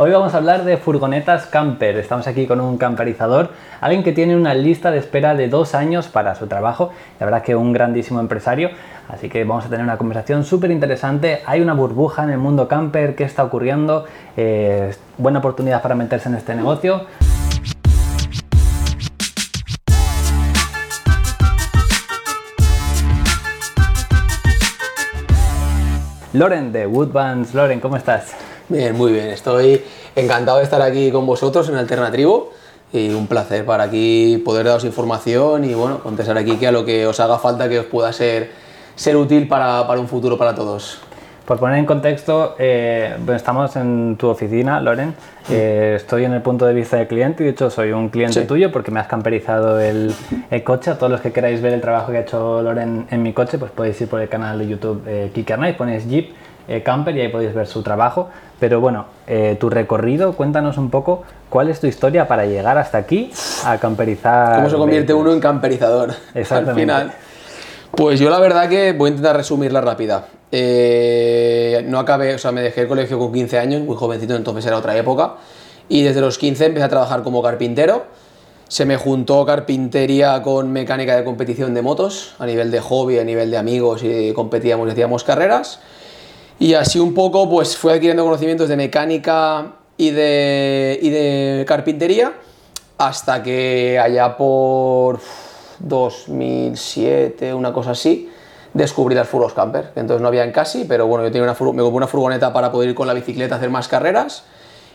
Hoy 0.00 0.12
vamos 0.12 0.32
a 0.32 0.36
hablar 0.36 0.64
de 0.64 0.76
furgonetas 0.76 1.46
camper. 1.46 1.96
Estamos 1.96 2.28
aquí 2.28 2.46
con 2.46 2.60
un 2.60 2.78
camperizador, 2.78 3.50
alguien 3.80 4.04
que 4.04 4.12
tiene 4.12 4.36
una 4.36 4.54
lista 4.54 4.92
de 4.92 4.98
espera 4.98 5.34
de 5.34 5.48
dos 5.48 5.74
años 5.74 6.06
para 6.06 6.36
su 6.36 6.46
trabajo. 6.46 6.92
La 7.18 7.26
verdad 7.26 7.42
que 7.42 7.56
un 7.56 7.72
grandísimo 7.72 8.20
empresario. 8.20 8.70
Así 9.08 9.28
que 9.28 9.42
vamos 9.42 9.66
a 9.66 9.68
tener 9.68 9.82
una 9.82 9.98
conversación 9.98 10.44
súper 10.44 10.70
interesante. 10.70 11.42
Hay 11.46 11.60
una 11.60 11.74
burbuja 11.74 12.22
en 12.22 12.30
el 12.30 12.38
mundo 12.38 12.68
camper. 12.68 13.16
¿Qué 13.16 13.24
está 13.24 13.42
ocurriendo? 13.42 14.04
Eh, 14.36 14.94
buena 15.16 15.40
oportunidad 15.40 15.82
para 15.82 15.96
meterse 15.96 16.28
en 16.28 16.36
este 16.36 16.54
negocio. 16.54 17.04
Loren 26.34 26.70
de 26.70 26.86
Woodbands. 26.86 27.52
Loren, 27.52 27.80
¿cómo 27.80 27.96
estás? 27.96 28.47
Bien, 28.68 28.94
muy 28.94 29.12
bien. 29.12 29.28
Estoy 29.28 29.82
encantado 30.14 30.58
de 30.58 30.64
estar 30.64 30.82
aquí 30.82 31.10
con 31.10 31.24
vosotros 31.24 31.68
en 31.70 31.76
Alternatrivo 31.76 32.52
y 32.92 33.08
un 33.10 33.26
placer 33.26 33.64
para 33.64 33.84
aquí 33.84 34.42
poder 34.44 34.66
daros 34.66 34.84
información 34.84 35.64
y 35.64 35.72
bueno, 35.72 36.00
contestar 36.00 36.36
aquí 36.36 36.56
que 36.56 36.66
a 36.66 36.72
lo 36.72 36.84
que 36.84 37.06
os 37.06 37.18
haga 37.18 37.38
falta 37.38 37.66
que 37.70 37.78
os 37.78 37.86
pueda 37.86 38.12
ser, 38.12 38.50
ser 38.94 39.16
útil 39.16 39.48
para, 39.48 39.86
para 39.86 40.00
un 40.00 40.06
futuro 40.06 40.36
para 40.36 40.54
todos. 40.54 40.98
Por 41.46 41.58
poner 41.58 41.78
en 41.78 41.86
contexto, 41.86 42.56
eh, 42.58 43.16
estamos 43.34 43.74
en 43.76 44.16
tu 44.18 44.28
oficina, 44.28 44.82
Loren. 44.82 45.14
Eh, 45.48 45.94
estoy 45.96 46.24
en 46.24 46.34
el 46.34 46.42
punto 46.42 46.66
de 46.66 46.74
vista 46.74 46.98
del 46.98 47.06
cliente 47.06 47.42
y 47.42 47.46
de 47.46 47.52
hecho 47.52 47.70
soy 47.70 47.92
un 47.92 48.10
cliente 48.10 48.42
tuyo 48.42 48.70
porque 48.70 48.90
me 48.90 49.00
has 49.00 49.06
camperizado 49.06 49.80
el, 49.80 50.12
el, 50.50 50.62
coche. 50.62 50.90
A 50.90 50.98
todos 50.98 51.10
los 51.10 51.22
que 51.22 51.32
queráis 51.32 51.62
ver 51.62 51.72
el 51.72 51.80
trabajo 51.80 52.12
que 52.12 52.18
ha 52.18 52.20
hecho 52.20 52.60
Loren 52.60 53.06
en 53.10 53.22
mi 53.22 53.32
coche, 53.32 53.56
pues 53.56 53.70
podéis 53.70 53.98
ir 54.02 54.08
por 54.08 54.20
el 54.20 54.28
canal 54.28 54.58
de 54.58 54.68
YouTube 54.68 55.02
eh, 55.06 55.30
Kicker 55.32 55.58
Night, 55.58 55.78
ponéis 55.78 56.06
Jeep 56.06 56.34
eh, 56.68 56.82
Camper 56.82 57.16
y 57.16 57.22
ahí 57.22 57.28
podéis 57.28 57.54
ver 57.54 57.66
su 57.66 57.82
trabajo. 57.82 58.28
Pero 58.60 58.80
bueno, 58.80 59.06
eh, 59.26 59.56
tu 59.58 59.70
recorrido, 59.70 60.34
cuéntanos 60.34 60.78
un 60.78 60.90
poco 60.90 61.22
cuál 61.48 61.68
es 61.68 61.80
tu 61.80 61.86
historia 61.86 62.28
para 62.28 62.44
llegar 62.46 62.76
hasta 62.76 62.98
aquí 62.98 63.30
a 63.64 63.78
camperizar. 63.78 64.56
¿Cómo 64.56 64.70
se 64.70 64.76
convierte 64.76 65.14
uno 65.14 65.32
en 65.32 65.40
camperizador? 65.40 66.14
Exactamente. 66.34 66.92
Al 66.92 67.02
final. 67.02 67.12
Pues 67.92 68.20
yo 68.20 68.30
la 68.30 68.38
verdad 68.38 68.68
que 68.68 68.92
voy 68.92 69.08
a 69.08 69.10
intentar 69.10 69.36
resumirla 69.36 69.80
rápida. 69.80 70.26
Eh, 70.52 71.84
no 71.88 71.98
acabé, 71.98 72.34
o 72.34 72.38
sea, 72.38 72.52
me 72.52 72.60
dejé 72.60 72.82
el 72.82 72.88
colegio 72.88 73.18
con 73.18 73.32
15 73.32 73.58
años, 73.58 73.82
muy 73.82 73.96
jovencito, 73.96 74.36
entonces 74.36 74.66
era 74.66 74.76
otra 74.76 74.96
época. 74.96 75.34
Y 75.88 76.02
desde 76.02 76.20
los 76.20 76.38
15 76.38 76.66
empecé 76.66 76.84
a 76.84 76.88
trabajar 76.88 77.22
como 77.22 77.42
carpintero. 77.42 78.04
Se 78.68 78.84
me 78.84 78.98
juntó 78.98 79.46
carpintería 79.46 80.42
con 80.42 80.70
mecánica 80.70 81.16
de 81.16 81.24
competición 81.24 81.72
de 81.72 81.80
motos, 81.80 82.34
a 82.38 82.44
nivel 82.44 82.70
de 82.70 82.80
hobby, 82.80 83.18
a 83.18 83.24
nivel 83.24 83.50
de 83.50 83.56
amigos, 83.56 84.02
y 84.02 84.32
competíamos 84.34 84.86
y 84.88 84.92
hacíamos 84.92 85.24
carreras. 85.24 85.80
Y 86.60 86.74
así 86.74 86.98
un 86.98 87.14
poco, 87.14 87.48
pues 87.48 87.76
fui 87.76 87.92
adquiriendo 87.92 88.24
conocimientos 88.24 88.68
de 88.68 88.76
mecánica 88.76 89.74
y 89.96 90.10
de, 90.10 90.98
y 91.00 91.10
de 91.10 91.64
carpintería, 91.68 92.32
hasta 92.98 93.42
que 93.42 93.98
allá 93.98 94.36
por 94.36 95.20
2007, 95.78 97.54
una 97.54 97.72
cosa 97.72 97.92
así, 97.92 98.28
descubrí 98.74 99.14
las 99.14 99.28
furgos 99.28 99.52
camper. 99.54 99.92
Entonces 99.94 100.20
no 100.20 100.28
había 100.28 100.42
en 100.42 100.50
casi, 100.50 100.84
pero 100.84 101.06
bueno, 101.06 101.24
yo 101.24 101.30
tenía 101.30 101.44
una 101.44 101.52
me 101.52 101.82
compré 101.82 101.96
una 101.96 102.06
furgoneta 102.08 102.52
para 102.52 102.72
poder 102.72 102.90
ir 102.90 102.94
con 102.96 103.06
la 103.06 103.14
bicicleta 103.14 103.54
a 103.54 103.58
hacer 103.58 103.70
más 103.70 103.86
carreras 103.86 104.42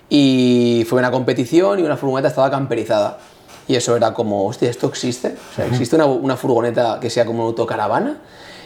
y 0.10 0.86
fue 0.90 1.00
una 1.00 1.12
competición 1.12 1.80
y 1.80 1.84
una 1.84 1.96
furgoneta 1.96 2.28
estaba 2.28 2.52
camperizada. 2.52 3.20
Y 3.70 3.76
eso 3.76 3.96
era 3.96 4.14
como, 4.14 4.46
hostia, 4.46 4.70
¿esto 4.70 4.88
existe? 4.88 5.38
O 5.52 5.56
sea, 5.56 5.66
¿existe 5.66 5.96
una, 5.96 6.06
una 6.06 6.36
furgoneta 6.36 7.00
que 7.00 7.10
sea 7.10 7.26
como 7.26 7.40
una 7.40 7.48
autocaravana? 7.48 8.18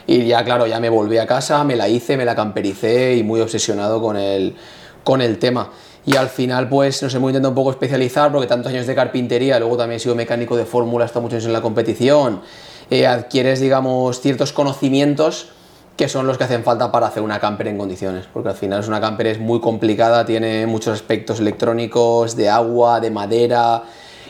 Y 0.07 0.25
ya, 0.25 0.43
claro, 0.45 0.65
ya 0.65 0.79
me 0.79 0.89
volví 0.89 1.17
a 1.17 1.27
casa, 1.27 1.63
me 1.65 1.75
la 1.75 1.89
hice, 1.89 2.15
me 2.15 2.23
la 2.25 2.33
campericé 2.33 3.17
y 3.17 3.23
muy 3.23 3.41
obsesionado 3.41 4.01
con 4.01 4.15
el, 4.15 4.55
con 5.03 5.21
el 5.21 5.37
tema. 5.37 5.69
Y 6.05 6.15
al 6.15 6.29
final, 6.29 6.69
pues, 6.69 7.03
nos 7.03 7.13
hemos 7.13 7.29
intentado 7.29 7.49
un 7.49 7.55
poco 7.55 7.71
especializar 7.71 8.31
porque 8.31 8.47
tantos 8.47 8.71
años 8.71 8.87
de 8.87 8.95
carpintería, 8.95 9.59
luego 9.59 9.75
también 9.75 9.97
he 9.97 9.99
sido 9.99 10.15
mecánico 10.15 10.55
de 10.55 10.65
fórmula, 10.65 11.03
hasta 11.03 11.19
muchos 11.19 11.35
años 11.35 11.45
en 11.47 11.53
la 11.53 11.61
competición, 11.61 12.41
eh, 12.89 13.05
adquieres, 13.05 13.59
digamos, 13.59 14.21
ciertos 14.21 14.53
conocimientos 14.53 15.49
que 15.97 16.07
son 16.07 16.27
los 16.27 16.37
que 16.37 16.43
hacen 16.43 16.63
falta 16.63 16.91
para 16.91 17.07
hacer 17.07 17.23
una 17.23 17.39
camper 17.39 17.67
en 17.67 17.77
condiciones, 17.77 18.27
porque 18.31 18.49
al 18.49 18.55
final 18.55 18.79
es 18.79 18.87
una 18.87 19.01
camper 19.01 19.27
es 19.27 19.39
muy 19.39 19.59
complicada, 19.59 20.25
tiene 20.25 20.67
muchos 20.67 20.93
aspectos 20.93 21.39
electrónicos, 21.39 22.35
de 22.35 22.49
agua, 22.49 22.99
de 22.99 23.09
madera 23.09 23.83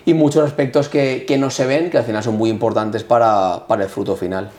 y 0.05 0.13
muchos 0.13 0.45
aspectos 0.45 0.87
que, 0.87 1.25
que 1.27 1.37
no 1.37 1.49
se 1.49 1.65
ven, 1.65 1.89
que 1.89 1.97
al 1.97 2.05
final 2.05 2.23
son 2.23 2.37
muy 2.37 2.49
importantes 2.49 3.03
para, 3.03 3.65
para 3.67 3.83
el 3.83 3.89
fruto 3.89 4.15
final. 4.15 4.49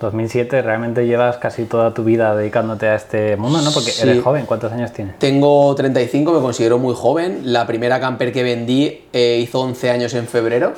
2007, 0.00 0.60
realmente 0.60 1.06
llevas 1.06 1.38
casi 1.38 1.64
toda 1.64 1.94
tu 1.94 2.04
vida 2.04 2.36
dedicándote 2.36 2.86
a 2.86 2.96
este 2.96 3.36
mundo, 3.36 3.62
¿no? 3.62 3.70
Porque 3.72 3.92
sí. 3.92 4.02
eres 4.02 4.22
joven, 4.22 4.44
¿cuántos 4.44 4.72
años 4.72 4.92
tienes? 4.92 5.18
Tengo 5.18 5.74
35, 5.74 6.32
me 6.32 6.40
considero 6.40 6.78
muy 6.78 6.94
joven. 6.94 7.40
La 7.44 7.66
primera 7.66 7.98
camper 7.98 8.32
que 8.32 8.42
vendí 8.42 9.06
eh, 9.12 9.38
hizo 9.42 9.60
11 9.60 9.90
años 9.90 10.14
en 10.14 10.26
febrero, 10.26 10.74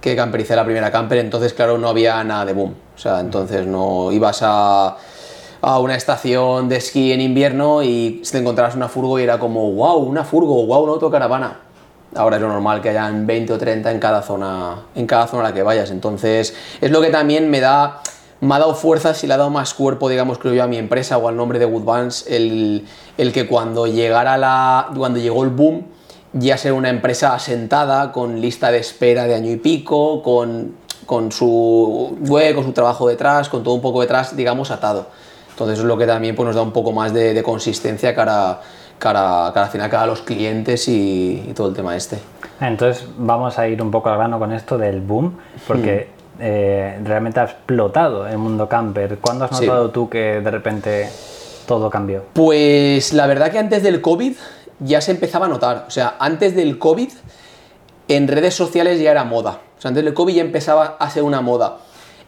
que 0.00 0.14
campericé 0.14 0.54
la 0.54 0.64
primera 0.64 0.92
camper, 0.92 1.18
entonces 1.18 1.52
claro, 1.52 1.78
no 1.78 1.88
había 1.88 2.22
nada 2.22 2.44
de 2.44 2.52
boom. 2.52 2.74
O 2.94 2.98
sea, 2.98 3.18
entonces 3.20 3.66
no 3.66 4.12
ibas 4.12 4.40
a, 4.42 4.96
a 5.62 5.78
una 5.80 5.96
estación 5.96 6.68
de 6.68 6.76
esquí 6.76 7.12
en 7.12 7.20
invierno 7.20 7.82
y 7.82 8.22
te 8.30 8.38
encontrabas 8.38 8.76
una 8.76 8.88
furgo 8.88 9.18
y 9.18 9.24
era 9.24 9.40
como, 9.40 9.72
wow, 9.72 9.98
una 9.98 10.22
furgo, 10.22 10.64
wow, 10.66 10.84
una 10.84 10.92
autocaravana. 10.92 11.60
Ahora 12.14 12.36
es 12.36 12.42
lo 12.42 12.48
normal 12.48 12.80
que 12.80 12.90
hayan 12.90 13.26
20 13.26 13.52
o 13.52 13.58
30 13.58 13.90
en 13.90 14.00
cada 14.00 14.22
zona, 14.22 14.82
en 14.94 15.06
cada 15.06 15.26
zona 15.26 15.44
a 15.44 15.48
la 15.50 15.54
que 15.54 15.62
vayas. 15.62 15.90
Entonces, 15.90 16.54
es 16.80 16.90
lo 16.90 17.00
que 17.00 17.10
también 17.10 17.50
me 17.50 17.60
da 17.60 18.00
me 18.40 18.54
ha 18.54 18.58
dado 18.58 18.74
fuerzas 18.74 19.22
y 19.22 19.26
le 19.26 19.34
ha 19.34 19.36
dado 19.36 19.50
más 19.50 19.74
cuerpo, 19.74 20.08
digamos, 20.08 20.38
creo 20.38 20.54
yo, 20.54 20.62
a 20.62 20.66
mi 20.66 20.78
empresa 20.78 21.18
o 21.18 21.28
al 21.28 21.36
nombre 21.36 21.58
de 21.58 21.66
Woodbands, 21.66 22.26
el, 22.26 22.86
el 23.18 23.32
que 23.32 23.46
cuando 23.46 23.86
llegara 23.86 24.38
la. 24.38 24.88
cuando 24.96 25.18
llegó 25.18 25.44
el 25.44 25.50
boom, 25.50 25.84
ya 26.32 26.56
ser 26.56 26.72
una 26.72 26.88
empresa 26.88 27.34
asentada, 27.34 28.12
con 28.12 28.40
lista 28.40 28.70
de 28.70 28.78
espera 28.78 29.24
de 29.24 29.34
año 29.34 29.50
y 29.50 29.56
pico, 29.56 30.22
con, 30.22 30.74
con 31.04 31.30
su 31.32 32.16
web, 32.20 32.54
con 32.54 32.64
su 32.64 32.72
trabajo 32.72 33.08
detrás, 33.08 33.48
con 33.48 33.62
todo 33.62 33.74
un 33.74 33.82
poco 33.82 34.00
detrás, 34.00 34.34
digamos, 34.34 34.70
atado. 34.70 35.08
Entonces 35.50 35.80
es 35.80 35.84
lo 35.84 35.98
que 35.98 36.06
también 36.06 36.34
pues, 36.34 36.46
nos 36.46 36.56
da 36.56 36.62
un 36.62 36.72
poco 36.72 36.92
más 36.92 37.12
de, 37.12 37.34
de 37.34 37.42
consistencia 37.42 38.14
cara, 38.14 38.60
cara, 38.98 39.50
cara, 39.52 39.66
al 39.66 39.70
final, 39.70 39.90
cara 39.90 40.04
a 40.04 40.06
los 40.06 40.22
clientes 40.22 40.88
y, 40.88 41.44
y, 41.46 41.52
todo 41.52 41.68
el 41.68 41.74
tema 41.74 41.94
este. 41.94 42.18
Entonces 42.58 43.06
vamos 43.18 43.58
a 43.58 43.68
ir 43.68 43.82
un 43.82 43.90
poco 43.90 44.08
al 44.08 44.16
grano 44.16 44.38
con 44.38 44.50
esto 44.52 44.78
del 44.78 45.02
boom, 45.02 45.36
porque... 45.66 46.08
Hmm 46.16 46.19
eh, 46.40 46.98
realmente 47.04 47.40
ha 47.40 47.44
explotado 47.44 48.26
el 48.26 48.38
mundo 48.38 48.68
camper. 48.68 49.18
¿Cuándo 49.18 49.44
has 49.44 49.52
notado 49.52 49.86
sí. 49.86 49.92
tú 49.92 50.08
que 50.08 50.40
de 50.40 50.50
repente 50.50 51.10
todo 51.66 51.90
cambió? 51.90 52.24
Pues 52.32 53.12
la 53.12 53.26
verdad 53.26 53.50
que 53.50 53.58
antes 53.58 53.82
del 53.82 54.00
COVID 54.00 54.34
ya 54.80 55.00
se 55.00 55.10
empezaba 55.10 55.46
a 55.46 55.48
notar. 55.48 55.84
O 55.86 55.90
sea, 55.90 56.16
antes 56.18 56.56
del 56.56 56.78
COVID 56.78 57.10
en 58.08 58.28
redes 58.28 58.54
sociales 58.54 59.00
ya 59.00 59.10
era 59.10 59.24
moda. 59.24 59.60
O 59.78 59.80
sea, 59.80 59.90
antes 59.90 60.04
del 60.04 60.14
COVID 60.14 60.34
ya 60.34 60.42
empezaba 60.42 60.96
a 60.98 61.10
ser 61.10 61.22
una 61.22 61.40
moda. 61.40 61.78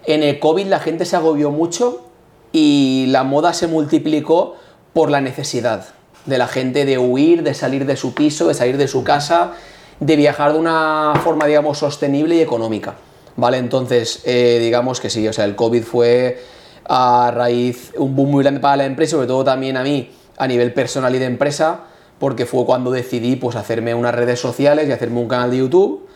En 0.04 0.22
el 0.22 0.38
COVID 0.38 0.66
la 0.66 0.78
gente 0.78 1.04
se 1.04 1.16
agobió 1.16 1.50
mucho 1.50 2.06
y 2.52 3.06
la 3.08 3.24
moda 3.24 3.52
se 3.52 3.66
multiplicó 3.66 4.56
por 4.92 5.10
la 5.10 5.20
necesidad 5.20 5.86
de 6.26 6.38
la 6.38 6.46
gente 6.46 6.84
de 6.84 6.98
huir, 6.98 7.42
de 7.42 7.54
salir 7.54 7.86
de 7.86 7.96
su 7.96 8.14
piso, 8.14 8.46
de 8.48 8.54
salir 8.54 8.76
de 8.76 8.86
su 8.88 9.02
casa, 9.02 9.52
de 9.98 10.16
viajar 10.16 10.52
de 10.52 10.58
una 10.58 11.14
forma, 11.24 11.46
digamos, 11.46 11.78
sostenible 11.78 12.36
y 12.36 12.40
económica. 12.40 12.94
¿Vale? 13.36 13.58
Entonces, 13.58 14.22
eh, 14.24 14.58
digamos 14.60 15.00
que 15.00 15.10
sí, 15.10 15.26
o 15.26 15.32
sea, 15.32 15.44
el 15.44 15.56
COVID 15.56 15.82
fue 15.82 16.42
a 16.84 17.30
raíz, 17.34 17.92
un 17.96 18.14
boom 18.14 18.30
muy 18.30 18.42
grande 18.42 18.60
para 18.60 18.76
la 18.76 18.86
empresa, 18.86 19.12
sobre 19.12 19.26
todo 19.26 19.44
también 19.44 19.76
a 19.76 19.82
mí, 19.82 20.10
a 20.36 20.46
nivel 20.46 20.72
personal 20.72 21.14
y 21.14 21.18
de 21.18 21.26
empresa, 21.26 21.80
porque 22.18 22.46
fue 22.46 22.64
cuando 22.64 22.90
decidí 22.90 23.36
pues 23.36 23.56
hacerme 23.56 23.94
unas 23.94 24.14
redes 24.14 24.40
sociales 24.40 24.88
y 24.88 24.92
hacerme 24.92 25.20
un 25.20 25.28
canal 25.28 25.50
de 25.50 25.58
YouTube, 25.58 26.06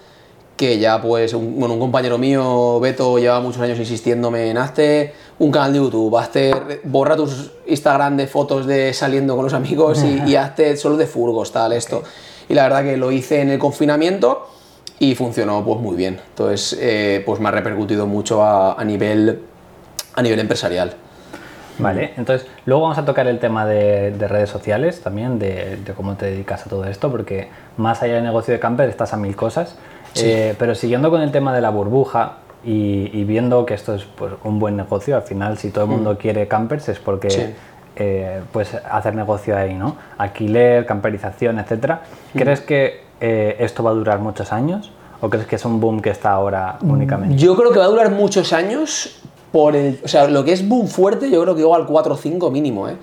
que 0.56 0.78
ya 0.78 1.02
pues, 1.02 1.34
un, 1.34 1.58
bueno, 1.58 1.74
un 1.74 1.80
compañero 1.80 2.16
mío, 2.16 2.80
Beto, 2.80 3.18
lleva 3.18 3.40
muchos 3.40 3.60
años 3.60 3.78
insistiéndome 3.78 4.50
en 4.50 4.56
hazte 4.56 5.12
un 5.38 5.50
canal 5.50 5.72
de 5.72 5.78
YouTube, 5.80 6.16
hazte, 6.16 6.80
borra 6.84 7.14
tus 7.14 7.52
Instagram 7.66 8.16
de 8.16 8.26
fotos 8.26 8.66
de 8.66 8.94
saliendo 8.94 9.36
con 9.36 9.44
los 9.44 9.52
amigos 9.52 10.02
y, 10.02 10.30
y 10.30 10.36
hazte 10.36 10.76
solo 10.76 10.96
de 10.96 11.06
furgos, 11.06 11.52
tal, 11.52 11.72
esto. 11.72 12.02
Y 12.48 12.54
la 12.54 12.62
verdad 12.62 12.84
que 12.84 12.96
lo 12.96 13.12
hice 13.12 13.40
en 13.40 13.50
el 13.50 13.58
confinamiento 13.58 14.46
y 14.98 15.14
funcionó 15.14 15.64
pues 15.64 15.80
muy 15.80 15.96
bien. 15.96 16.20
Entonces, 16.28 16.78
eh, 16.80 17.22
pues 17.24 17.40
me 17.40 17.48
ha 17.48 17.52
repercutido 17.52 18.06
mucho 18.06 18.42
a, 18.42 18.74
a, 18.80 18.84
nivel, 18.84 19.42
a 20.14 20.22
nivel 20.22 20.40
empresarial. 20.40 20.94
Vale, 21.78 22.14
entonces 22.16 22.48
luego 22.64 22.82
vamos 22.82 22.98
a 22.98 23.04
tocar 23.04 23.26
el 23.26 23.38
tema 23.38 23.66
de, 23.66 24.10
de 24.12 24.28
redes 24.28 24.48
sociales 24.48 25.02
también, 25.02 25.38
de, 25.38 25.76
de, 25.76 25.92
cómo 25.92 26.14
te 26.14 26.26
dedicas 26.26 26.66
a 26.66 26.70
todo 26.70 26.86
esto, 26.86 27.10
porque 27.10 27.48
más 27.76 28.02
allá 28.02 28.14
del 28.14 28.24
negocio 28.24 28.54
de 28.54 28.60
camper 28.60 28.88
estás 28.88 29.12
a 29.12 29.18
mil 29.18 29.36
cosas. 29.36 29.76
Sí. 30.14 30.24
Eh, 30.24 30.54
pero 30.58 30.74
siguiendo 30.74 31.10
con 31.10 31.20
el 31.20 31.30
tema 31.30 31.54
de 31.54 31.60
la 31.60 31.68
burbuja 31.68 32.38
y, 32.64 33.10
y, 33.12 33.24
viendo 33.24 33.66
que 33.66 33.74
esto 33.74 33.94
es 33.94 34.04
pues, 34.04 34.32
un 34.44 34.58
buen 34.58 34.76
negocio, 34.76 35.16
al 35.16 35.22
final 35.22 35.58
si 35.58 35.70
todo 35.70 35.84
el 35.84 35.90
mundo 35.90 36.14
mm. 36.14 36.16
quiere 36.16 36.48
campers 36.48 36.88
es 36.88 36.98
porque 36.98 37.28
sí. 37.28 37.54
eh, 37.96 38.40
pues 38.50 38.74
hacer 38.74 39.14
negocio 39.14 39.54
ahí, 39.54 39.74
¿no? 39.74 39.96
Alquiler, 40.16 40.86
camperización, 40.86 41.58
etcétera. 41.58 42.00
Mm. 42.32 42.38
¿Crees 42.38 42.60
que 42.62 43.05
eh, 43.20 43.56
esto 43.60 43.82
va 43.82 43.90
a 43.90 43.94
durar 43.94 44.20
muchos 44.20 44.52
años? 44.52 44.90
¿O 45.20 45.30
crees 45.30 45.46
que 45.46 45.56
es 45.56 45.64
un 45.64 45.80
boom 45.80 46.00
que 46.00 46.10
está 46.10 46.32
ahora 46.32 46.78
únicamente? 46.82 47.36
Yo 47.36 47.56
creo 47.56 47.72
que 47.72 47.78
va 47.78 47.86
a 47.86 47.88
durar 47.88 48.10
muchos 48.10 48.52
años 48.52 49.16
por 49.50 49.74
el... 49.74 50.00
O 50.04 50.08
sea, 50.08 50.28
lo 50.28 50.44
que 50.44 50.52
es 50.52 50.68
boom 50.68 50.88
fuerte 50.88 51.30
yo 51.30 51.42
creo 51.42 51.54
que 51.54 51.62
igual 51.62 51.86
4 51.86 52.14
o 52.14 52.16
5 52.16 52.50
mínimo, 52.50 52.88
¿eh? 52.88 52.96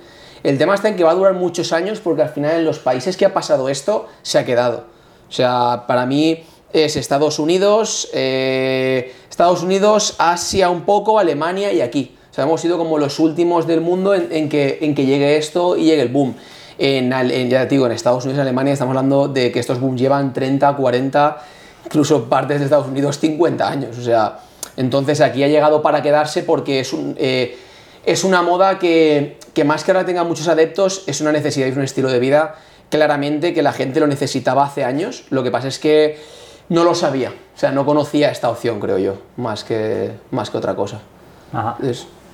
El 0.44 0.58
tema 0.58 0.74
está 0.74 0.88
en 0.88 0.96
que 0.96 1.04
va 1.04 1.12
a 1.12 1.14
durar 1.14 1.32
muchos 1.32 1.72
años 1.72 2.00
porque 2.00 2.20
al 2.20 2.28
final 2.28 2.56
en 2.56 2.64
los 2.66 2.78
países 2.78 3.16
que 3.16 3.24
ha 3.24 3.32
pasado 3.32 3.70
esto 3.70 4.06
se 4.22 4.38
ha 4.38 4.44
quedado. 4.44 4.84
O 5.28 5.32
sea, 5.32 5.84
para 5.86 6.04
mí 6.04 6.44
es 6.70 6.96
Estados 6.96 7.38
Unidos, 7.38 8.10
eh, 8.12 9.14
Estados 9.30 9.62
Unidos, 9.62 10.16
Asia 10.18 10.68
un 10.68 10.82
poco, 10.82 11.18
Alemania 11.18 11.72
y 11.72 11.80
aquí. 11.80 12.14
O 12.30 12.34
sea, 12.34 12.44
hemos 12.44 12.60
sido 12.60 12.76
como 12.76 12.98
los 12.98 13.20
últimos 13.20 13.66
del 13.66 13.80
mundo 13.80 14.14
en, 14.14 14.48
que, 14.48 14.78
en 14.82 14.94
que 14.94 15.06
llegue 15.06 15.38
esto 15.38 15.76
y 15.76 15.84
llegue 15.84 16.02
el 16.02 16.08
boom. 16.08 16.34
En, 16.78 17.10
ya 17.48 17.68
te 17.68 17.74
digo, 17.74 17.86
en 17.86 17.92
Estados 17.92 18.24
Unidos 18.24 18.38
y 18.38 18.40
Alemania 18.42 18.72
estamos 18.72 18.96
hablando 18.96 19.28
de 19.28 19.52
que 19.52 19.60
estos 19.60 19.80
booms 19.80 20.00
llevan 20.00 20.32
30, 20.32 20.74
40, 20.74 21.38
incluso 21.86 22.24
partes 22.24 22.58
de 22.58 22.64
Estados 22.64 22.88
Unidos 22.88 23.18
50 23.18 23.68
años. 23.68 23.98
O 23.98 24.02
sea, 24.02 24.38
entonces 24.76 25.20
aquí 25.20 25.44
ha 25.44 25.48
llegado 25.48 25.82
para 25.82 26.02
quedarse 26.02 26.42
porque 26.42 26.80
es, 26.80 26.92
un, 26.92 27.14
eh, 27.18 27.56
es 28.04 28.24
una 28.24 28.42
moda 28.42 28.78
que, 28.78 29.38
que 29.52 29.64
más 29.64 29.84
que 29.84 29.92
ahora 29.92 30.04
tenga 30.04 30.24
muchos 30.24 30.48
adeptos, 30.48 31.04
es 31.06 31.20
una 31.20 31.32
necesidad 31.32 31.66
y 31.68 31.70
un 31.70 31.82
estilo 31.82 32.10
de 32.10 32.18
vida 32.18 32.56
claramente 32.90 33.54
que 33.54 33.62
la 33.62 33.72
gente 33.72 34.00
lo 34.00 34.06
necesitaba 34.06 34.64
hace 34.64 34.84
años. 34.84 35.24
Lo 35.30 35.42
que 35.42 35.50
pasa 35.50 35.68
es 35.68 35.78
que 35.78 36.18
no 36.68 36.84
lo 36.84 36.94
sabía, 36.94 37.30
o 37.30 37.58
sea, 37.58 37.72
no 37.72 37.84
conocía 37.84 38.30
esta 38.30 38.48
opción, 38.50 38.80
creo 38.80 38.98
yo, 38.98 39.16
más 39.36 39.64
que, 39.64 40.12
más 40.30 40.50
que 40.50 40.58
otra 40.58 40.74
cosa. 40.74 41.00
Ajá. 41.52 41.76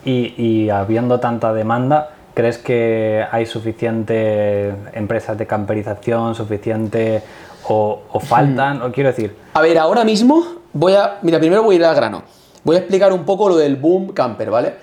Y, 0.05 0.71
habiendo 0.71 1.21
tanta 1.21 1.53
demanda, 1.53 2.11
¿crees 2.35 2.59
que 2.59 3.25
hay 3.31 3.47
suficiente 3.47 4.75
empresas 4.93 5.37
de 5.39 5.47
camperización, 5.47 6.35
suficiente 6.35 7.23
o, 7.69 8.03
faltan? 8.21 8.79
Hmm. 8.79 8.83
O 8.83 8.93
quiero 8.93 9.11
decir. 9.11 9.37
A 9.55 9.63
ver, 9.63 9.79
ahora 9.79 10.05
mismo 10.05 10.45
voy 10.73 10.95
a. 10.95 11.19
Mira, 11.23 11.39
primero 11.39 11.63
voy 11.63 11.77
a 11.77 11.79
ir 11.79 11.85
al 11.85 11.95
grano. 11.95 12.23
Voy 12.65 12.77
a 12.77 12.79
explicar 12.81 13.13
un 13.13 13.25
poco 13.25 13.49
lo 13.49 13.57
del 13.57 13.77
boom 13.77 14.13
camper, 14.13 14.51
¿vale? 14.51 14.75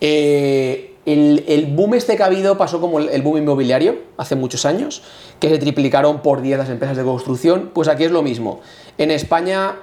Eh, 0.00 0.96
el, 1.06 1.72
boom 1.74 1.94
este 1.94 2.16
que 2.16 2.22
ha 2.22 2.26
habido 2.26 2.58
pasó 2.58 2.80
como 2.80 2.98
el, 2.98 3.22
boom 3.22 3.38
inmobiliario 3.38 3.96
hace 4.16 4.34
muchos 4.34 4.64
años, 4.66 5.02
que 5.38 5.48
se 5.48 5.58
triplicaron 5.58 6.20
por 6.20 6.42
10 6.42 6.58
las 6.58 6.68
empresas 6.68 6.96
de 6.96 7.04
construcción. 7.04 7.70
Pues 7.72 7.88
aquí 7.88 8.04
es 8.04 8.10
lo 8.10 8.22
mismo. 8.22 8.60
En 8.98 9.10
España 9.10 9.76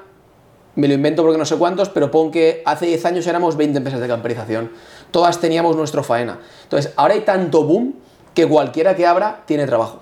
me 0.76 0.88
lo 0.88 0.96
invento 0.96 1.22
porque 1.22 1.38
no 1.38 1.46
sé 1.46 1.56
cuántos, 1.56 1.90
pero 1.90 2.12
pon 2.12 2.32
que 2.32 2.62
hace 2.66 2.88
10 2.88 3.06
años 3.06 3.28
éramos 3.28 3.56
20 3.56 3.78
empresas 3.78 4.02
de 4.02 4.08
camperización. 4.08 4.72
Todas 5.14 5.40
teníamos 5.40 5.76
nuestro 5.76 6.04
faena. 6.04 6.40
Entonces, 6.64 6.92
ahora 6.96 7.14
hay 7.14 7.22
tanto 7.22 7.64
boom 7.66 7.94
que 8.34 8.48
cualquiera 8.48 8.96
que 8.96 9.06
abra 9.06 9.44
tiene 9.46 9.68
trabajo. 9.68 10.00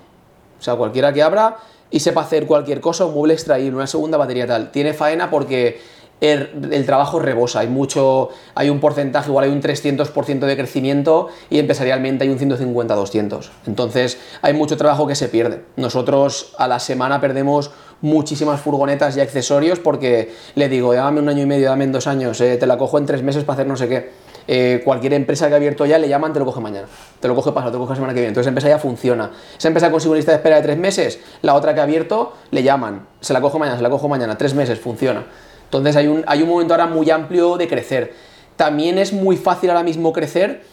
O 0.58 0.62
sea, 0.62 0.74
cualquiera 0.76 1.12
que 1.12 1.22
abra 1.22 1.58
y 1.90 2.00
sepa 2.00 2.22
hacer 2.22 2.46
cualquier 2.46 2.80
cosa, 2.80 3.04
un 3.04 3.12
mueble 3.12 3.34
extraíble, 3.34 3.76
una 3.76 3.86
segunda 3.86 4.16
batería 4.16 4.46
tal, 4.46 4.72
tiene 4.72 4.94
faena 4.94 5.28
porque 5.28 5.80
el, 6.22 6.86
trabajo 6.86 7.18
rebosa, 7.18 7.60
hay 7.60 7.68
mucho, 7.68 8.30
hay 8.54 8.70
un 8.70 8.80
porcentaje, 8.80 9.28
igual 9.28 9.44
hay 9.44 9.50
un 9.50 9.60
300% 9.60 10.38
de 10.46 10.56
crecimiento 10.56 11.28
y 11.50 11.58
empresarialmente 11.58 12.24
hay 12.24 12.30
un 12.30 12.38
150-200. 12.38 13.50
Entonces 13.66 14.18
hay 14.40 14.54
mucho 14.54 14.78
trabajo 14.78 15.06
que 15.06 15.14
se 15.14 15.28
pierde. 15.28 15.64
Nosotros 15.76 16.54
a 16.56 16.68
la 16.68 16.78
semana 16.78 17.20
perdemos 17.20 17.72
muchísimas 18.00 18.60
furgonetas 18.60 19.16
y 19.16 19.20
accesorios 19.20 19.78
porque 19.78 20.32
le 20.54 20.68
digo, 20.68 20.94
dame 20.94 21.20
un 21.20 21.28
año 21.28 21.42
y 21.42 21.46
medio, 21.46 21.68
dame 21.68 21.84
en 21.84 21.92
dos 21.92 22.06
años, 22.06 22.40
eh, 22.40 22.56
te 22.56 22.66
la 22.66 22.78
cojo 22.78 22.98
en 22.98 23.06
tres 23.06 23.22
meses 23.22 23.44
para 23.44 23.54
hacer 23.54 23.66
no 23.66 23.76
sé 23.76 23.88
qué. 23.88 24.21
Eh, 24.48 24.82
cualquier 24.84 25.12
empresa 25.14 25.48
que 25.48 25.54
ha 25.54 25.56
abierto 25.56 25.86
ya 25.86 25.98
le 25.98 26.08
llaman, 26.08 26.32
te 26.32 26.38
lo 26.38 26.44
coge 26.44 26.60
mañana, 26.60 26.86
te 27.20 27.28
lo 27.28 27.34
coge 27.34 27.52
pasado, 27.52 27.72
te 27.72 27.78
lo 27.78 27.82
coge 27.82 27.90
la 27.92 27.96
semana 27.96 28.14
que 28.14 28.20
viene. 28.20 28.28
Entonces 28.28 28.46
esa 28.46 28.50
empresa 28.50 28.68
ya 28.68 28.78
funciona. 28.78 29.30
Esa 29.56 29.68
empresa 29.68 29.90
consigue 29.90 30.10
una 30.10 30.16
lista 30.16 30.32
de 30.32 30.36
espera 30.36 30.56
de 30.56 30.62
tres 30.62 30.78
meses, 30.78 31.20
la 31.42 31.54
otra 31.54 31.74
que 31.74 31.80
ha 31.80 31.84
abierto 31.84 32.32
le 32.50 32.62
llaman, 32.62 33.06
se 33.20 33.32
la 33.32 33.40
cojo 33.40 33.58
mañana, 33.58 33.76
se 33.76 33.82
la 33.82 33.90
cojo 33.90 34.08
mañana, 34.08 34.36
tres 34.36 34.54
meses, 34.54 34.78
funciona. 34.80 35.24
Entonces 35.64 35.96
hay 35.96 36.06
un, 36.06 36.24
hay 36.26 36.42
un 36.42 36.48
momento 36.48 36.74
ahora 36.74 36.86
muy 36.86 37.10
amplio 37.10 37.56
de 37.56 37.68
crecer. 37.68 38.14
También 38.56 38.98
es 38.98 39.12
muy 39.12 39.36
fácil 39.36 39.70
ahora 39.70 39.82
mismo 39.82 40.12
crecer 40.12 40.64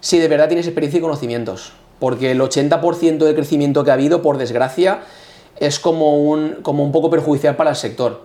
si 0.00 0.18
de 0.18 0.28
verdad 0.28 0.48
tienes 0.48 0.66
experiencia 0.66 0.98
y 0.98 1.00
conocimientos. 1.00 1.72
Porque 1.98 2.30
el 2.30 2.40
80% 2.40 3.18
de 3.18 3.34
crecimiento 3.34 3.84
que 3.84 3.90
ha 3.90 3.94
habido, 3.94 4.22
por 4.22 4.38
desgracia, 4.38 5.00
es 5.58 5.78
como 5.78 6.18
un, 6.18 6.58
como 6.62 6.84
un 6.84 6.92
poco 6.92 7.10
perjudicial 7.10 7.56
para 7.56 7.70
el 7.70 7.76
sector. 7.76 8.22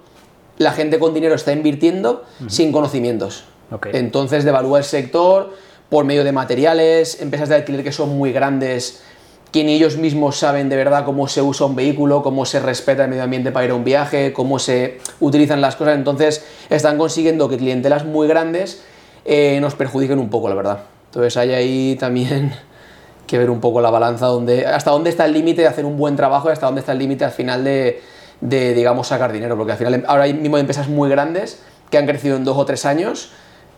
La 0.58 0.72
gente 0.72 1.00
con 1.00 1.14
dinero 1.14 1.34
está 1.34 1.52
invirtiendo 1.52 2.24
sin 2.48 2.72
conocimientos. 2.72 3.46
Entonces 3.92 4.44
devalúa 4.44 4.80
el 4.80 4.84
sector 4.84 5.54
por 5.90 6.06
medio 6.06 6.24
de 6.24 6.32
materiales, 6.32 7.22
empresas 7.22 7.50
de 7.50 7.56
alquiler 7.56 7.84
que 7.84 7.92
son 7.92 8.18
muy 8.18 8.32
grandes, 8.32 9.04
que 9.52 9.64
ni 9.64 9.76
ellos 9.76 9.98
mismos 9.98 10.38
saben 10.38 10.68
de 10.68 10.76
verdad 10.76 11.06
cómo 11.06 11.28
se 11.28 11.42
usa 11.42 11.68
un 11.68 11.76
vehículo, 11.76 12.24
cómo 12.24 12.46
se 12.46 12.60
respeta 12.60 13.04
el 13.04 13.10
medio 13.12 13.24
ambiente 13.24 13.52
para 13.52 13.66
ir 13.66 13.72
a 13.72 13.76
un 13.76 13.84
viaje, 13.84 14.34
cómo 14.34 14.58
se 14.58 14.98
utilizan 15.20 15.62
las 15.62 15.76
cosas. 15.76 15.96
Entonces 15.96 16.44
están 16.72 16.98
consiguiendo 16.98 17.48
que 17.48 17.58
clientelas 17.58 18.06
muy 18.06 18.28
grandes 18.28 18.82
eh, 19.26 19.60
nos 19.62 19.76
perjudiquen 19.76 20.18
un 20.18 20.30
poco, 20.30 20.50
la 20.50 20.56
verdad. 20.56 20.80
Entonces 21.06 21.38
hay 21.38 21.52
ahí 21.52 21.96
también 22.00 22.54
que 23.28 23.38
ver 23.38 23.52
un 23.52 23.60
poco 23.60 23.80
la 23.80 23.92
balanza, 23.92 24.26
donde, 24.26 24.66
hasta 24.66 24.90
dónde 24.90 25.12
está 25.12 25.26
el 25.26 25.34
límite 25.34 25.62
de 25.62 25.68
hacer 25.68 25.86
un 25.86 25.98
buen 25.98 26.16
trabajo 26.16 26.50
y 26.50 26.52
hasta 26.52 26.66
dónde 26.66 26.82
está 26.82 26.92
el 26.94 26.98
límite 26.98 27.24
al 27.24 27.32
final 27.32 27.64
de, 27.64 28.02
digamos, 28.42 29.08
sacar 29.08 29.32
dinero. 29.32 29.56
Porque 29.56 29.74
al 29.74 29.78
final 29.78 30.04
ahora 30.08 30.26
mismo 30.26 30.56
hay 30.56 30.62
empresas 30.62 30.90
muy 30.90 31.10
grandes 31.10 31.62
que 31.92 32.00
han 32.00 32.08
crecido 32.08 32.36
en 32.36 32.44
dos 32.44 32.58
o 32.58 32.66
tres 32.66 32.88
años 32.88 33.32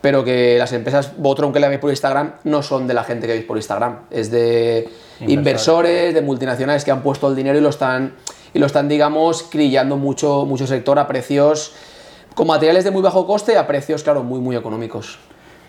pero 0.06 0.22
que 0.22 0.56
las 0.56 0.72
empresas 0.72 1.14
Botron 1.16 1.52
que 1.52 1.58
la 1.58 1.66
veis 1.66 1.80
por 1.80 1.90
Instagram 1.90 2.34
no 2.44 2.62
son 2.62 2.86
de 2.86 2.94
la 2.94 3.02
gente 3.02 3.26
que 3.26 3.32
veis 3.32 3.44
por 3.44 3.56
Instagram, 3.56 4.02
es 4.12 4.30
de 4.30 4.88
inversores, 5.18 6.14
de 6.14 6.22
multinacionales 6.22 6.84
que 6.84 6.92
han 6.92 7.02
puesto 7.02 7.28
el 7.28 7.34
dinero 7.34 7.58
y 7.58 7.60
lo 7.60 7.70
están, 7.70 8.12
y 8.54 8.60
lo 8.60 8.66
están 8.66 8.86
digamos, 8.86 9.42
crillando 9.42 9.96
mucho, 9.96 10.46
mucho 10.46 10.64
sector 10.68 11.00
a 11.00 11.08
precios, 11.08 11.74
con 12.36 12.46
materiales 12.46 12.84
de 12.84 12.92
muy 12.92 13.02
bajo 13.02 13.26
coste 13.26 13.58
a 13.58 13.66
precios, 13.66 14.04
claro, 14.04 14.22
muy, 14.22 14.38
muy 14.38 14.54
económicos. 14.54 15.18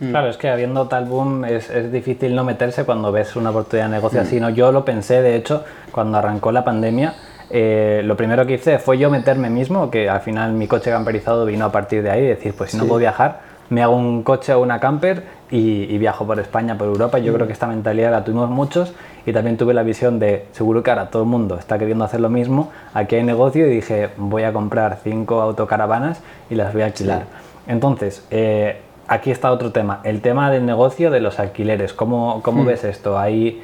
Mm. 0.01 0.11
Claro, 0.11 0.29
es 0.29 0.37
que 0.37 0.49
habiendo 0.49 0.87
tal 0.87 1.05
boom 1.05 1.43
es, 1.43 1.71
es, 1.71 1.91
difícil 1.91 2.35
no 2.35 2.43
meterse 2.43 2.83
cuando 2.83 3.11
ves 3.11 3.35
una 3.35 3.49
oportunidad 3.49 3.87
de 3.87 3.95
negocio 3.95 4.21
así. 4.21 4.35
Mm. 4.35 4.41
¿no? 4.41 4.49
Yo 4.51 4.71
lo 4.71 4.85
pensé, 4.85 5.23
de 5.23 5.35
hecho, 5.35 5.63
cuando 5.91 6.19
arrancó 6.19 6.51
la 6.51 6.63
pandemia, 6.63 7.15
eh, 7.49 8.01
lo 8.03 8.15
primero 8.15 8.45
que 8.45 8.53
hice 8.53 8.77
fue 8.77 8.99
yo 8.99 9.09
meterme 9.09 9.49
mismo, 9.49 9.89
que 9.89 10.07
al 10.11 10.21
final 10.21 10.53
mi 10.53 10.67
coche 10.67 10.91
camperizado 10.91 11.43
vino 11.43 11.65
a 11.65 11.71
partir 11.71 12.03
de 12.03 12.11
ahí, 12.11 12.21
decir, 12.21 12.53
pues 12.55 12.69
si 12.69 12.77
no 12.77 12.85
puedo 12.85 12.99
viajar, 12.99 13.46
me 13.69 13.83
hago 13.83 13.95
un 13.95 14.23
coche 14.23 14.53
o 14.53 14.61
una 14.61 14.79
camper 14.79 15.23
y, 15.49 15.97
viajo 15.97 16.25
por 16.25 16.39
España, 16.39 16.77
por 16.77 16.87
Europa. 16.87 17.19
Yo 17.19 17.33
creo 17.33 17.47
que 17.47 17.53
esta 17.53 17.67
mentalidad 17.67 18.11
la 18.11 18.23
tuvimos 18.23 18.49
muchos 18.49 18.93
y 19.25 19.33
también 19.33 19.57
tuve 19.57 19.73
la 19.73 19.83
visión 19.83 20.19
de, 20.19 20.45
seguro 20.51 20.83
que 20.83 20.89
ahora 20.89 21.09
todo 21.09 21.23
el 21.23 21.29
mundo 21.29 21.57
está 21.57 21.77
queriendo 21.77 22.05
hacer 22.05 22.19
lo 22.19 22.29
mismo, 22.29 22.71
aquí 22.93 23.15
hay 23.15 23.23
negocio 23.23 23.67
y 23.67 23.69
dije, 23.69 24.09
voy 24.17 24.43
a 24.43 24.53
comprar 24.53 24.99
cinco 25.03 25.41
autocaravanas 25.41 26.21
y 26.49 26.55
las 26.55 26.73
voy 26.73 26.83
a 26.83 26.85
alquilar. 26.85 27.25
Entonces, 27.67 28.25
eh, 28.31 28.79
aquí 29.07 29.31
está 29.31 29.51
otro 29.51 29.71
tema, 29.71 29.99
el 30.03 30.21
tema 30.21 30.49
del 30.49 30.65
negocio 30.65 31.11
de 31.11 31.19
los 31.19 31.39
alquileres. 31.39 31.93
¿Cómo, 31.93 32.41
cómo 32.41 32.63
hmm. 32.63 32.67
ves 32.67 32.83
esto? 32.85 33.19
¿Hay, 33.19 33.61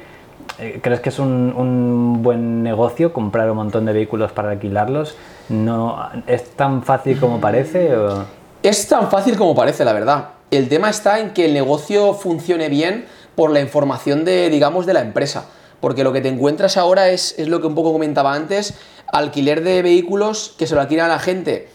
eh, 0.58 0.80
¿Crees 0.82 1.00
que 1.00 1.08
es 1.08 1.18
un, 1.18 1.54
un, 1.56 2.22
buen 2.22 2.62
negocio 2.62 3.14
comprar 3.14 3.50
un 3.50 3.56
montón 3.56 3.86
de 3.86 3.94
vehículos 3.94 4.32
para 4.32 4.50
alquilarlos? 4.50 5.16
¿No, 5.48 5.98
¿Es 6.26 6.50
tan 6.50 6.82
fácil 6.82 7.18
como 7.18 7.40
parece? 7.40 7.96
O? 7.96 8.43
Es 8.64 8.88
tan 8.88 9.10
fácil 9.10 9.36
como 9.36 9.54
parece, 9.54 9.84
la 9.84 9.92
verdad. 9.92 10.30
El 10.50 10.70
tema 10.70 10.88
está 10.88 11.20
en 11.20 11.34
que 11.34 11.44
el 11.44 11.52
negocio 11.52 12.14
funcione 12.14 12.70
bien 12.70 13.04
por 13.34 13.50
la 13.50 13.60
información 13.60 14.24
de, 14.24 14.48
digamos, 14.48 14.86
de 14.86 14.94
la 14.94 15.02
empresa. 15.02 15.44
Porque 15.82 16.02
lo 16.02 16.14
que 16.14 16.22
te 16.22 16.28
encuentras 16.28 16.78
ahora 16.78 17.10
es, 17.10 17.34
es 17.36 17.48
lo 17.48 17.60
que 17.60 17.66
un 17.66 17.74
poco 17.74 17.92
comentaba 17.92 18.32
antes, 18.32 18.72
alquiler 19.12 19.62
de 19.62 19.82
vehículos 19.82 20.54
que 20.56 20.66
se 20.66 20.74
lo 20.74 20.80
alquilan 20.80 21.10
a 21.10 21.14
la 21.16 21.18
gente 21.18 21.68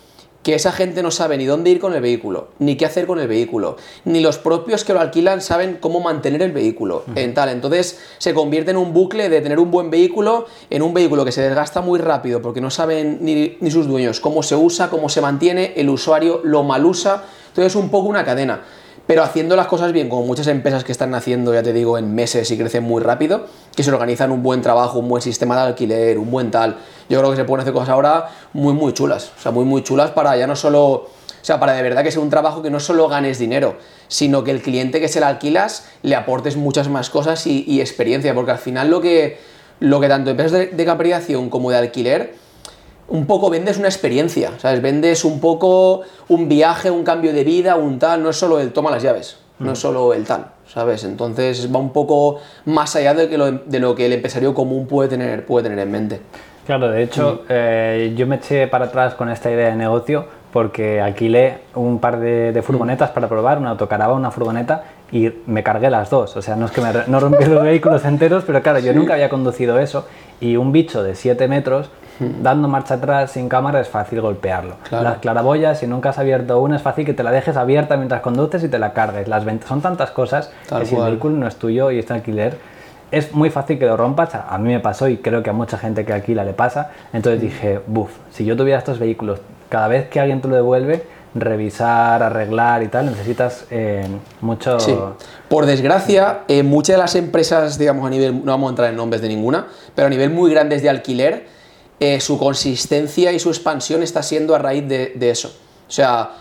que 0.43 0.55
esa 0.55 0.71
gente 0.71 1.03
no 1.03 1.11
sabe 1.11 1.37
ni 1.37 1.45
dónde 1.45 1.69
ir 1.69 1.79
con 1.79 1.93
el 1.93 2.01
vehículo, 2.01 2.49
ni 2.59 2.77
qué 2.77 2.85
hacer 2.85 3.05
con 3.05 3.19
el 3.19 3.27
vehículo, 3.27 3.77
ni 4.05 4.21
los 4.21 4.37
propios 4.37 4.83
que 4.83 4.93
lo 4.93 5.01
alquilan 5.01 5.41
saben 5.41 5.77
cómo 5.79 5.99
mantener 5.99 6.41
el 6.41 6.51
vehículo 6.51 7.03
en 7.15 7.33
tal. 7.33 7.49
Entonces 7.49 7.99
se 8.17 8.33
convierte 8.33 8.71
en 8.71 8.77
un 8.77 8.93
bucle 8.93 9.29
de 9.29 9.41
tener 9.41 9.59
un 9.59 9.69
buen 9.69 9.89
vehículo 9.89 10.47
en 10.69 10.81
un 10.81 10.93
vehículo 10.93 11.25
que 11.25 11.31
se 11.31 11.41
desgasta 11.41 11.81
muy 11.81 11.99
rápido 11.99 12.41
porque 12.41 12.61
no 12.61 12.69
saben 12.69 13.19
ni, 13.21 13.57
ni 13.59 13.71
sus 13.71 13.87
dueños 13.87 14.19
cómo 14.19 14.41
se 14.43 14.55
usa, 14.55 14.89
cómo 14.89 15.09
se 15.09 15.21
mantiene, 15.21 15.73
el 15.75 15.89
usuario 15.89 16.41
lo 16.43 16.63
mal 16.63 16.85
usa. 16.85 17.23
Entonces 17.49 17.73
es 17.73 17.75
un 17.75 17.89
poco 17.89 18.07
una 18.07 18.23
cadena 18.23 18.61
pero 19.09 19.23
haciendo 19.23 19.55
las 19.55 19.65
cosas 19.65 19.91
bien, 19.91 20.07
como 20.07 20.23
muchas 20.23 20.45
empresas 20.45 20.83
que 20.83 20.91
están 20.91 21.15
haciendo, 21.15 21.51
ya 21.51 21.63
te 21.63 21.73
digo, 21.73 21.97
en 21.97 22.13
meses 22.13 22.51
y 22.51 22.57
crecen 22.59 22.83
muy 22.83 23.01
rápido, 23.01 23.47
que 23.75 23.81
se 23.81 23.91
organizan 23.91 24.31
un 24.31 24.43
buen 24.43 24.61
trabajo, 24.61 24.99
un 24.99 25.09
buen 25.09 25.23
sistema 25.23 25.55
de 25.55 25.61
alquiler, 25.63 26.19
un 26.19 26.29
buen 26.29 26.51
tal. 26.51 26.77
Yo 27.09 27.17
creo 27.17 27.31
que 27.31 27.37
se 27.37 27.43
pueden 27.43 27.61
hacer 27.61 27.73
cosas 27.73 27.89
ahora 27.89 28.29
muy, 28.53 28.73
muy 28.73 28.93
chulas. 28.93 29.31
O 29.35 29.41
sea, 29.41 29.51
muy, 29.51 29.65
muy 29.65 29.81
chulas 29.81 30.11
para 30.11 30.37
ya 30.37 30.45
no 30.45 30.55
solo. 30.55 30.83
O 30.85 31.09
sea, 31.41 31.59
para 31.59 31.73
de 31.73 31.81
verdad 31.81 32.03
que 32.03 32.11
sea 32.11 32.21
un 32.21 32.29
trabajo 32.29 32.61
que 32.61 32.69
no 32.69 32.79
solo 32.79 33.07
ganes 33.07 33.39
dinero, 33.39 33.77
sino 34.09 34.43
que 34.43 34.51
el 34.51 34.61
cliente 34.61 34.99
que 34.99 35.07
se 35.07 35.19
la 35.19 35.27
alquilas 35.27 35.87
le 36.03 36.15
aportes 36.15 36.55
muchas 36.55 36.87
más 36.87 37.09
cosas 37.09 37.47
y, 37.47 37.81
experiencia, 37.81 38.35
porque 38.35 38.51
al 38.51 38.59
final 38.59 38.91
lo 38.91 39.01
que, 39.01 39.39
lo 39.79 39.99
que 39.99 40.07
tanto 40.07 40.29
empresas 40.29 40.51
de, 40.51 40.67
de 40.67 41.49
como 41.49 41.71
de 41.71 41.77
alquiler 41.77 42.35
un 43.09 43.25
poco 43.25 43.49
vendes 43.49 43.77
una 43.77 43.87
experiencia, 43.87 44.51
¿sabes? 44.57 44.81
Vendes 44.81 45.25
un 45.25 45.39
poco 45.39 46.01
un 46.27 46.47
viaje, 46.47 46.91
un 46.91 47.03
cambio 47.03 47.33
de 47.33 47.43
vida, 47.43 47.75
un 47.75 47.99
tal, 47.99 48.23
no 48.23 48.29
es 48.29 48.37
solo 48.37 48.59
el 48.59 48.71
toma 48.71 48.91
las 48.91 49.03
llaves, 49.03 49.37
no 49.59 49.73
es 49.73 49.79
mm. 49.79 49.81
solo 49.81 50.13
el 50.13 50.25
tal, 50.25 50.47
¿sabes? 50.67 51.03
Entonces 51.03 51.73
va 51.73 51.79
un 51.79 51.91
poco 51.91 52.39
más 52.65 52.95
allá 52.95 53.13
de, 53.13 53.29
que 53.29 53.37
lo, 53.37 53.51
de 53.51 53.79
lo 53.79 53.95
que 53.95 54.05
el 54.05 54.13
empresario 54.13 54.53
común 54.53 54.87
puede 54.87 55.09
tener, 55.09 55.45
puede 55.45 55.69
tener 55.69 55.79
en 55.79 55.91
mente. 55.91 56.21
Claro, 56.65 56.89
de 56.89 57.03
hecho, 57.03 57.41
mm. 57.43 57.45
eh, 57.49 58.13
yo 58.15 58.27
me 58.27 58.35
eché 58.35 58.67
para 58.67 58.85
atrás 58.85 59.15
con 59.15 59.29
esta 59.29 59.51
idea 59.51 59.69
de 59.69 59.75
negocio 59.75 60.25
porque 60.53 60.99
alquilé 60.99 61.59
un 61.75 61.99
par 61.99 62.19
de, 62.19 62.51
de 62.51 62.61
furgonetas 62.61 63.11
para 63.11 63.27
probar, 63.27 63.59
una 63.59 63.71
autocaravana, 63.71 64.19
una 64.19 64.31
furgoneta, 64.31 64.83
y 65.11 65.31
me 65.45 65.63
cargué 65.63 65.89
las 65.89 66.09
dos. 66.09 66.35
O 66.37 66.41
sea, 66.41 66.55
no 66.55 66.65
es 66.65 66.71
que 66.71 66.81
me, 66.81 66.89
no 67.07 67.19
rompí 67.19 67.45
los 67.45 67.63
vehículos 67.63 68.05
enteros, 68.05 68.43
pero 68.45 68.61
claro, 68.61 68.79
yo 68.79 68.93
nunca 68.93 69.13
había 69.13 69.29
conducido 69.29 69.79
eso 69.79 70.07
y 70.39 70.55
un 70.55 70.71
bicho 70.71 71.03
de 71.03 71.15
7 71.15 71.47
metros 71.47 71.89
dando 72.19 72.67
marcha 72.67 72.95
atrás 72.95 73.31
sin 73.31 73.47
cámara 73.49 73.79
es 73.79 73.87
fácil 73.87 74.21
golpearlo. 74.21 74.75
Claro. 74.87 75.03
Las 75.05 75.17
claraboyas, 75.19 75.79
si 75.79 75.87
nunca 75.87 76.09
has 76.09 76.19
abierto 76.19 76.59
una, 76.59 76.75
es 76.75 76.81
fácil 76.81 77.05
que 77.05 77.13
te 77.13 77.23
la 77.23 77.31
dejes 77.31 77.55
abierta 77.57 77.95
mientras 77.97 78.21
conduces 78.21 78.63
y 78.63 78.67
te 78.69 78.77
la 78.79 78.93
cargues. 78.93 79.27
Las 79.27 79.45
vent- 79.45 79.63
son 79.63 79.81
tantas 79.81 80.11
cosas 80.11 80.51
Tal 80.67 80.81
que 80.81 80.85
si 80.87 80.95
el 80.95 80.99
cual. 80.99 81.11
vehículo 81.11 81.35
no 81.37 81.47
es 81.47 81.55
tuyo 81.55 81.91
y 81.91 81.99
está 81.99 82.15
en 82.15 82.19
alquiler, 82.19 82.57
es 83.11 83.33
muy 83.33 83.49
fácil 83.49 83.79
que 83.79 83.85
lo 83.85 83.97
rompas. 83.97 84.35
A 84.35 84.53
a 84.53 84.57
mí 84.57 84.69
me 84.73 84.79
pasó 84.79 85.07
y 85.07 85.17
creo 85.17 85.41
que 85.43 85.49
a 85.49 85.53
mucha 85.53 85.77
gente 85.77 86.05
que 86.05 86.13
alquila 86.13 86.43
le 86.43 86.53
pasa. 86.53 86.91
Entonces 87.13 87.41
dije, 87.41 87.79
buf, 87.87 88.11
si 88.31 88.45
yo 88.45 88.55
tuviera 88.57 88.77
estos 88.79 88.99
vehículos, 88.99 89.39
cada 89.69 89.87
vez 89.87 90.09
que 90.09 90.19
alguien 90.19 90.41
te 90.41 90.47
lo 90.47 90.55
devuelve, 90.55 91.03
revisar, 91.35 92.21
arreglar 92.23 92.83
y 92.83 92.87
tal, 92.87 93.05
necesitas 93.07 93.65
eh, 93.71 94.05
mucho... 94.41 94.79
Sí. 94.79 94.95
Por 95.47 95.65
desgracia, 95.65 96.39
eh, 96.47 96.63
muchas 96.63 96.95
de 96.95 97.01
las 97.01 97.15
empresas, 97.15 97.77
digamos, 97.77 98.05
a 98.05 98.09
nivel, 98.09 98.43
no 98.45 98.51
vamos 98.51 98.67
a 98.67 98.71
entrar 98.71 98.89
en 98.89 98.95
nombres 98.95 99.21
de 99.21 99.27
ninguna, 99.29 99.67
pero 99.95 100.07
a 100.07 100.09
nivel 100.09 100.29
muy 100.31 100.51
grandes 100.51 100.81
de 100.81 100.89
alquiler, 100.89 101.47
eh, 101.99 102.19
su 102.19 102.37
consistencia 102.37 103.31
y 103.31 103.39
su 103.39 103.49
expansión 103.49 104.03
está 104.03 104.23
siendo 104.23 104.55
a 104.55 104.59
raíz 104.59 104.87
de, 104.87 105.13
de 105.15 105.29
eso. 105.31 105.49
O 105.87 105.91
sea, 105.91 106.31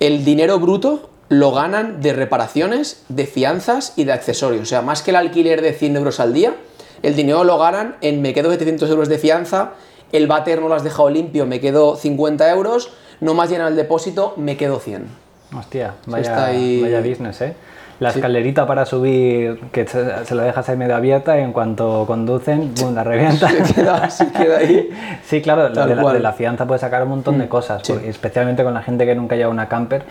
el 0.00 0.24
dinero 0.24 0.58
bruto 0.60 1.10
lo 1.28 1.52
ganan 1.52 2.00
de 2.00 2.12
reparaciones, 2.12 3.02
de 3.08 3.26
fianzas 3.26 3.92
y 3.96 4.04
de 4.04 4.12
accesorios. 4.12 4.62
O 4.62 4.66
sea, 4.66 4.82
más 4.82 5.02
que 5.02 5.10
el 5.10 5.16
alquiler 5.16 5.60
de 5.60 5.72
100 5.72 5.96
euros 5.96 6.20
al 6.20 6.32
día, 6.32 6.54
el 7.02 7.14
dinero 7.16 7.44
lo 7.44 7.58
ganan 7.58 7.96
en 8.00 8.22
me 8.22 8.32
quedo 8.34 8.50
700 8.50 8.88
euros 8.90 9.08
de 9.08 9.18
fianza, 9.18 9.72
el 10.12 10.26
váter 10.26 10.60
no 10.60 10.68
lo 10.68 10.74
has 10.74 10.84
dejado 10.84 11.10
limpio, 11.10 11.44
me 11.46 11.60
quedo 11.60 11.96
50 11.96 12.50
euros, 12.50 12.90
no 13.20 13.34
me 13.34 13.42
has 13.42 13.50
llenado 13.50 13.68
el 13.70 13.76
depósito, 13.76 14.32
me 14.36 14.56
quedo 14.56 14.78
100. 14.80 15.06
Hostia, 15.56 15.94
está 16.00 16.10
vaya, 16.10 16.46
ahí- 16.46 16.80
vaya 16.82 17.00
business, 17.00 17.40
¿eh? 17.42 17.54
La 18.00 18.10
escalerita 18.10 18.64
para 18.66 18.86
subir, 18.86 19.58
que 19.72 19.86
se, 19.86 20.34
la 20.34 20.44
dejas 20.44 20.68
ahí 20.68 20.76
medio 20.76 20.94
abierta 20.94 21.36
y 21.38 21.42
en 21.42 21.52
cuanto 21.52 22.04
conducen, 22.06 22.72
¡bum! 22.80 22.94
la 22.94 23.02
revienta. 23.02 23.48
Se 23.64 23.74
queda, 23.74 24.08
se 24.10 24.30
queda 24.30 24.58
ahí. 24.58 24.88
Sí, 25.26 25.42
claro, 25.42 25.68
de 25.68 25.74
la, 25.74 26.12
de 26.12 26.20
la 26.20 26.32
fianza 26.32 26.64
puedes 26.66 26.80
sacar 26.80 27.02
un 27.02 27.08
montón 27.08 27.38
de 27.38 27.48
cosas, 27.48 27.82
sí. 27.84 27.92
porque 27.92 28.08
especialmente 28.08 28.62
con 28.62 28.72
la 28.72 28.82
gente 28.82 29.04
que 29.04 29.14
nunca 29.16 29.34
lleva 29.34 29.50
una 29.50 29.68
camper, 29.68 30.04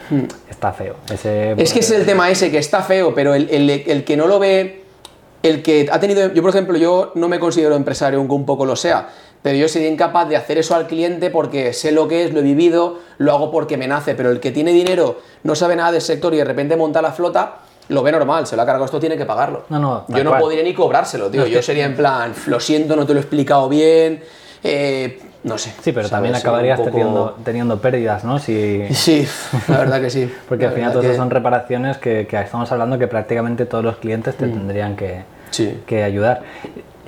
está 0.50 0.74
feo. 0.74 0.96
Ese, 1.10 1.54
Es 1.54 1.72
que 1.72 1.80
es 1.80 1.92
el 1.92 2.06
tema 2.06 2.30
ese, 2.30 2.52
que 2.52 2.58
está 2.58 2.82
feo, 2.82 3.16
pero 3.16 3.34
el, 3.34 3.50
el- 3.50 3.70
el 3.70 4.04
que 4.04 4.18
no 4.18 4.28
lo 4.28 4.38
ve, 4.40 4.84
el 5.44 5.64
que 5.64 5.88
ha 5.90 6.00
tenido, 6.00 6.34
yo 6.34 6.42
por 6.42 6.50
ejemplo, 6.50 6.78
yo 6.78 7.14
no 7.16 7.30
me 7.30 7.40
considero 7.40 7.76
empresario, 7.76 8.20
aunque 8.20 8.36
un 8.36 8.46
poco 8.46 8.66
lo 8.66 8.76
sea, 8.76 9.08
pero 9.42 9.56
yo 9.58 9.70
sería 9.70 9.88
incapaz 9.88 10.28
de 10.28 10.36
hacer 10.36 10.58
eso 10.58 10.76
al 10.76 10.88
cliente 10.88 11.30
porque 11.30 11.72
sé 11.72 11.94
lo 11.94 12.10
que 12.10 12.26
es, 12.26 12.34
lo 12.34 12.42
he 12.42 12.44
vivido, 12.44 13.00
lo 13.18 13.32
hago 13.34 13.50
porque 13.50 13.78
me 13.78 13.88
nace, 13.88 14.14
pero 14.14 14.30
el 14.32 14.42
que 14.42 14.52
tiene 14.52 14.74
dinero, 14.74 15.22
no 15.44 15.56
sabe 15.56 15.78
nada 15.78 15.94
del 15.94 16.02
sector 16.02 16.34
y 16.34 16.38
de 16.38 16.44
repente 16.44 16.76
monta 16.76 17.02
la 17.02 17.12
flota, 17.14 17.60
lo 17.90 18.04
ve 18.04 18.12
normal, 18.12 18.46
se 18.48 18.56
lo 18.56 18.62
ha 18.62 18.66
cargado, 18.66 18.86
esto 18.86 19.00
tiene 19.00 19.18
que 19.18 19.26
pagarlo. 19.26 19.64
No, 19.70 19.80
no, 19.80 20.06
yo 20.10 20.24
no 20.24 20.32
cual. 20.32 20.42
podría 20.42 20.64
ni 20.64 20.74
cobrárselo, 20.74 21.30
tío, 21.30 21.46
yo 21.48 21.62
sería 21.62 21.86
en 21.86 21.96
plan, 21.96 22.34
lo 22.48 22.60
siento, 22.60 22.96
no 22.96 23.06
te 23.06 23.14
lo 23.14 23.20
he 23.20 23.22
explicado 23.22 23.70
bien, 23.70 24.22
eh, 24.64 25.20
no 25.44 25.58
sé. 25.58 25.70
Sí, 25.82 25.92
pero 25.94 26.08
¿sabes? 26.08 26.12
también 26.12 26.36
acabarías 26.36 26.78
poco- 26.80 26.90
teniendo, 26.92 27.38
teniendo 27.46 27.80
pérdidas, 27.80 28.24
¿no? 28.24 28.40
Si, 28.40 28.84
Sí, 28.92 29.26
la 29.70 29.78
verdad 29.78 30.02
que 30.02 30.10
sí. 30.10 30.32
porque 30.50 30.66
al 30.66 30.74
final 30.74 30.92
todo 30.92 31.02
eso 31.04 31.12
que- 31.12 31.18
son 31.18 31.30
reparaciones 31.30 31.98
que, 31.98 32.28
que 32.28 32.40
estamos 32.42 32.70
hablando 32.72 32.98
que 33.00 33.08
prácticamente 33.08 33.66
todos 33.66 33.84
los 33.84 33.98
clientes 33.98 34.36
te 34.36 34.48
tendrían 34.48 34.96
que, 34.96 35.24
Sí. 35.52 35.80
que 35.86 36.04
ayudar. 36.04 36.42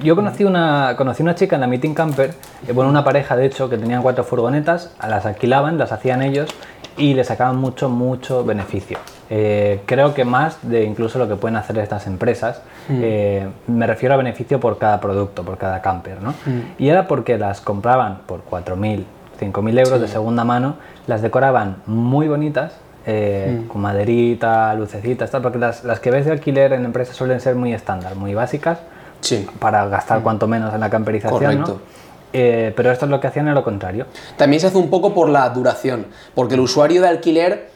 Yo 0.01 0.15
conocí 0.15 0.45
una, 0.45 0.93
conocí 0.95 1.21
una 1.23 1.35
chica 1.35 1.55
en 1.55 1.61
la 1.61 1.67
Meeting 1.67 1.93
Camper, 1.93 2.29
eh, 2.65 2.71
bueno, 2.71 2.89
una 2.89 3.03
pareja 3.03 3.35
de 3.35 3.45
hecho, 3.47 3.69
que 3.69 3.77
tenían 3.77 4.01
cuatro 4.01 4.23
furgonetas, 4.23 4.91
las 5.05 5.25
alquilaban, 5.25 5.77
las 5.77 5.91
hacían 5.91 6.21
ellos 6.21 6.49
y 6.95 7.15
le 7.15 7.25
sacaban 7.25 7.57
mucho, 7.57 7.89
mucho 7.89 8.45
beneficio. 8.45 8.97
Eh, 9.31 9.81
creo 9.85 10.13
que 10.15 10.25
más 10.25 10.57
de 10.63 10.83
incluso 10.83 11.19
lo 11.19 11.27
que 11.27 11.35
pueden 11.35 11.55
hacer 11.55 11.77
estas 11.77 12.07
empresas. 12.07 12.61
Eh, 12.89 13.47
me 13.67 13.85
refiero 13.85 14.15
a 14.15 14.17
beneficio 14.17 14.59
por 14.59 14.77
cada 14.79 14.99
producto, 14.99 15.43
por 15.43 15.57
cada 15.57 15.81
camper, 15.81 16.21
¿no? 16.21 16.33
Y 16.79 16.89
era 16.89 17.07
porque 17.07 17.37
las 17.37 17.61
compraban 17.61 18.19
por 18.25 18.41
4.000, 18.49 19.03
5.000 19.39 19.79
euros 19.79 20.01
de 20.01 20.07
segunda 20.07 20.43
mano, 20.43 20.75
las 21.05 21.21
decoraban 21.21 21.77
muy 21.85 22.27
bonitas, 22.27 22.73
eh, 23.05 23.63
con 23.67 23.81
maderita, 23.81 24.73
lucecitas, 24.73 25.29
tal, 25.31 25.41
porque 25.43 25.59
las, 25.59 25.83
las 25.83 25.99
que 25.99 26.09
ves 26.11 26.25
de 26.25 26.31
alquiler 26.31 26.73
en 26.73 26.85
empresas 26.85 27.15
suelen 27.15 27.39
ser 27.39 27.55
muy 27.55 27.73
estándar, 27.73 28.15
muy 28.15 28.33
básicas, 28.33 28.79
Sí. 29.21 29.47
para 29.59 29.85
gastar 29.87 30.21
cuanto 30.21 30.47
menos 30.47 30.73
en 30.73 30.79
la 30.79 30.89
camperización, 30.89 31.39
Correcto. 31.39 31.71
¿no? 31.73 32.09
Eh, 32.31 32.73
pero 32.75 32.91
esto 32.91 33.05
es 33.05 33.11
lo 33.11 33.19
que 33.19 33.27
hacían 33.27 33.47
era 33.47 33.55
lo 33.55 33.63
contrario. 33.63 34.05
También 34.37 34.59
se 34.59 34.67
hace 34.67 34.77
un 34.77 34.89
poco 34.89 35.13
por 35.13 35.29
la 35.29 35.49
duración, 35.49 36.05
porque 36.35 36.53
el 36.55 36.59
usuario 36.61 37.01
de 37.01 37.07
alquiler 37.07 37.69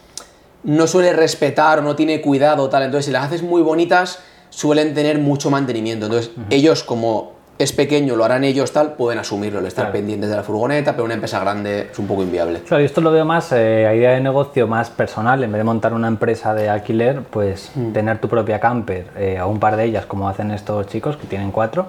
no 0.63 0.87
suele 0.87 1.13
respetar 1.13 1.79
o 1.79 1.81
no 1.81 1.95
tiene 1.95 2.21
cuidado 2.21 2.69
tal, 2.69 2.83
entonces 2.83 3.05
si 3.07 3.11
las 3.11 3.25
haces 3.25 3.43
muy 3.43 3.61
bonitas 3.61 4.19
suelen 4.49 4.93
tener 4.93 5.19
mucho 5.19 5.49
mantenimiento, 5.49 6.05
entonces 6.05 6.31
ellos 6.49 6.83
como 6.83 7.33
es 7.59 7.71
pequeño, 7.71 8.15
lo 8.15 8.25
harán 8.25 8.43
ellos 8.43 8.71
tal, 8.71 8.93
pueden 8.93 9.19
asumirlo, 9.19 9.59
el 9.59 9.67
estar 9.67 9.85
Claro. 9.85 9.93
pendientes 9.93 10.29
de 10.29 10.35
la 10.35 10.41
furgoneta, 10.43 10.93
pero 10.93 11.05
una 11.05 11.13
empresa 11.13 11.39
grande 11.39 11.87
es 11.91 11.99
un 11.99 12.07
poco 12.07 12.23
inviable. 12.23 12.59
Claro, 12.61 12.81
y 12.81 12.85
esto 12.85 12.99
lo 12.99 13.11
veo 13.11 13.25
más 13.25 13.51
eh, 13.51 13.85
a 13.87 13.93
idea 13.93 14.11
de 14.11 14.21
negocio 14.21 14.67
más 14.67 14.89
personal. 14.89 15.43
En 15.43 15.51
vez 15.51 15.59
de 15.59 15.63
montar 15.63 15.93
una 15.93 16.07
empresa 16.07 16.55
de 16.55 16.67
alquiler, 16.67 17.21
pues 17.21 17.71
tener 17.93 18.17
tu 18.19 18.27
propia 18.27 18.59
camper 18.59 19.05
eh, 19.17 19.39
o 19.39 19.47
un 19.49 19.59
par 19.59 19.77
de 19.77 19.85
ellas, 19.85 20.07
como 20.07 20.27
hacen 20.27 20.49
estos 20.49 20.87
chicos 20.87 21.15
que 21.15 21.27
tienen 21.27 21.51
cuatro. 21.51 21.87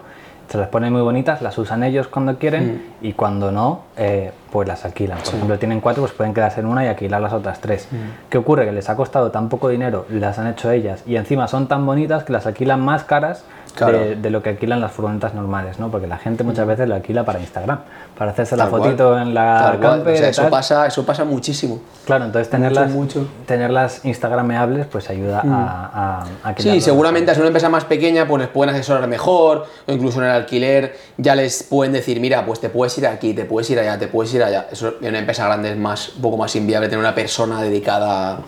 Se 0.49 0.59
las 0.59 0.69
ponen 0.69 0.93
muy 0.93 1.03
bonitas, 1.03 1.43
las 1.43 1.57
usan 1.59 1.83
ellos 1.83 2.07
cuando 2.09 2.39
quieren 2.39 2.95
y 3.01 3.13
cuando 3.15 3.51
no, 3.51 3.83
eh, 3.97 4.33
pues 4.53 4.69
las 4.69 4.85
alquilan. 4.85 5.19
Por 5.19 5.35
ejemplo, 5.35 5.59
tienen 5.59 5.81
cuatro, 5.81 6.03
pues 6.03 6.13
pueden 6.13 6.35
quedarse 6.35 6.61
en 6.61 6.67
una 6.67 6.85
y 6.85 6.89
alquilar 6.89 7.21
las 7.21 7.33
otras 7.33 7.61
tres. 7.61 7.89
¿Qué 8.29 8.39
ocurre? 8.39 8.65
Que 8.65 8.73
les 8.73 8.89
ha 8.89 8.97
costado 8.97 9.31
tan 9.31 9.49
poco 9.49 9.69
dinero, 9.69 10.07
las 10.11 10.39
han 10.39 10.47
hecho 10.47 10.71
ellas 10.71 11.03
y 11.07 11.17
encima 11.17 11.49
son 11.49 11.67
tan 11.67 11.85
bonitas 11.87 12.25
que 12.25 12.33
las 12.33 12.47
alquilan 12.47 12.81
más 12.81 13.05
caras 13.05 13.45
Claro. 13.75 13.99
de, 13.99 14.17
de 14.17 14.31
lo 14.31 14.41
que 14.43 14.51
alquilan 14.51 14.81
las 14.81 14.93
furgonetas 14.93 15.35
normales, 15.35 15.81
¿no? 15.81 15.91
Porque 15.91 16.07
la 16.07 16.19
gente 16.19 16.45
muchas 16.45 16.65
veces 16.67 16.89
lo 16.89 16.95
alquila 16.95 17.25
para 17.25 17.41
Instagram, 17.41 17.81
para 18.17 18.31
hacerse 18.31 18.57
la 18.57 18.65
Tal 18.65 18.71
cual. 18.71 18.83
fotito 18.83 19.19
en 19.19 19.35
la 19.35 19.59
Tal 19.73 19.81
camper 19.81 20.15
o 20.15 20.17
sea, 20.17 20.29
eso 20.29 20.43
tal. 20.43 20.51
pasa, 20.53 20.87
eso 20.87 21.05
pasa 21.05 21.25
muchísimo. 21.25 21.81
Claro, 22.07 22.25
entonces 22.25 22.49
tenerlas, 22.51 22.91
mucho. 22.93 23.27
tenerlas 23.47 24.05
instagrameables 24.05 24.87
pues 24.87 25.11
ayuda 25.11 25.43
a, 25.45 26.25
a, 26.45 26.51
a 26.51 26.55
Sí, 26.57 26.81
seguramente 26.81 27.33
a 27.33 27.35
una 27.35 27.47
empresa 27.49 27.69
más 27.69 27.85
pequeña, 27.85 28.29
pues 28.29 28.43
les 28.43 28.49
pueden 28.49 28.75
asesorar 28.75 29.09
mejor, 29.09 29.67
o 29.89 29.93
incluso 29.93 30.21
en 30.21 30.27
el 30.27 30.31
alquiler 30.33 30.97
ya 31.17 31.35
les 31.35 31.65
pueden 31.65 31.93
decir, 31.93 32.21
mira, 32.21 32.47
pues 32.47 32.61
te 32.61 32.69
puedes 32.69 32.97
ir 32.99 33.07
aquí, 33.09 33.35
te 33.35 33.45
puedes 33.45 33.69
ir 33.71 33.81
allá, 33.81 33.99
te 33.99 34.07
puedes 34.07 34.33
ir 34.35 34.43
allá. 34.45 34.67
Eso 34.71 34.95
en 35.01 35.09
una 35.09 35.19
empresa 35.19 35.47
grande 35.47 35.73
es 35.73 35.77
más, 35.77 36.15
un 36.15 36.23
poco 36.23 36.37
más 36.37 36.55
inviable 36.55 36.89
tener 36.89 37.01
una 37.01 37.15
persona 37.15 37.61
dedicada 37.61 38.39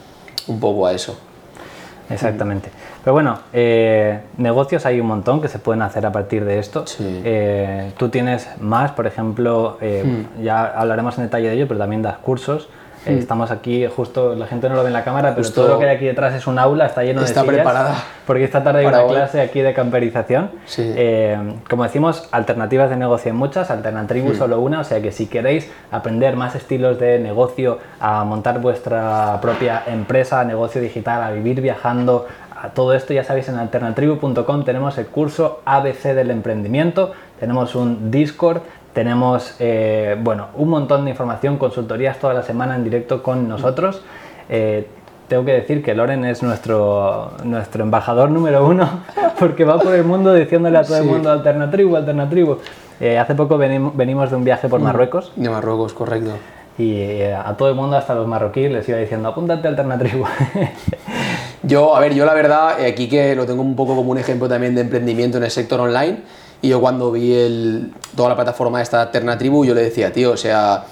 un 0.47 0.61
poco 0.61 0.87
a 0.87 0.93
eso. 0.93 1.19
Exactamente. 2.09 2.71
Pero 3.03 3.15
bueno, 3.15 3.39
eh, 3.53 4.21
negocios 4.37 4.87
hay 4.87 5.01
un 5.01 5.07
montón 5.07 5.41
que 5.41 5.49
se 5.49 5.59
pueden 5.59 5.83
hacer 5.83 6.07
a 6.07 6.13
partir 6.13 6.45
de 6.45 6.59
esto. 6.59 6.87
Sí. 6.87 7.23
Eh, 7.25 7.93
tú 7.97 8.09
tienes 8.09 8.49
más, 8.61 8.93
por 8.93 9.07
ejemplo, 9.07 9.79
eh, 9.81 10.27
ya 10.43 10.67
hablaremos 10.67 11.19
en 11.19 11.25
detalle 11.25 11.49
de 11.49 11.55
ello, 11.55 11.69
pero 11.69 11.79
también 11.79 12.03
das 12.03 12.19
cursos. 12.19 12.69
Eh, 13.07 13.19
Estamos 13.19 13.51
aquí, 13.51 13.87
justo 13.87 14.35
la 14.35 14.47
gente 14.47 14.69
no 14.69 14.75
lo 14.75 14.83
ve 14.83 14.89
en 14.89 14.93
la 14.93 15.05
cámara, 15.05 15.31
pero 15.31 15.45
Justo 15.45 15.63
todo 15.63 15.75
lo 15.75 15.79
que 15.79 15.89
hay 15.89 15.97
aquí 15.97 16.07
detrás 16.07 16.35
es 16.35 16.47
un 16.47 16.59
aula, 16.59 16.87
está 16.87 17.03
lleno 17.03 17.23
está 17.23 17.43
de 17.43 17.49
sillas. 17.49 17.65
preparada 17.65 17.95
Porque 18.27 18.45
esta 18.45 18.63
tarde 18.63 18.81
hay 18.81 18.87
una 18.87 19.07
clase 19.07 19.41
aquí 19.41 19.61
de 19.61 19.73
camperización. 19.73 20.51
Sí. 20.65 20.93
Eh, 20.97 21.39
como 21.71 21.85
decimos, 21.85 22.29
alternativas 22.33 22.91
de 22.91 22.97
negocio 22.97 23.33
hay 23.33 23.39
muchas, 23.39 23.71
Alternatribu 23.71 24.31
Hmm. 24.31 24.37
solo 24.37 24.61
una, 24.61 24.81
o 24.81 24.85
sea 24.85 25.01
que 25.01 25.13
si 25.13 25.27
queréis 25.27 25.71
aprender 25.91 26.37
más 26.37 26.55
estilos 26.55 26.99
de 26.99 27.19
negocio, 27.19 27.79
a 28.01 28.25
montar 28.25 28.61
vuestra 28.61 29.39
propia 29.41 29.83
empresa, 29.87 30.45
negocio 30.45 30.81
digital, 30.81 31.23
a 31.23 31.31
vivir 31.31 31.61
viajando, 31.61 32.27
a 32.61 32.71
todo 32.71 32.95
esto 32.95 33.13
ya 33.13 33.23
sabéis 33.23 33.49
en 33.49 33.57
alternatribu.com 33.57 34.65
tenemos 34.65 34.97
el 34.99 35.07
curso 35.07 35.61
ABC 35.65 36.15
del 36.15 36.31
emprendimiento, 36.31 37.13
tenemos 37.39 37.75
un 37.75 38.11
Discord, 38.11 38.63
tenemos 38.97 39.55
eh, 39.59 40.17
bueno, 40.19 40.47
un 40.57 40.71
montón 40.71 41.05
de 41.05 41.11
información, 41.11 41.59
consultorías 41.59 42.19
toda 42.19 42.33
la 42.33 42.43
semana 42.43 42.77
en 42.77 42.83
directo 42.83 43.23
con 43.23 43.47
nosotros. 43.47 44.01
Eh, 44.49 44.87
tengo 45.29 45.45
que 45.45 45.53
decir 45.53 45.83
que 45.85 45.95
Loren 45.95 46.25
es 46.25 46.43
nuestro, 46.43 47.33
nuestro 47.45 47.83
embajador 47.85 48.31
número 48.31 48.67
uno, 48.67 48.89
porque 49.39 49.67
va 49.67 49.79
por 49.79 49.95
el 49.95 50.03
mundo 50.05 50.33
diciéndole 50.33 50.79
a 50.79 50.83
todo 50.83 50.97
el 50.97 51.03
Sí. 51.05 51.09
mundo 51.11 51.31
alternatribu, 51.31 51.95
alternatribu. 51.95 52.57
Eh, 52.99 53.19
hace 53.19 53.35
poco 53.35 53.59
venim- 53.59 53.93
venimos 53.95 54.31
de 54.31 54.37
un 54.37 54.45
viaje 54.45 54.67
Mm. 54.67 54.71
por 54.71 54.81
Marruecos 54.81 55.31
De 55.37 55.51
Marruecos, 55.51 55.93
correcto. 55.93 56.31
y 56.79 56.95
eh, 56.97 57.35
a 57.35 57.55
todo 57.55 57.69
el 57.69 57.75
mundo, 57.75 57.99
hasta 57.99 58.15
los 58.15 58.27
marroquíes, 58.27 58.73
les 58.73 58.89
iba 58.89 58.97
diciendo, 58.97 59.29
apúntate 59.29 59.67
a 59.67 59.71
alternatribu. 59.73 60.25
Yo, 61.63 61.97
a 61.97 62.01
ver, 62.01 62.15
yo 62.15 62.25
la 62.25 62.33
verdad, 62.35 62.81
eh, 62.81 62.87
aquí 62.87 63.09
que 63.09 63.35
lo 63.35 63.45
tengo 63.45 63.61
un 63.61 63.75
poco 63.77 63.95
como 63.97 64.13
un 64.13 64.19
ejemplo 64.19 64.49
también 64.49 64.75
de 64.75 64.83
emprendimiento 64.83 65.37
en 65.39 65.45
el 65.45 65.51
sector 65.51 65.81
online, 65.81 66.21
y 66.63 66.69
yo 66.69 66.81
cuando 66.81 67.13
vi 67.13 67.33
el, 67.35 67.93
toda 68.17 68.31
la 68.31 68.37
plataforma 68.37 68.79
de 68.79 68.85
esta 68.85 69.03
Alternatribu, 69.03 69.65
yo 69.65 69.75
le 69.75 69.83
decía, 69.83 70.13
tío, 70.13 70.33
o 70.33 70.37
sea, 70.37 70.85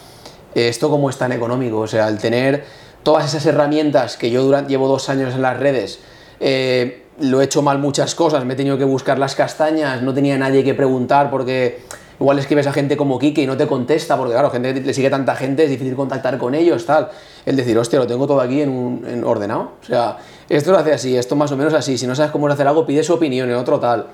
esto 0.54 0.90
como 0.90 1.10
es 1.10 1.16
tan 1.16 1.32
económico, 1.32 1.80
o 1.80 1.86
sea, 1.86 2.08
el 2.08 2.18
tener 2.18 2.64
todas 3.02 3.26
esas 3.26 3.44
herramientas 3.46 4.16
que 4.16 4.30
yo 4.30 4.42
durante, 4.42 4.70
llevo 4.70 4.88
dos 4.88 5.08
años 5.08 5.34
en 5.34 5.42
las 5.42 5.58
redes, 5.58 6.00
eh, 6.40 7.04
lo 7.20 7.40
he 7.40 7.44
hecho 7.44 7.62
mal 7.62 7.78
muchas 7.78 8.14
cosas, 8.14 8.44
me 8.44 8.54
he 8.54 8.56
tenido 8.56 8.78
que 8.78 8.84
buscar 8.84 9.18
las 9.18 9.34
castañas, 9.34 10.02
no 10.02 10.12
tenía 10.14 10.36
nadie 10.36 10.64
que 10.64 10.74
preguntar 10.74 11.30
porque 11.30 11.82
Igual 12.20 12.38
escribes 12.38 12.66
a 12.66 12.72
gente 12.72 12.96
como 12.96 13.18
Kike 13.18 13.42
y 13.42 13.46
no 13.46 13.56
te 13.56 13.66
contesta, 13.66 14.16
porque 14.16 14.32
claro, 14.34 14.50
gente 14.50 14.72
le 14.72 14.94
sigue 14.94 15.10
tanta 15.10 15.34
gente, 15.34 15.64
es 15.64 15.70
difícil 15.70 15.96
contactar 15.96 16.38
con 16.38 16.54
ellos, 16.54 16.86
tal. 16.86 17.10
El 17.44 17.56
decir, 17.56 17.76
hostia, 17.76 17.98
lo 17.98 18.06
tengo 18.06 18.26
todo 18.26 18.40
aquí 18.40 18.62
en, 18.62 18.70
un, 18.70 19.04
en 19.06 19.24
ordenado. 19.24 19.72
O 19.82 19.84
sea, 19.84 20.18
esto 20.48 20.70
lo 20.70 20.78
hace 20.78 20.92
así, 20.92 21.16
esto 21.16 21.34
más 21.34 21.50
o 21.50 21.56
menos 21.56 21.74
así. 21.74 21.98
Si 21.98 22.06
no 22.06 22.14
sabes 22.14 22.30
cómo 22.30 22.46
hacer 22.48 22.68
algo, 22.68 22.86
pide 22.86 23.02
su 23.02 23.14
opinión 23.14 23.50
en 23.50 23.56
otro 23.56 23.80
tal. 23.80 24.06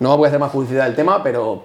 No 0.00 0.16
voy 0.16 0.26
a 0.26 0.28
hacer 0.28 0.40
más 0.40 0.50
publicidad 0.50 0.86
del 0.86 0.96
tema, 0.96 1.22
pero 1.22 1.62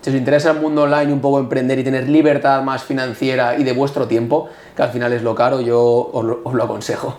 si 0.00 0.10
os 0.10 0.16
interesa 0.16 0.52
el 0.52 0.60
mundo 0.60 0.84
online, 0.84 1.12
un 1.12 1.20
poco 1.20 1.38
emprender 1.38 1.78
y 1.78 1.84
tener 1.84 2.08
libertad 2.08 2.62
más 2.62 2.84
financiera 2.84 3.58
y 3.58 3.64
de 3.64 3.72
vuestro 3.72 4.06
tiempo, 4.06 4.48
que 4.74 4.82
al 4.82 4.90
final 4.90 5.12
es 5.12 5.22
lo 5.22 5.34
caro, 5.34 5.60
yo 5.60 6.10
os 6.12 6.24
lo, 6.24 6.40
os 6.44 6.54
lo 6.54 6.64
aconsejo. 6.64 7.18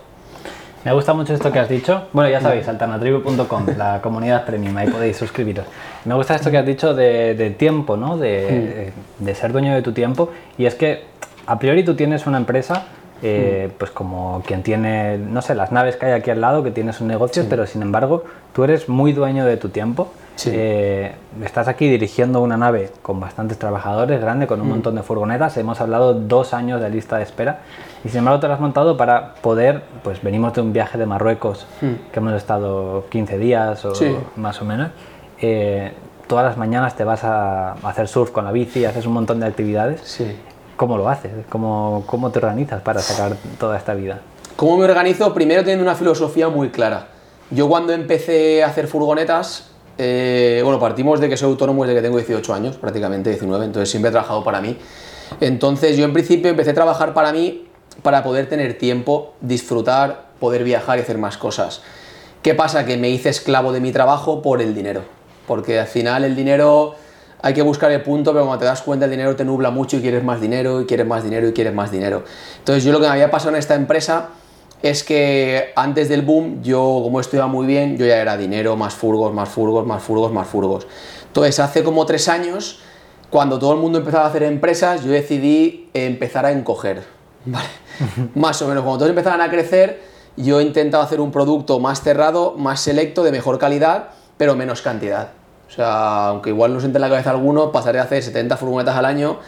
Me 0.84 0.92
gusta 0.94 1.14
mucho 1.14 1.34
esto 1.36 1.52
que 1.52 1.60
has 1.60 1.70
dicho. 1.70 2.08
Bueno, 2.12 2.30
ya 2.32 2.42
sabéis, 2.42 2.68
alternatribu.com, 2.68 3.66
la 3.78 4.02
comunidad 4.02 4.46
premium, 4.46 4.76
ahí 4.78 4.90
podéis 4.90 5.16
suscribiros. 5.16 5.66
Me 6.06 6.16
gusta 6.16 6.34
esto 6.34 6.50
que 6.50 6.58
has 6.58 6.66
dicho 6.66 6.96
de, 6.96 7.36
de 7.36 7.52
tiempo, 7.52 7.98
¿no? 7.98 8.18
De, 8.18 8.92
de, 9.20 9.36
ser 9.36 9.52
dueño 9.52 9.76
de 9.76 9.84
tu 9.84 9.92
tiempo. 9.92 10.30
Y 10.58 10.66
es 10.66 10.74
que, 10.74 11.04
a 11.46 11.60
priori, 11.60 11.84
tú 11.84 11.94
tienes 11.94 12.26
una 12.26 12.38
empresa, 12.38 12.86
eh, 13.22 13.70
pues 13.78 13.92
como 13.92 14.42
quien 14.48 14.64
tiene, 14.64 15.20
no 15.20 15.44
sé, 15.44 15.54
las 15.54 15.72
naves 15.72 15.98
que 15.98 16.08
hay 16.08 16.14
aquí 16.14 16.32
al 16.32 16.42
lado, 16.42 16.64
que 16.64 16.72
tienes 16.72 17.00
un 17.00 17.10
negocio, 17.10 17.46
pero 17.48 17.68
sin 17.68 17.84
embargo, 17.84 18.24
tú 18.54 18.64
eres 18.64 18.90
muy 18.90 19.14
dueño 19.14 19.46
de 19.46 19.58
tu 19.58 19.70
tiempo. 19.70 20.12
Sí. 20.36 20.50
Eh, 20.54 21.14
estás 21.44 21.68
aquí 21.68 21.88
dirigiendo 21.90 22.42
una 22.42 22.58
nave 22.58 22.90
con 23.02 23.20
bastantes 23.20 23.60
trabajadores, 23.60 24.20
grande, 24.22 24.48
con 24.48 24.60
un 24.62 24.70
montón 24.70 24.96
de 24.96 25.04
furgonetas. 25.04 25.56
Hemos 25.58 25.82
hablado 25.82 26.14
dos 26.14 26.54
años 26.54 26.82
de 26.82 26.90
lista 26.90 27.18
de 27.18 27.24
espera 27.24 27.60
y 28.04 28.10
sin 28.10 28.20
embargo 28.20 28.40
te 28.40 28.48
lo 28.48 28.54
has 28.54 28.60
montado 28.60 28.98
para 28.98 29.36
poder, 29.36 29.84
pues 30.04 30.22
venimos 30.24 30.54
de 30.54 30.62
un 30.62 30.74
viaje 30.74 30.98
de 30.98 31.06
Marruecos 31.06 31.68
que 31.80 32.20
hemos 32.20 32.34
estado 32.34 33.06
15 33.10 33.38
días 33.38 33.86
o 33.86 33.94
Sí. 33.94 34.16
más 34.36 34.62
o 34.62 34.66
menos. 34.66 34.90
Eh, 35.42 35.92
todas 36.28 36.46
las 36.46 36.58
mañanas 36.58 36.96
te 36.96 37.04
vas 37.04 37.24
a 37.24 37.74
hacer 37.74 38.08
surf 38.08 38.32
con 38.32 38.46
la 38.46 38.52
bici, 38.52 38.86
haces 38.86 39.06
un 39.06 39.14
montón 39.14 39.40
de 39.40 39.46
actividades. 39.48 40.02
Sí. 40.02 40.36
¿Cómo 40.78 40.98
lo 40.98 41.10
haces? 41.10 41.32
¿Cómo, 41.50 42.04
¿Cómo 42.08 42.32
te 42.32 42.40
organizas 42.40 42.82
para 42.82 43.02
sacar 43.02 43.36
toda 43.60 43.78
esta 43.78 43.94
vida? 43.94 44.20
¿Cómo 44.56 44.78
me 44.78 44.86
organizo? 44.86 45.34
Primero 45.34 45.62
teniendo 45.62 45.84
una 45.84 45.96
filosofía 45.96 46.50
muy 46.50 46.70
clara. 46.70 47.08
Yo 47.52 47.68
cuando 47.68 47.94
empecé 47.94 48.64
a 48.64 48.68
hacer 48.68 48.88
furgonetas, 48.88 49.71
eh, 49.98 50.62
bueno, 50.64 50.80
partimos 50.80 51.20
de 51.20 51.30
que 51.30 51.38
soy 51.38 51.50
autónomo 51.50 51.84
desde 51.84 51.96
que 51.96 52.02
tengo 52.02 52.18
18 52.18 52.54
años, 52.54 52.78
prácticamente 52.78 53.30
19, 53.30 53.66
entonces 53.66 53.90
siempre 53.90 54.10
he 54.10 54.12
trabajado 54.12 54.44
para 54.44 54.62
mí. 54.62 54.78
Entonces 55.40 55.98
yo 55.98 56.06
en 56.06 56.14
principio 56.14 56.50
empecé 56.50 56.72
a 56.72 56.74
trabajar 56.74 57.14
para 57.14 57.32
mí 57.32 57.68
para 58.02 58.24
poder 58.24 58.48
tener 58.50 58.78
tiempo, 58.78 59.34
disfrutar, 59.42 60.32
poder 60.40 60.64
viajar 60.64 60.98
y 60.98 61.02
hacer 61.02 61.18
más 61.18 61.38
cosas. 61.38 61.82
¿Qué 62.42 62.56
pasa? 62.56 62.86
Que 62.86 62.98
me 62.98 63.10
hice 63.10 63.30
esclavo 63.30 63.72
de 63.72 63.80
mi 63.80 63.92
trabajo 63.92 64.42
por 64.42 64.62
el 64.62 64.74
dinero. 64.74 65.04
Porque 65.48 65.80
al 65.80 65.88
final 65.88 66.24
el 66.24 66.36
dinero 66.36 66.96
hay 67.42 67.54
que 67.54 67.62
buscar 67.62 67.92
el 67.92 68.02
punto, 68.02 68.32
pero 68.34 68.46
cuando 68.46 68.60
te 68.60 68.66
das 68.66 68.82
cuenta 68.82 69.06
el 69.06 69.12
dinero 69.12 69.36
te 69.36 69.46
nubla 69.46 69.72
mucho 69.72 69.98
y 69.98 70.02
quieres 70.02 70.24
más 70.24 70.42
dinero 70.42 70.82
y 70.82 70.86
quieres 70.86 71.06
más 71.06 71.24
dinero 71.24 71.48
y 71.48 71.54
quieres 71.54 71.74
más 71.74 71.92
dinero. 71.92 72.24
Entonces 72.60 72.84
yo 72.84 72.92
lo 72.92 73.00
que 73.00 73.06
me 73.06 73.14
había 73.14 73.30
pasado 73.32 73.52
en 73.52 73.58
esta 73.58 73.76
empresa 73.76 74.30
es 74.82 75.04
que 75.04 75.72
antes 75.76 76.10
del 76.10 76.24
boom, 76.24 76.62
yo 76.64 77.02
como 77.04 77.20
esto 77.20 77.48
muy 77.48 77.68
bien, 77.68 77.98
yo 77.98 78.06
ya 78.06 78.18
era 78.18 78.38
dinero, 78.38 78.76
más 78.76 78.94
furgos, 78.94 79.34
más 79.34 79.50
furgos, 79.50 79.86
más 79.86 80.02
furgos, 80.02 80.32
más 80.32 80.48
furgos. 80.48 80.88
Entonces 81.28 81.60
hace 81.60 81.84
como 81.84 82.06
tres 82.06 82.28
años, 82.28 82.80
cuando 83.30 83.60
todo 83.60 83.74
el 83.74 83.80
mundo 83.80 84.00
empezaba 84.00 84.26
a 84.26 84.28
hacer 84.28 84.44
empresas, 84.44 85.04
yo 85.04 85.12
decidí 85.12 85.90
empezar 85.94 86.46
a 86.46 86.52
encoger. 86.52 87.04
más 88.36 88.62
o 88.62 88.68
menos, 88.68 88.84
cuando 88.84 89.00
todos 89.00 89.10
empezaban 89.10 89.42
a 89.42 89.50
crecer, 89.50 90.02
yo 90.36 90.60
he 90.60 90.64
intentado 90.64 91.04
hacer 91.04 91.20
un 91.20 91.32
producto 91.32 91.80
más 91.80 92.02
cerrado, 92.02 92.56
más 92.58 92.80
selecto, 92.80 93.24
de 93.24 93.32
mejor 93.32 93.60
calidad, 93.60 94.10
pero 94.38 94.56
menos 94.56 94.82
cantidad. 94.82 95.30
O 95.68 95.72
sea, 95.72 96.28
aunque 96.28 96.50
igual 96.50 96.74
nos 96.74 96.84
entre 96.84 96.98
en 96.98 97.02
la 97.02 97.10
cabeza 97.10 97.30
alguno, 97.30 97.72
pasaré 97.72 98.00
a 98.00 98.04
hacer 98.04 98.22
70 98.24 98.58
furgonetas 98.58 98.96
al 98.96 99.06
año 99.06 99.40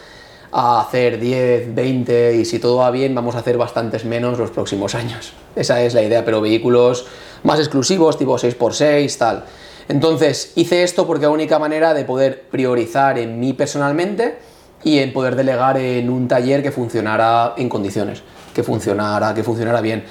a 0.56 0.82
hacer 0.82 1.20
10, 1.20 1.74
20 1.74 2.36
y 2.36 2.46
si 2.46 2.60
todo 2.60 2.78
va 2.78 2.92
bien 2.92 3.16
vamos 3.16 3.36
a 3.36 3.40
hacer 3.40 3.58
bastantes 3.58 4.06
menos 4.06 4.38
los 4.38 4.52
próximos 4.52 4.94
años. 4.94 5.34
Esa 5.56 5.82
es 5.82 5.96
la 5.96 6.04
idea, 6.04 6.24
pero 6.24 6.42
vehículos 6.42 7.08
más 7.42 7.60
exclusivos, 7.60 8.20
tipo 8.20 8.38
6x6, 8.38 9.18
tal. 9.18 9.46
Entonces 9.90 10.54
hice 10.56 10.84
esto 10.84 11.08
porque 11.08 11.26
la 11.26 11.32
única 11.32 11.58
manera 11.58 11.96
de 11.96 12.06
poder 12.06 12.44
priorizar 12.52 13.18
en 13.18 13.40
mí 13.40 13.54
personalmente 13.54 14.38
y 14.84 15.00
en 15.00 15.12
poder 15.12 15.36
delegar 15.36 15.78
en 15.78 16.10
un 16.10 16.28
taller 16.28 16.62
que 16.62 16.72
funcionara 16.72 17.56
en 17.58 17.68
condiciones, 17.68 18.22
que 18.54 18.62
funcionara, 18.62 19.34
que 19.34 19.44
funcionara 19.44 19.82
bien. 19.82 20.06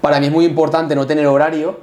Para 0.00 0.20
mí 0.20 0.26
es 0.26 0.32
muy 0.32 0.44
importante 0.44 0.94
no 0.94 1.08
tener 1.08 1.26
horario 1.26 1.80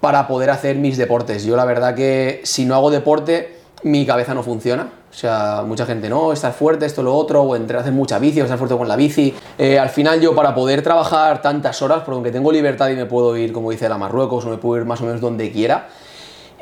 para 0.00 0.26
poder 0.26 0.50
hacer 0.50 0.76
mis 0.76 0.96
deportes. 0.96 1.44
Yo 1.44 1.54
la 1.54 1.64
verdad 1.64 1.94
que 1.94 2.40
si 2.42 2.64
no 2.64 2.74
hago 2.74 2.90
deporte, 2.90 3.61
mi 3.84 4.06
cabeza 4.06 4.34
no 4.34 4.42
funciona. 4.42 4.88
O 5.10 5.14
sea, 5.14 5.62
mucha 5.66 5.84
gente, 5.84 6.08
no, 6.08 6.32
estás 6.32 6.56
fuerte, 6.56 6.86
esto, 6.86 7.02
lo 7.02 7.14
otro, 7.14 7.42
o 7.42 7.56
entre 7.56 7.78
hacer 7.78 7.92
mucha 7.92 8.18
bici, 8.18 8.40
o 8.40 8.44
estás 8.44 8.58
fuerte 8.58 8.76
con 8.76 8.88
la 8.88 8.96
bici. 8.96 9.34
Eh, 9.58 9.78
al 9.78 9.90
final 9.90 10.20
yo 10.20 10.34
para 10.34 10.54
poder 10.54 10.82
trabajar 10.82 11.42
tantas 11.42 11.82
horas, 11.82 11.98
porque 11.98 12.14
aunque 12.14 12.30
tengo 12.32 12.50
libertad 12.50 12.88
y 12.88 12.94
me 12.94 13.06
puedo 13.06 13.36
ir, 13.36 13.52
como 13.52 13.70
dice 13.70 13.88
la 13.88 13.98
Marruecos, 13.98 14.44
o 14.46 14.48
me 14.48 14.56
puedo 14.56 14.80
ir 14.80 14.86
más 14.86 15.00
o 15.00 15.04
menos 15.04 15.20
donde 15.20 15.50
quiera, 15.52 15.88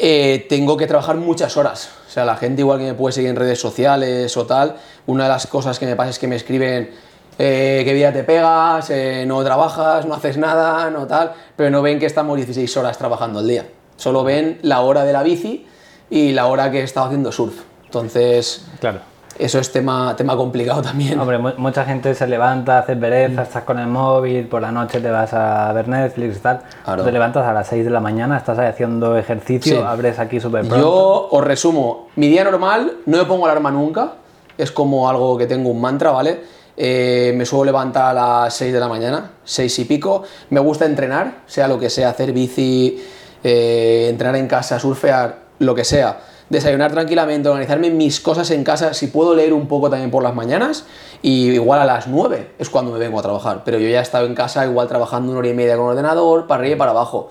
eh, 0.02 0.46
tengo 0.48 0.78
que 0.78 0.87
trabajar 0.87 1.16
muchas 1.16 1.59
horas. 1.59 1.90
O 2.09 2.11
sea, 2.11 2.24
la 2.24 2.37
gente 2.37 2.62
igual 2.62 2.78
que 2.78 2.87
me 2.87 2.94
puede 2.94 3.12
seguir 3.12 3.30
en 3.30 3.37
redes 3.37 3.61
sociales 3.61 4.35
o 4.38 4.46
tal, 4.46 4.76
una 5.06 5.24
de 5.24 5.28
las 5.28 5.46
cosas 5.46 5.78
que 5.78 5.85
me 5.85 5.94
pasa 5.94 6.11
es 6.11 6.18
que 6.18 6.26
me 6.26 6.37
escriben 6.37 6.90
eh, 7.38 7.83
qué 7.85 7.92
vida 7.92 8.11
te 8.11 8.24
pegas, 8.24 8.88
eh, 8.88 9.24
no 9.26 9.44
trabajas, 9.44 10.06
no 10.06 10.14
haces 10.14 10.38
nada, 10.38 10.90
no 10.90 11.06
tal, 11.06 11.35
pero 11.54 11.70
no 11.70 11.83
ven 11.83 11.98
que 11.98 12.06
estamos 12.06 12.37
16 12.37 12.74
horas 12.78 12.96
trabajando 12.96 13.40
al 13.40 13.48
día. 13.48 13.66
Solo 13.96 14.24
ven 14.24 14.59
la 14.62 14.80
hora 14.80 15.04
de 15.04 15.12
la 15.12 15.22
bici 15.22 15.66
y 16.10 16.32
la 16.32 16.46
hora 16.46 16.70
que 16.70 16.80
he 16.80 16.82
estado 16.82 17.06
haciendo 17.06 17.30
surf. 17.32 17.54
Entonces, 17.84 18.66
Claro. 18.80 18.98
eso 19.38 19.58
es 19.58 19.72
tema, 19.72 20.14
tema 20.16 20.36
complicado 20.36 20.82
también. 20.82 21.18
Hombre, 21.18 21.38
mu- 21.38 21.52
mucha 21.56 21.84
gente 21.84 22.14
se 22.14 22.26
levanta, 22.26 22.80
haces 22.80 22.96
pereza, 22.98 23.42
estás 23.42 23.64
con 23.64 23.78
el 23.78 23.86
móvil, 23.86 24.46
por 24.46 24.60
la 24.62 24.70
noche 24.72 25.00
te 25.00 25.10
vas 25.10 25.32
a 25.34 25.72
ver 25.72 25.88
Netflix 25.88 26.36
y 26.36 26.40
tal. 26.40 26.60
Claro. 26.84 27.04
Te 27.04 27.12
levantas 27.12 27.46
a 27.46 27.52
las 27.52 27.66
6 27.68 27.84
de 27.84 27.90
la 27.90 28.00
mañana, 28.00 28.36
estás 28.36 28.58
ahí 28.58 28.68
haciendo 28.68 29.16
ejercicio, 29.16 29.76
Sí. 29.76 29.82
abres 29.84 30.18
aquí 30.18 30.40
súper 30.40 30.62
pronto. 30.66 30.76
Yo 30.78 31.28
os 31.30 31.44
resumo, 31.44 32.08
mi 32.16 32.28
día 32.28 32.44
normal 32.44 32.92
no 33.06 33.18
me 33.18 33.24
pongo 33.24 33.46
alarma 33.46 33.70
nunca, 33.70 34.12
es 34.58 34.70
como 34.70 35.08
algo 35.08 35.38
que 35.38 35.46
tengo 35.46 35.70
un 35.70 35.80
mantra, 35.80 36.10
¿vale? 36.10 36.40
Eh, 36.76 37.32
me 37.36 37.44
suelo 37.44 37.64
levantar 37.66 38.16
a 38.16 38.44
las 38.44 38.54
6 38.54 38.72
de 38.72 38.80
la 38.80 38.88
mañana, 38.88 39.32
6 39.44 39.78
y 39.80 39.84
pico, 39.84 40.22
me 40.50 40.60
gusta 40.60 40.86
entrenar, 40.86 41.38
sea 41.46 41.66
lo 41.68 41.78
que 41.78 41.90
sea, 41.90 42.10
hacer 42.10 42.32
bici, 42.32 43.02
eh, 43.42 44.06
entrenar 44.10 44.36
en 44.36 44.46
casa, 44.46 44.78
surfear, 44.78 45.49
lo 45.60 45.76
que 45.76 45.84
sea, 45.84 46.20
desayunar 46.48 46.90
tranquilamente, 46.90 47.48
organizarme 47.48 47.90
mis 47.90 48.20
cosas 48.20 48.50
en 48.50 48.64
casa, 48.64 48.92
si 48.92 49.06
puedo 49.06 49.34
leer 49.36 49.52
un 49.52 49.68
poco 49.68 49.88
también 49.88 50.10
por 50.10 50.22
las 50.24 50.34
mañanas, 50.34 50.84
y 51.22 51.50
igual 51.50 51.80
a 51.80 51.84
las 51.84 52.08
9 52.08 52.54
es 52.58 52.68
cuando 52.68 52.90
me 52.90 52.98
vengo 52.98 53.20
a 53.20 53.22
trabajar, 53.22 53.62
pero 53.64 53.78
yo 53.78 53.88
ya 53.88 54.00
he 54.00 54.02
estado 54.02 54.26
en 54.26 54.34
casa 54.34 54.66
igual 54.66 54.88
trabajando 54.88 55.30
una 55.30 55.38
hora 55.38 55.48
y 55.48 55.54
media 55.54 55.76
con 55.76 55.84
el 55.84 55.90
ordenador, 55.92 56.48
para 56.48 56.60
arriba 56.60 56.74
y 56.74 56.78
para 56.78 56.90
abajo. 56.90 57.30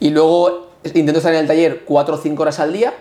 Y 0.00 0.10
luego 0.10 0.68
intento 0.84 1.18
estar 1.18 1.32
en 1.32 1.40
el 1.40 1.46
taller 1.46 1.84
4 1.86 2.14
o 2.14 2.18
5 2.18 2.42
horas 2.42 2.60
al 2.60 2.72
día, 2.74 2.92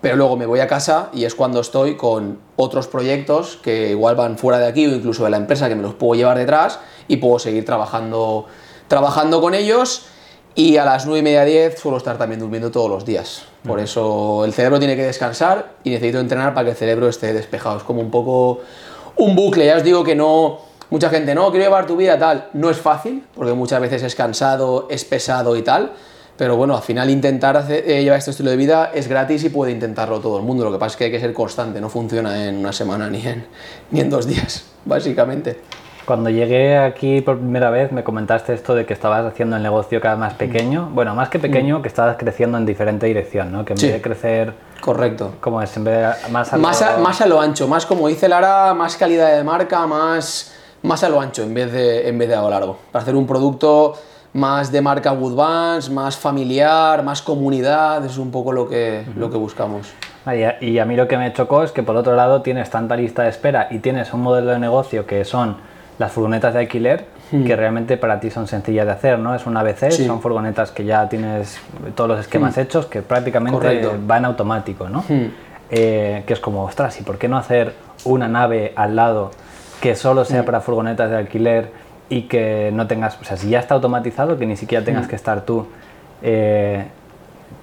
pero 0.00 0.16
luego 0.16 0.36
me 0.36 0.46
voy 0.46 0.60
a 0.60 0.68
casa 0.68 1.10
y 1.12 1.24
es 1.24 1.34
cuando 1.34 1.60
estoy 1.60 1.96
con 1.96 2.38
otros 2.54 2.86
proyectos 2.86 3.58
que 3.62 3.90
igual 3.90 4.14
van 4.14 4.38
fuera 4.38 4.58
de 4.58 4.66
aquí 4.66 4.86
o 4.86 4.94
incluso 4.94 5.24
de 5.24 5.30
la 5.30 5.36
empresa 5.36 5.68
que 5.68 5.74
me 5.74 5.82
los 5.82 5.94
puedo 5.94 6.14
llevar 6.14 6.38
detrás 6.38 6.78
y 7.08 7.16
puedo 7.16 7.38
seguir 7.38 7.64
trabajando, 7.64 8.46
trabajando 8.88 9.40
con 9.40 9.54
ellos. 9.54 10.06
Y 10.54 10.78
a 10.78 10.84
las 10.84 11.04
9 11.04 11.18
y 11.18 11.22
media 11.22 11.44
10 11.44 11.78
suelo 11.78 11.98
estar 11.98 12.16
también 12.16 12.40
durmiendo 12.40 12.70
todos 12.70 12.88
los 12.88 13.04
días. 13.04 13.44
Por 13.66 13.80
eso 13.80 14.44
el 14.44 14.52
cerebro 14.52 14.78
tiene 14.78 14.96
que 14.96 15.02
descansar 15.04 15.72
y 15.84 15.90
necesito 15.90 16.18
entrenar 16.20 16.54
para 16.54 16.64
que 16.66 16.70
el 16.72 16.76
cerebro 16.76 17.08
esté 17.08 17.32
despejado. 17.32 17.78
Es 17.78 17.82
como 17.82 18.00
un 18.00 18.10
poco 18.10 18.60
un 19.16 19.34
bucle. 19.36 19.66
Ya 19.66 19.76
os 19.76 19.82
digo 19.84 20.04
que 20.04 20.14
no. 20.14 20.58
Mucha 20.88 21.10
gente, 21.10 21.34
no, 21.34 21.50
quiero 21.50 21.64
llevar 21.66 21.86
tu 21.86 21.96
vida 21.96 22.16
tal. 22.18 22.48
No 22.52 22.70
es 22.70 22.76
fácil, 22.76 23.24
porque 23.34 23.52
muchas 23.54 23.80
veces 23.80 24.02
es 24.04 24.14
cansado, 24.14 24.86
es 24.90 25.04
pesado 25.04 25.56
y 25.56 25.62
tal. 25.62 25.92
Pero 26.36 26.56
bueno, 26.56 26.76
al 26.76 26.82
final 26.82 27.08
intentar 27.10 27.56
hacer- 27.56 27.82
eh, 27.90 28.02
llevar 28.02 28.18
este 28.18 28.30
estilo 28.30 28.50
de 28.50 28.56
vida 28.56 28.90
es 28.94 29.08
gratis 29.08 29.42
y 29.44 29.48
puede 29.48 29.72
intentarlo 29.72 30.20
todo 30.20 30.36
el 30.36 30.44
mundo. 30.44 30.64
Lo 30.64 30.70
que 30.72 30.78
pasa 30.78 30.92
es 30.92 30.96
que 30.96 31.04
hay 31.04 31.10
que 31.10 31.18
ser 31.18 31.32
constante, 31.32 31.80
no 31.80 31.88
funciona 31.88 32.46
en 32.46 32.56
una 32.58 32.72
semana 32.72 33.08
ni 33.10 33.26
en, 33.26 33.46
ni 33.90 34.00
en 34.00 34.10
dos 34.10 34.26
días, 34.26 34.64
básicamente. 34.84 35.58
Cuando 36.06 36.30
llegué 36.30 36.78
aquí 36.78 37.20
por 37.20 37.36
primera 37.38 37.68
vez 37.70 37.90
me 37.90 38.04
comentaste 38.04 38.54
esto 38.54 38.76
de 38.76 38.86
que 38.86 38.92
estabas 38.92 39.24
haciendo 39.26 39.56
el 39.56 39.62
negocio 39.64 40.00
cada 40.00 40.14
vez 40.14 40.20
más 40.20 40.34
pequeño. 40.34 40.88
Bueno, 40.92 41.16
más 41.16 41.28
que 41.30 41.40
pequeño, 41.40 41.82
que 41.82 41.88
estabas 41.88 42.16
creciendo 42.16 42.56
en 42.58 42.64
diferente 42.64 43.06
dirección, 43.06 43.50
¿no? 43.50 43.64
Que 43.64 43.72
en 43.72 43.76
Mm. 43.76 43.80
Sí. 43.80 43.86
vez 43.86 43.94
de 43.96 44.02
crecer, 44.02 44.52
Correcto. 44.80 45.32
como 45.40 45.60
es? 45.60 45.76
En 45.76 45.82
vez 45.82 45.94
de 46.24 46.30
más 46.30 46.52
a 46.52 46.56
Más 46.58 46.80
a, 46.82 46.92
lo- 46.96 47.02
más 47.02 47.20
a 47.20 47.26
lo 47.26 47.40
ancho, 47.40 47.66
más 47.66 47.84
como 47.86 48.06
dice 48.06 48.28
Lara, 48.28 48.72
más 48.72 48.96
calidad 48.96 49.36
de 49.36 49.42
marca, 49.42 49.84
más, 49.88 50.54
más 50.82 51.02
a 51.02 51.08
lo 51.08 51.20
ancho 51.20 51.42
en 51.42 51.52
vez, 51.54 51.72
de, 51.72 52.08
en 52.08 52.16
vez 52.18 52.28
de 52.28 52.36
a 52.36 52.40
lo 52.42 52.50
largo. 52.50 52.78
Para 52.92 53.02
hacer 53.02 53.16
un 53.16 53.26
producto 53.26 53.94
más 54.32 54.70
de 54.70 54.80
marca 54.82 55.10
Woodvance, 55.12 55.90
más 55.90 56.16
familiar, 56.16 57.02
más 57.02 57.20
comunidad, 57.20 58.04
es 58.04 58.16
un 58.16 58.30
poco 58.30 58.52
lo 58.52 58.68
que, 58.68 59.04
lo 59.16 59.28
que 59.28 59.36
buscamos. 59.38 59.88
Y 60.26 60.42
a- 60.44 60.56
Y 60.62 60.78
a 60.78 60.84
mí 60.84 60.94
lo 60.94 61.08
que 61.08 61.18
me 61.18 61.32
chocó 61.32 61.64
es 61.64 61.72
que 61.72 61.82
por 61.82 61.96
otro 61.96 62.14
lado 62.14 62.42
tienes 62.42 62.70
tanta 62.70 62.94
lista 62.94 63.24
de 63.24 63.30
espera 63.30 63.66
y 63.72 63.80
tienes 63.80 64.12
un 64.12 64.20
modelo 64.22 64.52
de 64.52 64.60
negocio 64.60 65.04
que 65.04 65.24
son 65.24 65.56
las 65.98 66.12
furgonetas 66.12 66.54
de 66.54 66.60
alquiler, 66.60 67.06
que 67.44 67.56
realmente 67.56 67.96
para 67.96 68.20
ti 68.20 68.30
son 68.30 68.46
sencillas 68.46 68.86
de 68.86 68.92
hacer, 68.92 69.18
¿no? 69.18 69.34
Es 69.34 69.46
un 69.46 69.56
ABC, 69.56 69.88
Hmm. 69.88 69.90
Sí. 69.90 70.06
son 70.06 70.20
furgonetas 70.20 70.70
que 70.70 70.84
ya 70.84 71.08
tienes 71.08 71.58
todos 71.94 72.08
los 72.08 72.20
esquemas 72.20 72.56
hechos, 72.58 72.86
que 72.86 73.02
prácticamente 73.02 73.58
Correcto. 73.58 73.94
van 74.06 74.24
automático, 74.24 74.88
¿no? 74.88 75.00
Hmm. 75.08 75.30
eh, 75.70 76.22
que 76.26 76.32
es 76.32 76.38
como, 76.40 76.62
ostras, 76.64 77.00
¿y 77.00 77.02
por 77.02 77.18
qué 77.18 77.26
no 77.28 77.36
hacer 77.36 77.74
una 78.04 78.28
nave 78.28 78.72
al 78.76 78.94
lado 78.94 79.32
que 79.80 79.96
solo 79.96 80.24
sea 80.24 80.44
para 80.44 80.60
furgonetas 80.60 81.10
de 81.10 81.16
alquiler 81.16 81.70
y 82.08 82.22
que 82.22 82.70
no 82.72 82.86
tengas, 82.86 83.18
o 83.20 83.24
sea, 83.24 83.36
si 83.36 83.48
ya 83.48 83.58
está 83.58 83.74
automatizado, 83.74 84.38
que 84.38 84.46
ni 84.46 84.56
siquiera 84.56 84.84
tengas 84.84 85.08
que 85.08 85.16
estar 85.16 85.40
tú, 85.40 85.66
eh, 86.22 86.84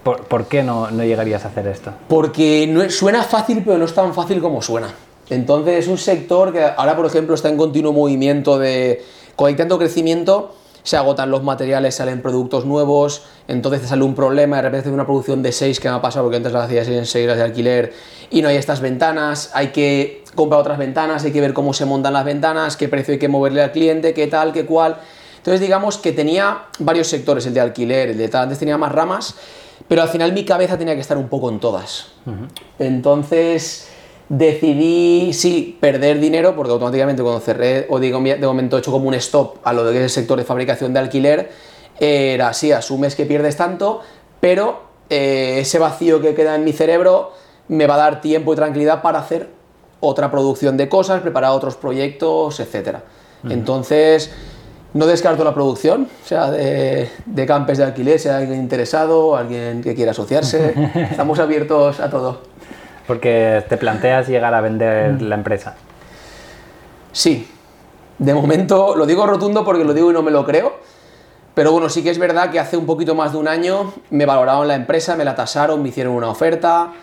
¿por, 0.04 0.46
qué 0.46 0.64
no, 0.64 0.92
no, 0.92 1.04
llegarías 1.04 1.46
a 1.46 1.48
hacer 1.48 1.68
esto? 1.68 1.92
Porque 2.10 2.68
no, 2.68 2.90
suena 2.90 3.24
fácil, 3.24 3.62
pero 3.64 3.78
no 3.78 3.86
es 3.86 3.94
tan 3.94 4.14
fácil 4.14 4.42
como 4.42 4.62
suena. 4.62 4.88
Entonces 5.30 5.86
es 5.86 5.88
un 5.88 5.98
sector 5.98 6.52
que 6.52 6.64
ahora, 6.64 6.96
por 6.96 7.06
ejemplo, 7.06 7.36
está 7.36 7.50
en 7.50 7.58
continuo 7.58 7.94
movimiento 7.94 8.60
de, 8.60 9.04
con 9.36 9.56
tanto 9.56 9.78
crecimiento, 9.78 10.56
se 10.84 10.98
agotan 10.98 11.32
los 11.32 11.44
materiales, 11.44 11.96
salen 11.96 12.22
productos 12.22 12.66
nuevos, 12.66 13.24
entonces 13.48 13.82
te 13.82 13.88
sale 13.88 14.04
un 14.04 14.16
problema, 14.16 14.58
de 14.58 14.64
repente 14.64 14.90
una 14.90 15.06
producción 15.06 15.42
de 15.42 15.52
6 15.52 15.80
que 15.80 15.90
me 15.90 15.96
ha 15.96 16.02
pasado 16.02 16.26
porque 16.26 16.38
antes 16.38 16.52
la 16.52 16.64
hacías 16.64 16.88
en 16.90 17.06
6 17.06 17.26
horas 17.26 17.38
de 17.38 17.44
alquiler 17.44 17.94
y 18.30 18.42
no 18.42 18.50
hay 18.50 18.58
estas 18.58 18.82
ventanas, 18.82 19.52
hay 19.54 19.70
que 19.70 20.24
comprar 20.36 20.60
otras 20.60 20.78
ventanas, 20.78 21.24
hay 21.24 21.32
que 21.32 21.40
ver 21.40 21.54
cómo 21.54 21.74
se 21.74 21.86
montan 21.86 22.14
las 22.14 22.26
ventanas, 22.26 22.76
qué 22.76 22.90
precio 22.90 23.14
hay 23.14 23.20
que 23.20 23.30
moverle 23.30 23.62
al 23.62 23.72
cliente, 23.72 24.14
qué 24.14 24.28
tal, 24.28 24.52
qué 24.52 24.66
cual. 24.66 24.98
Entonces 25.38 25.62
digamos 25.62 25.98
que 25.98 26.12
tenía 26.12 26.66
varios 26.80 27.08
sectores, 27.08 27.46
el 27.46 27.54
de 27.54 27.62
alquiler, 27.62 28.10
el 28.10 28.18
de 28.18 28.28
tal, 28.28 28.44
antes 28.44 28.60
tenía 28.60 28.78
más 28.78 28.92
ramas, 28.92 29.36
pero 29.88 30.02
al 30.02 30.10
final 30.10 30.34
mi 30.34 30.44
cabeza 30.44 30.78
tenía 30.78 30.96
que 30.96 31.02
estar 31.02 31.18
un 31.18 31.30
poco 31.30 31.50
en 31.50 31.60
todas. 31.60 32.08
Entonces 32.78 33.88
decidí, 34.30 35.34
sí, 35.34 35.78
perder 35.80 36.20
dinero, 36.20 36.56
porque 36.56 36.72
automáticamente 36.72 37.22
cuando 37.22 37.40
cerré, 37.40 37.88
o 37.90 38.00
digo, 38.00 38.20
de 38.20 38.38
momento 38.38 38.78
he 38.78 38.80
hecho 38.80 38.92
como 38.92 39.08
un 39.08 39.14
stop 39.16 39.58
a 39.64 39.74
lo 39.74 39.84
que 39.92 39.98
es 39.98 40.04
el 40.04 40.10
sector 40.10 40.38
de 40.38 40.46
fabricación 40.46 40.94
de 40.94 41.00
alquiler, 41.00 41.52
era, 42.00 42.54
sí, 42.54 42.72
asumes 42.72 43.16
que 43.16 43.26
pierdes 43.26 43.58
tanto, 43.58 44.02
pero 44.40 44.82
eh, 45.10 45.60
ese 45.60 45.80
vacío 45.80 46.22
que 46.22 46.34
queda 46.34 46.56
en 46.56 46.64
mi 46.64 46.74
cerebro 46.74 47.32
me 47.68 47.88
va 47.88 47.96
a 47.96 47.98
dar 47.98 48.22
tiempo 48.22 48.54
y 48.54 48.56
tranquilidad 48.56 49.02
para 49.02 49.20
hacer 49.20 49.50
otra 50.00 50.30
producción 50.32 50.76
de 50.76 50.90
cosas, 50.90 51.22
preparar 51.22 51.52
otros 51.52 51.76
proyectos, 51.76 52.60
etc. 52.60 52.98
Entonces, 53.50 54.32
no 54.94 55.06
descarto 55.06 55.44
la 55.44 55.54
producción, 55.54 56.08
o 56.24 56.28
sea, 56.28 56.52
de, 56.52 57.10
de 57.26 57.46
campes 57.46 57.78
de 57.78 57.86
alquiler, 57.86 58.20
si 58.20 58.30
hay 58.30 58.44
alguien 58.44 58.60
interesado, 58.60 59.36
alguien 59.36 59.82
que 59.82 59.96
quiera 59.96 60.12
asociarse, 60.12 60.74
estamos 61.12 61.40
abiertos 61.40 62.00
a 62.00 62.10
todo. 62.10 62.53
Porque 63.08 63.64
te 63.68 63.78
planteas 63.78 64.28
llegar 64.28 64.54
a 64.54 64.62
vender 64.62 65.22
la 65.22 65.36
empresa. 65.36 65.76
Sí. 67.12 67.48
De 68.18 68.34
momento, 68.34 68.96
lo 68.96 69.06
digo 69.06 69.26
rotundo 69.26 69.66
porque 69.66 69.84
lo 69.84 69.94
digo 69.94 70.12
y 70.12 70.14
no 70.14 70.22
me 70.22 70.32
lo 70.32 70.46
creo. 70.46 70.80
Pero 71.54 71.72
bueno, 71.72 71.90
sí 71.90 72.04
que 72.04 72.10
es 72.10 72.18
verdad 72.18 72.50
que 72.50 72.60
hace 72.60 72.78
un 72.78 72.86
poquito 72.86 73.14
más 73.14 73.34
de 73.34 73.38
un 73.38 73.48
año 73.48 73.94
me 74.10 74.26
valoraron 74.26 74.68
la 74.68 74.76
empresa, 74.76 75.16
me 75.16 75.24
la 75.24 75.36
tasaron, 75.36 75.82
me 75.84 75.90
hicieron 75.90 76.14
una 76.14 76.30
oferta. 76.30 76.94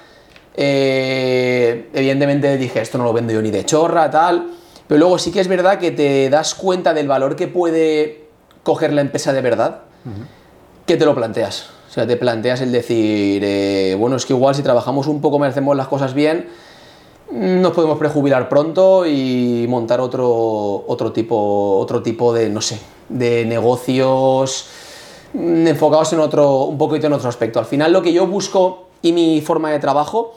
Eh, 0.55 1.89
evidentemente 1.93 2.57
dije, 2.57 2.81
esto 2.81 2.99
no 2.99 3.05
lo 3.05 3.13
vendo 3.13 3.33
yo 3.33 3.43
ni 3.43 3.51
de 3.51 3.65
chorra, 3.65 4.11
tal. 4.11 4.51
Pero 4.89 4.99
luego 4.99 5.19
sí 5.19 5.31
que 5.31 5.41
es 5.41 5.47
verdad 5.47 5.79
que 5.79 5.93
te 5.93 6.29
das 6.31 6.55
cuenta 6.55 6.93
del 6.93 7.07
valor 7.07 7.37
que 7.37 7.47
puede 7.47 8.25
coger 8.65 8.93
la 8.93 9.03
empresa 9.03 9.33
de 9.33 9.41
verdad, 9.41 9.83
que 10.85 10.97
te 10.97 11.05
lo 11.05 11.15
planteas. 11.15 11.71
O 11.91 11.93
sea, 11.93 12.07
te 12.07 12.17
planteas 12.17 12.61
el 12.61 12.71
decir, 12.71 13.43
eh, 13.45 13.97
bueno, 13.99 14.15
es 14.15 14.25
que 14.25 14.33
igual 14.33 14.55
si 14.55 14.63
trabajamos 14.63 15.09
un 15.09 15.21
poco, 15.21 15.43
hacemos 15.43 15.77
las 15.77 15.89
cosas 15.89 16.15
bien, 16.15 16.49
nos 17.33 17.73
podemos 17.73 17.99
prejubilar 17.99 18.49
pronto 18.49 19.07
y 19.07 19.67
montar 19.69 20.01
otro, 20.01 20.85
otro, 20.87 21.11
tipo, 21.11 21.79
otro 21.79 22.01
tipo 22.01 22.33
de, 22.33 22.49
no 22.49 22.61
sé, 22.61 22.79
de 23.09 23.45
negocios 23.45 24.69
enfocados 25.35 26.13
en 26.13 26.21
otro, 26.21 26.63
un 26.63 26.79
poquito 26.79 27.09
en 27.09 27.13
otro 27.13 27.29
aspecto. 27.29 27.59
Al 27.59 27.67
final 27.67 27.93
lo 27.93 28.03
que 28.03 28.13
yo 28.13 28.25
busco 28.25 28.87
y 29.03 29.11
mi 29.11 29.41
forma 29.41 29.73
de 29.73 29.81
trabajo, 29.81 30.35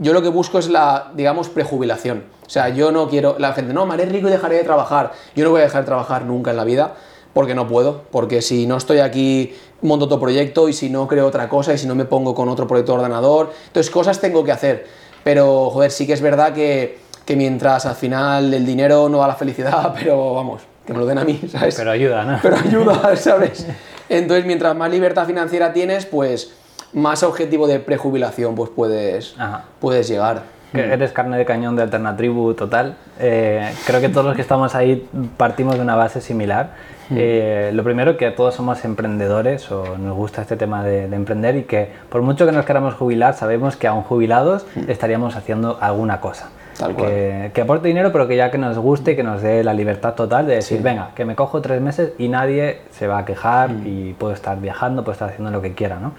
yo 0.00 0.12
lo 0.12 0.22
que 0.22 0.28
busco 0.28 0.58
es 0.58 0.68
la, 0.68 1.12
digamos, 1.14 1.48
prejubilación. 1.48 2.24
O 2.44 2.50
sea, 2.50 2.70
yo 2.70 2.90
no 2.90 3.08
quiero, 3.08 3.36
la 3.38 3.52
gente, 3.52 3.72
no, 3.72 3.86
me 3.86 3.94
haré 3.94 4.06
rico 4.06 4.26
y 4.26 4.32
dejaré 4.32 4.56
de 4.56 4.64
trabajar. 4.64 5.12
Yo 5.36 5.44
no 5.44 5.50
voy 5.50 5.60
a 5.60 5.64
dejar 5.64 5.82
de 5.82 5.86
trabajar 5.86 6.24
nunca 6.24 6.50
en 6.50 6.56
la 6.56 6.64
vida 6.64 6.96
porque 7.36 7.54
no 7.54 7.68
puedo, 7.68 8.00
porque 8.10 8.40
si 8.40 8.66
no 8.66 8.78
estoy 8.78 9.00
aquí 9.00 9.54
monto 9.82 10.06
otro 10.06 10.18
proyecto 10.18 10.70
y 10.70 10.72
si 10.72 10.88
no 10.88 11.06
creo 11.06 11.26
otra 11.26 11.50
cosa 11.50 11.74
y 11.74 11.76
si 11.76 11.86
no 11.86 11.94
me 11.94 12.06
pongo 12.06 12.34
con 12.34 12.48
otro 12.48 12.66
proyecto 12.66 12.92
de 12.92 13.00
ordenador, 13.00 13.52
entonces 13.66 13.92
cosas 13.92 14.22
tengo 14.22 14.42
que 14.42 14.52
hacer, 14.52 14.86
pero 15.22 15.68
joder, 15.68 15.90
sí 15.90 16.06
que 16.06 16.14
es 16.14 16.22
verdad 16.22 16.54
que, 16.54 16.96
que 17.26 17.36
mientras 17.36 17.84
al 17.84 17.94
final 17.94 18.54
el 18.54 18.64
dinero 18.64 19.10
no 19.10 19.18
da 19.18 19.28
la 19.28 19.34
felicidad, 19.34 19.92
pero 19.98 20.32
vamos, 20.32 20.62
que 20.86 20.94
me 20.94 20.98
lo 21.00 21.04
den 21.04 21.18
a 21.18 21.24
mí, 21.24 21.38
¿sabes? 21.52 21.74
Pero 21.76 21.90
ayuda, 21.90 22.24
¿no? 22.24 22.38
Pero 22.40 22.56
ayuda, 22.56 23.14
¿sabes? 23.16 23.66
Entonces 24.08 24.46
mientras 24.46 24.74
más 24.74 24.90
libertad 24.90 25.26
financiera 25.26 25.74
tienes, 25.74 26.06
pues 26.06 26.54
más 26.94 27.22
objetivo 27.22 27.66
de 27.66 27.80
prejubilación 27.80 28.54
pues 28.54 28.70
puedes, 28.74 29.36
puedes 29.78 30.08
llegar. 30.08 30.44
eres 30.72 31.12
carne 31.12 31.36
de 31.36 31.44
cañón 31.44 31.76
de 31.76 31.82
Alternatribu 31.82 32.54
total. 32.54 32.96
Eh, 33.20 33.74
creo 33.86 34.00
que 34.00 34.08
todos 34.08 34.24
los 34.24 34.36
que 34.36 34.40
estamos 34.40 34.74
ahí 34.74 35.06
partimos 35.36 35.74
de 35.74 35.82
una 35.82 35.96
base 35.96 36.22
similar 36.22 36.95
eh, 37.10 37.70
lo 37.72 37.84
primero 37.84 38.16
que 38.16 38.30
todos 38.30 38.54
somos 38.54 38.84
emprendedores 38.84 39.70
o 39.70 39.96
nos 39.98 40.16
gusta 40.16 40.42
este 40.42 40.56
tema 40.56 40.84
de, 40.84 41.04
emprender 41.04 41.56
y 41.56 41.62
que 41.62 41.88
por 42.08 42.22
mucho 42.22 42.46
que 42.46 42.52
nos 42.52 42.64
queramos 42.64 42.94
jubilar, 42.94 43.34
sabemos 43.34 43.76
que 43.76 43.86
aún 43.86 44.02
jubilados 44.02 44.66
estaríamos 44.88 45.36
haciendo 45.36 45.78
alguna 45.80 46.20
cosa. 46.20 46.50
que, 46.96 47.50
que, 47.54 47.60
aporte 47.60 47.88
dinero, 47.88 48.12
pero 48.12 48.28
que 48.28 48.36
ya 48.36 48.50
que 48.50 48.58
nos 48.58 48.76
guste, 48.78 49.16
que 49.16 49.22
nos 49.22 49.40
dé 49.40 49.64
la 49.64 49.72
libertad 49.72 50.14
total 50.14 50.46
de 50.46 50.56
decir, 50.56 50.82
venga, 50.82 51.10
que 51.14 51.24
me 51.24 51.34
cojo 51.34 51.60
tres 51.62 51.80
meses 51.80 52.12
y 52.18 52.28
nadie 52.28 52.80
se 52.90 53.06
va 53.06 53.18
a 53.18 53.24
quejar 53.24 53.70
y 53.84 54.12
puedo 54.14 54.34
estar 54.34 54.60
viajando, 54.60 55.02
puedo 55.02 55.12
estar 55.12 55.30
haciendo 55.30 55.50
lo 55.50 55.62
que 55.62 55.72
quiera, 55.72 55.98
¿no? 55.98 56.12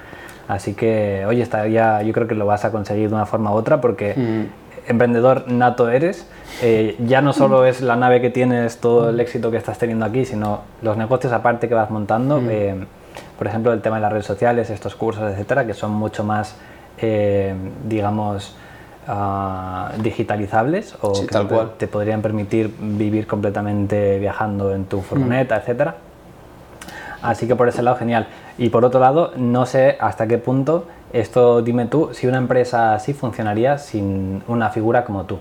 Así 0.47 0.73
que, 0.73 1.25
oye, 1.27 1.43
está 1.43 1.67
ya, 1.67 2.01
yo 2.01 2.13
creo 2.13 2.27
que 2.27 2.35
lo 2.35 2.45
vas 2.45 2.63
a 2.63 2.71
conseguir 2.71 3.09
de 3.09 3.15
una 3.15 3.25
forma 3.25 3.51
u 3.51 3.55
otra 3.55 3.81
porque 3.81 4.15
emprendedor 4.87 5.49
nato 5.51 5.89
eres, 5.89 6.27
eh, 6.61 6.95
ya 6.99 7.21
no 7.21 7.33
solo 7.33 7.65
es 7.65 7.81
la 7.81 7.95
nave 7.95 8.21
que 8.21 8.29
tienes, 8.29 8.77
todo 8.79 9.09
el 9.09 9.19
éxito 9.19 9.51
que 9.51 9.57
estás 9.57 9.77
teniendo 9.77 10.05
aquí, 10.05 10.25
sino 10.25 10.61
los 10.81 10.97
negocios 10.97 11.33
aparte 11.33 11.67
que 11.67 11.75
vas 11.75 11.89
montando. 11.89 12.41
Mm. 12.41 12.49
Eh, 12.49 12.85
por 13.37 13.47
ejemplo, 13.47 13.73
el 13.73 13.81
tema 13.81 13.97
de 13.97 14.01
las 14.01 14.11
redes 14.11 14.25
sociales, 14.25 14.69
estos 14.69 14.95
cursos, 14.95 15.31
etcétera, 15.31 15.65
que 15.65 15.73
son 15.73 15.91
mucho 15.91 16.23
más, 16.23 16.55
eh, 16.97 17.53
digamos, 17.87 18.55
ah, 19.07 19.91
digitalizables 20.01 20.95
o 21.01 21.13
que 21.13 21.67
te, 21.77 21.87
podrían 21.87 22.21
permitir 22.21 22.73
vivir 22.79 23.27
completamente 23.27 24.17
viajando 24.17 24.73
en 24.73 24.85
tu 24.85 25.01
furgoneta, 25.01 25.55
mm. 25.55 25.59
etcétera. 25.59 25.95
Así 27.21 27.47
que 27.47 27.55
por 27.55 27.67
ese 27.67 27.81
lado, 27.83 27.97
genial. 27.97 28.27
Y 28.57 28.69
por 28.69 28.85
otro 28.85 28.99
lado, 28.99 29.31
no 29.35 29.65
sé 29.65 29.97
hasta 29.99 30.27
qué 30.27 30.37
punto 30.37 30.87
esto, 31.13 31.61
dime 31.61 31.85
tú, 31.85 32.09
si 32.13 32.27
una 32.27 32.37
empresa 32.37 32.95
así 32.95 33.13
funcionaría 33.13 33.77
sin 33.77 34.43
una 34.47 34.69
figura 34.69 35.05
como 35.05 35.25
tú. 35.25 35.39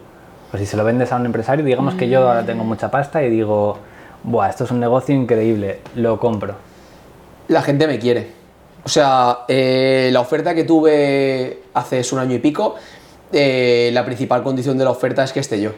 Pues 0.50 0.60
si 0.60 0.66
se 0.66 0.76
lo 0.76 0.84
vendes 0.84 1.12
a 1.12 1.16
un 1.16 1.26
empresario, 1.26 1.64
digamos 1.64 1.94
que 1.94 2.08
yo 2.08 2.28
ahora 2.28 2.46
tengo 2.46 2.64
mucha 2.64 2.90
pasta 2.90 3.22
y 3.22 3.30
digo, 3.30 3.78
Buah, 4.22 4.48
esto 4.48 4.64
es 4.64 4.70
un 4.70 4.80
negocio 4.80 5.14
increíble, 5.14 5.80
lo 5.96 6.18
compro. 6.18 6.54
La 7.48 7.62
gente 7.62 7.86
me 7.86 7.98
quiere. 7.98 8.30
O 8.84 8.88
sea, 8.88 9.38
eh, 9.48 10.10
la 10.12 10.20
oferta 10.20 10.54
que 10.54 10.62
tuve 10.62 11.62
hace 11.74 12.02
un 12.12 12.20
año 12.20 12.36
y 12.36 12.38
pico, 12.38 12.76
eh, 13.32 13.90
la 13.92 14.04
principal 14.04 14.44
condición 14.44 14.78
de 14.78 14.84
la 14.84 14.90
oferta 14.90 15.24
es 15.24 15.32
que 15.32 15.40
esté 15.40 15.60
yo. 15.60 15.72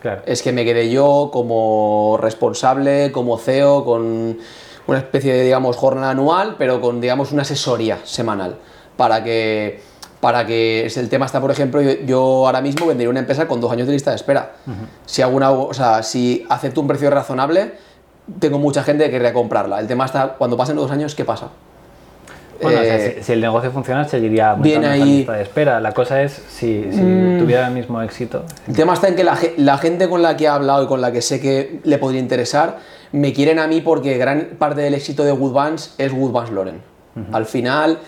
Claro. 0.00 0.22
Es 0.26 0.42
que 0.42 0.52
me 0.52 0.64
quede 0.64 0.88
yo 0.90 1.30
como 1.32 2.18
responsable, 2.20 3.10
como 3.10 3.38
CEO, 3.38 3.84
con 3.84 4.38
una 4.86 4.98
especie 4.98 5.32
de, 5.32 5.42
digamos, 5.44 5.76
jornada 5.76 6.10
anual, 6.10 6.56
pero 6.58 6.80
con, 6.80 7.00
digamos, 7.00 7.32
una 7.32 7.42
asesoría 7.42 7.98
semanal 8.04 8.56
para 8.96 9.22
que 9.22 9.80
para 10.22 10.46
que 10.46 10.86
el 10.86 11.08
tema 11.08 11.26
está, 11.26 11.40
por 11.40 11.50
ejemplo, 11.50 11.82
yo, 11.82 12.46
ahora 12.46 12.60
mismo 12.60 12.86
vendería 12.86 13.10
una 13.10 13.18
empresa 13.18 13.48
con 13.48 13.60
dos 13.60 13.72
años 13.72 13.88
de 13.88 13.92
lista 13.92 14.10
de 14.10 14.16
espera. 14.16 14.52
Si 15.04 15.20
alguna, 15.20 15.50
o 15.50 15.74
sea, 15.74 16.04
si 16.04 16.46
acepto 16.48 16.80
un 16.80 16.86
precio 16.86 17.10
razonable, 17.10 17.72
tengo 18.38 18.56
mucha 18.60 18.84
gente 18.84 19.06
que 19.06 19.10
querría 19.10 19.32
comprarla. 19.32 19.80
El 19.80 19.88
tema 19.88 20.04
está, 20.04 20.34
cuando 20.38 20.56
pasen 20.56 20.76
dos 20.76 20.92
años, 20.92 21.16
¿qué 21.16 21.24
pasa? 21.24 21.48
Bueno, 22.62 22.80
eh, 22.82 23.18
si, 23.20 23.32
el 23.32 23.40
negocio 23.40 23.72
funciona, 23.72 24.04
seguiría 24.04 24.54
bien 24.54 24.84
ahí. 24.84 25.16
lista 25.16 25.32
de 25.32 25.42
espera. 25.42 25.80
La 25.80 25.90
cosa 25.90 26.22
es 26.22 26.40
si, 26.48 26.68
mm. 26.68 27.40
tuviera 27.40 27.66
el 27.66 27.74
mismo 27.74 28.00
éxito. 28.00 28.44
El 28.68 28.76
tema 28.76 28.94
está 28.94 29.08
en 29.08 29.16
que 29.16 29.24
la, 29.24 29.78
gente 29.78 30.08
con 30.08 30.22
la 30.22 30.36
que 30.36 30.44
he 30.44 30.48
hablado 30.48 30.84
y 30.84 30.86
con 30.86 31.00
la 31.00 31.10
que 31.10 31.20
sé 31.20 31.40
que 31.40 31.80
le 31.82 31.98
podría 31.98 32.20
interesar, 32.20 32.78
me 33.10 33.32
quieren 33.32 33.58
a 33.58 33.66
mí 33.66 33.80
porque 33.80 34.16
gran 34.18 34.50
parte 34.56 34.82
del 34.82 34.94
éxito 34.94 35.24
de 35.24 35.32
Woodvance 35.32 35.90
es 35.98 36.12
Woodvance 36.12 36.52
Loren. 36.52 36.80
Al 37.32 37.44
final 37.44 37.98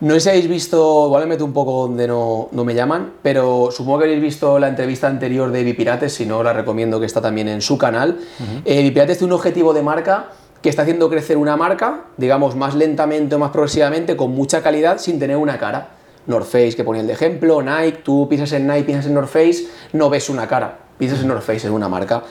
no 0.00 0.14
sé 0.14 0.20
si 0.20 0.28
habéis 0.28 0.48
visto, 0.48 1.06
igual 1.06 1.22
me 1.22 1.30
meto 1.30 1.44
un 1.44 1.52
poco 1.52 1.88
donde 1.88 2.06
no, 2.06 2.48
me 2.52 2.74
llaman, 2.74 3.12
pero 3.22 3.70
supongo 3.70 4.00
que 4.00 4.04
habéis 4.04 4.20
visto 4.20 4.58
la 4.58 4.68
entrevista 4.68 5.06
anterior 5.06 5.50
de 5.50 5.64
Vipirates, 5.64 6.12
si 6.12 6.26
no 6.26 6.42
la 6.42 6.52
recomiendo 6.52 7.00
que 7.00 7.06
está 7.06 7.20
también 7.20 7.48
en 7.48 7.62
su 7.62 7.78
canal. 7.78 8.18
Uh 8.38 8.62
Vipirates 8.66 9.18
tiene 9.18 9.32
un 9.32 9.38
objetivo 9.38 9.72
de 9.72 9.82
marca 9.82 10.30
que 10.60 10.68
está 10.68 10.82
haciendo 10.82 11.08
crecer 11.08 11.36
una 11.36 11.56
marca, 11.56 12.04
digamos, 12.16 12.56
más 12.56 12.74
lentamente 12.74 13.36
o 13.36 13.38
más 13.38 13.50
progresivamente, 13.50 14.16
con 14.16 14.32
mucha 14.32 14.62
calidad, 14.62 14.98
sin 14.98 15.18
tener 15.18 15.36
una 15.36 15.58
cara. 15.58 15.90
North 16.26 16.46
Face, 16.46 16.74
que 16.74 16.84
ponía 16.84 17.02
el 17.02 17.06
de 17.06 17.12
ejemplo, 17.12 17.62
Nike, 17.62 18.00
tú 18.02 18.28
piensas 18.28 18.52
en 18.52 18.66
Nike, 18.66 18.84
piensas 18.84 19.06
en 19.06 19.14
North 19.14 19.28
Face, 19.28 19.68
no 19.92 20.10
ves 20.10 20.28
una 20.28 20.48
cara, 20.48 20.76
piensas 20.98 21.20
en 21.20 21.28
North 21.28 21.42
Face, 21.42 21.66
en 21.66 21.72
una 21.72 21.88
marca. 21.88 22.22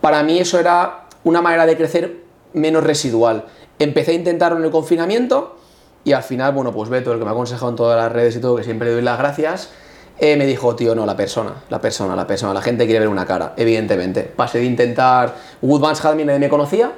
Para 0.00 0.22
mí 0.22 0.38
eso 0.38 0.58
era 0.58 1.06
una 1.24 1.42
manera 1.42 1.66
de 1.66 1.76
crecer 1.76 2.16
menos 2.54 2.82
residual. 2.82 3.44
Empecé 3.78 4.12
a 4.12 4.14
intentarlo 4.14 4.58
en 4.58 4.64
el 4.64 4.70
confinamiento, 4.70 5.58
y 6.04 6.12
al 6.12 6.22
final, 6.22 6.52
bueno, 6.52 6.72
pues 6.72 6.90
Beto, 6.90 7.12
el 7.12 7.18
que 7.18 7.24
me 7.24 7.30
ha 7.30 7.32
aconsejado 7.32 7.70
en 7.70 7.76
todas 7.76 7.96
las 7.96 8.12
redes 8.12 8.36
y 8.36 8.40
todo, 8.40 8.56
que 8.56 8.64
siempre 8.64 8.88
le 8.88 8.94
doy 8.94 9.02
las 9.02 9.18
gracias, 9.18 9.70
eh, 10.18 10.36
me 10.36 10.46
dijo, 10.46 10.76
tío, 10.76 10.94
no, 10.94 11.06
la 11.06 11.16
persona, 11.16 11.52
la 11.68 11.80
persona, 11.80 12.14
la 12.14 12.26
persona, 12.26 12.52
la 12.54 12.62
gente 12.62 12.84
quiere 12.84 13.00
ver 13.00 13.08
una 13.08 13.26
cara, 13.26 13.54
evidentemente. 13.56 14.22
Pasé 14.22 14.58
de 14.58 14.66
intentar, 14.66 15.34
Woodman's 15.62 16.04
Hadmin 16.04 16.26
nadie 16.26 16.38
me 16.38 16.48
conocía, 16.48 16.92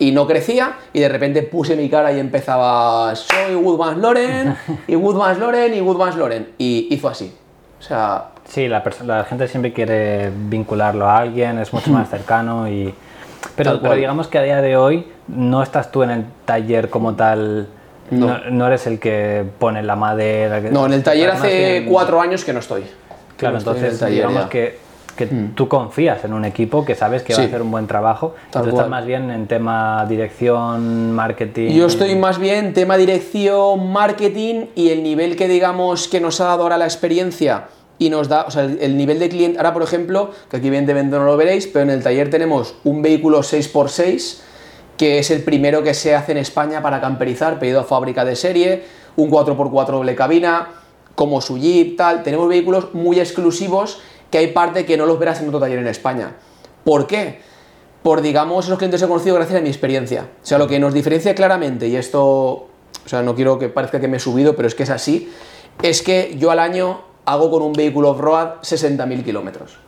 y 0.00 0.12
no 0.12 0.26
crecía 0.26 0.76
y 0.92 1.00
de 1.00 1.08
repente 1.08 1.42
puse 1.42 1.76
mi 1.76 1.88
cara 1.88 2.10
y 2.10 2.18
empezaba 2.18 3.14
soy 3.14 3.54
Woodman's 3.54 3.98
Loren 3.98 4.56
y 4.88 4.96
Woodman's 4.96 5.38
Loren 5.38 5.74
y 5.74 5.80
Woodman's 5.82 6.16
Loren 6.16 6.48
y 6.58 6.88
hizo 6.90 7.08
así. 7.08 7.32
O 7.78 7.82
sea... 7.82 8.30
Sí, 8.46 8.66
la, 8.66 8.82
la 9.04 9.24
gente 9.24 9.46
siempre 9.46 9.72
quiere 9.72 10.32
vincularlo 10.34 11.06
a 11.06 11.18
alguien, 11.18 11.58
es 11.58 11.72
mucho 11.72 11.90
más 11.90 12.10
cercano 12.10 12.68
y... 12.68 12.92
Pero, 13.56 13.80
pero, 13.80 13.94
digamos 13.94 14.26
que 14.26 14.38
a 14.38 14.42
día 14.42 14.60
de 14.60 14.76
hoy 14.76 15.06
no 15.28 15.62
estás 15.62 15.92
tú 15.92 16.02
en 16.02 16.10
el 16.10 16.24
taller 16.44 16.90
como 16.90 17.14
tal, 17.14 17.68
no, 18.10 18.38
no, 18.50 18.66
eres 18.66 18.86
el 18.86 18.98
que 18.98 19.44
pone 19.58 19.82
la 19.82 19.96
madera. 19.96 20.60
No, 20.70 20.86
en 20.86 20.92
el 20.92 21.02
taller 21.02 21.30
hace 21.30 21.86
cuatro 21.88 22.20
años 22.20 22.44
que 22.44 22.52
no 22.52 22.60
estoy. 22.60 22.84
Claro, 23.36 23.58
entonces 23.58 24.04
digamos 24.06 24.46
que 24.46 24.90
que 25.20 25.26
mm. 25.26 25.54
tú 25.54 25.68
confías 25.68 26.24
en 26.24 26.32
un 26.32 26.44
equipo 26.44 26.84
que 26.84 26.94
sabes 26.94 27.22
que 27.22 27.34
va 27.34 27.42
a 27.42 27.44
hacer 27.44 27.60
un 27.60 27.70
buen 27.70 27.86
trabajo. 27.86 28.34
tú 28.50 28.68
estás 28.68 28.88
más 28.88 29.04
bien 29.04 29.30
en 29.30 29.46
tema 29.46 30.06
dirección, 30.08 31.12
marketing. 31.12 31.72
Yo 31.72 31.86
estoy 31.86 32.16
más 32.16 32.38
bien 32.38 32.66
en 32.66 32.72
tema 32.72 32.96
dirección, 32.96 33.92
marketing 33.92 34.66
y 34.74 34.88
el 34.90 35.02
nivel 35.02 35.36
que 35.36 35.46
digamos 35.46 36.08
que 36.08 36.20
nos 36.20 36.40
ha 36.40 36.46
dado 36.46 36.62
ahora 36.62 36.78
la 36.78 36.86
experiencia 36.86 37.64
y 37.98 38.08
nos 38.08 38.28
da, 38.28 38.44
o 38.44 38.50
sea, 38.50 38.64
el, 38.64 38.96
nivel 38.96 39.18
de 39.18 39.28
cliente. 39.28 39.58
Ahora, 39.58 39.74
por 39.74 39.82
ejemplo, 39.82 40.30
que 40.50 40.56
aquí 40.56 40.68
evidentemente 40.68 41.14
no 41.16 41.24
lo 41.24 41.36
veréis, 41.36 41.66
pero 41.66 41.82
en 41.82 41.90
el 41.90 42.02
taller 42.02 42.30
tenemos 42.30 42.74
un 42.84 43.02
vehículo 43.02 43.40
6x6 43.40 44.40
que 45.00 45.18
es 45.18 45.30
el 45.30 45.42
primero 45.42 45.82
que 45.82 45.94
se 45.94 46.14
hace 46.14 46.32
en 46.32 46.36
España 46.36 46.82
para 46.82 47.00
camperizar, 47.00 47.58
pedido 47.58 47.80
a 47.80 47.84
fábrica 47.84 48.22
de 48.22 48.36
serie, 48.36 48.84
un 49.16 49.30
4x4 49.30 49.92
doble 49.92 50.14
cabina, 50.14 50.68
como 51.14 51.40
su 51.40 51.56
Jeep, 51.56 51.96
tal. 51.96 52.22
Tenemos 52.22 52.46
vehículos 52.50 52.92
muy 52.92 53.18
exclusivos 53.18 54.02
que 54.30 54.36
hay 54.36 54.48
parte 54.48 54.84
que 54.84 54.98
no 54.98 55.06
los 55.06 55.18
verás 55.18 55.40
en 55.40 55.48
otro 55.48 55.58
taller 55.58 55.78
en 55.78 55.86
España. 55.86 56.36
¿Por 56.84 57.06
qué? 57.06 57.40
Por, 58.02 58.20
digamos, 58.20 58.66
esos 58.66 58.76
clientes 58.76 59.00
he 59.00 59.08
conocido 59.08 59.36
gracias 59.36 59.58
a 59.58 59.62
mi 59.62 59.70
experiencia. 59.70 60.28
O 60.42 60.46
sea, 60.46 60.58
lo 60.58 60.68
que 60.68 60.78
nos 60.78 60.92
diferencia 60.92 61.34
claramente, 61.34 61.88
y 61.88 61.96
esto, 61.96 62.20
o 62.20 62.68
sea, 63.06 63.22
no 63.22 63.34
quiero 63.34 63.58
que 63.58 63.70
parezca 63.70 64.00
que 64.00 64.08
me 64.08 64.18
he 64.18 64.20
subido, 64.20 64.54
pero 64.54 64.68
es 64.68 64.74
que 64.74 64.82
es 64.82 64.90
así, 64.90 65.32
es 65.82 66.02
que 66.02 66.36
yo 66.36 66.50
al 66.50 66.58
año 66.58 67.00
hago 67.24 67.50
con 67.50 67.62
un 67.62 67.72
vehículo 67.72 68.10
off-road 68.10 68.60
60.000 68.60 69.24
kilómetros. 69.24 69.78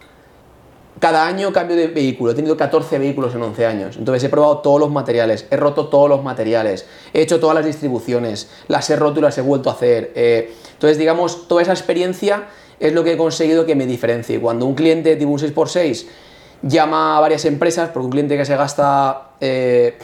Cada 1.03 1.27
año 1.27 1.53
cambio 1.53 1.75
de 1.75 1.89
vehículo, 1.89 2.31
he 2.31 2.35
tenido 2.37 2.57
14 2.57 2.97
vehículos 3.01 3.35
en 3.35 3.43
11 3.43 3.67
años, 3.67 3.97
entonces 3.97 4.23
he 4.23 4.29
probado 4.29 4.59
todos 4.59 4.79
los 4.79 4.89
materiales, 4.89 5.49
he 5.51 5.57
roto 5.57 5.89
todos 5.89 6.09
los 6.09 6.23
materiales, 6.23 6.87
he 7.13 7.23
hecho 7.23 7.41
todas 7.41 7.57
las 7.57 7.67
distribuciones, 7.67 8.49
las 8.69 8.89
he 8.89 8.95
roto 8.95 9.19
y 9.19 9.23
las 9.23 9.37
he 9.37 9.41
vuelto 9.41 9.69
a 9.69 9.73
hacer. 9.73 10.13
Eh, 10.15 10.55
entonces, 10.75 10.99
digamos, 10.99 11.49
toda 11.49 11.61
esa 11.61 11.73
experiencia 11.73 12.45
es 12.79 12.93
lo 12.93 13.03
que 13.03 13.15
he 13.15 13.17
conseguido 13.17 13.67
que 13.67 13.75
me 13.75 13.85
diferencie. 13.85 14.41
Cuando 14.41 14.65
un 14.65 14.77
cliente 14.77 15.17
tipo 15.17 15.33
un 15.33 15.41
6x6 15.41 16.07
llama 16.63 17.19
a 17.19 17.21
varias 17.21 17.47
empresas, 17.47 17.89
porque 17.89 18.05
un 18.05 18.13
cliente 18.13 18.37
que 18.37 18.45
se 18.45 18.55
gasta 18.55 19.33
eh, 19.41 19.99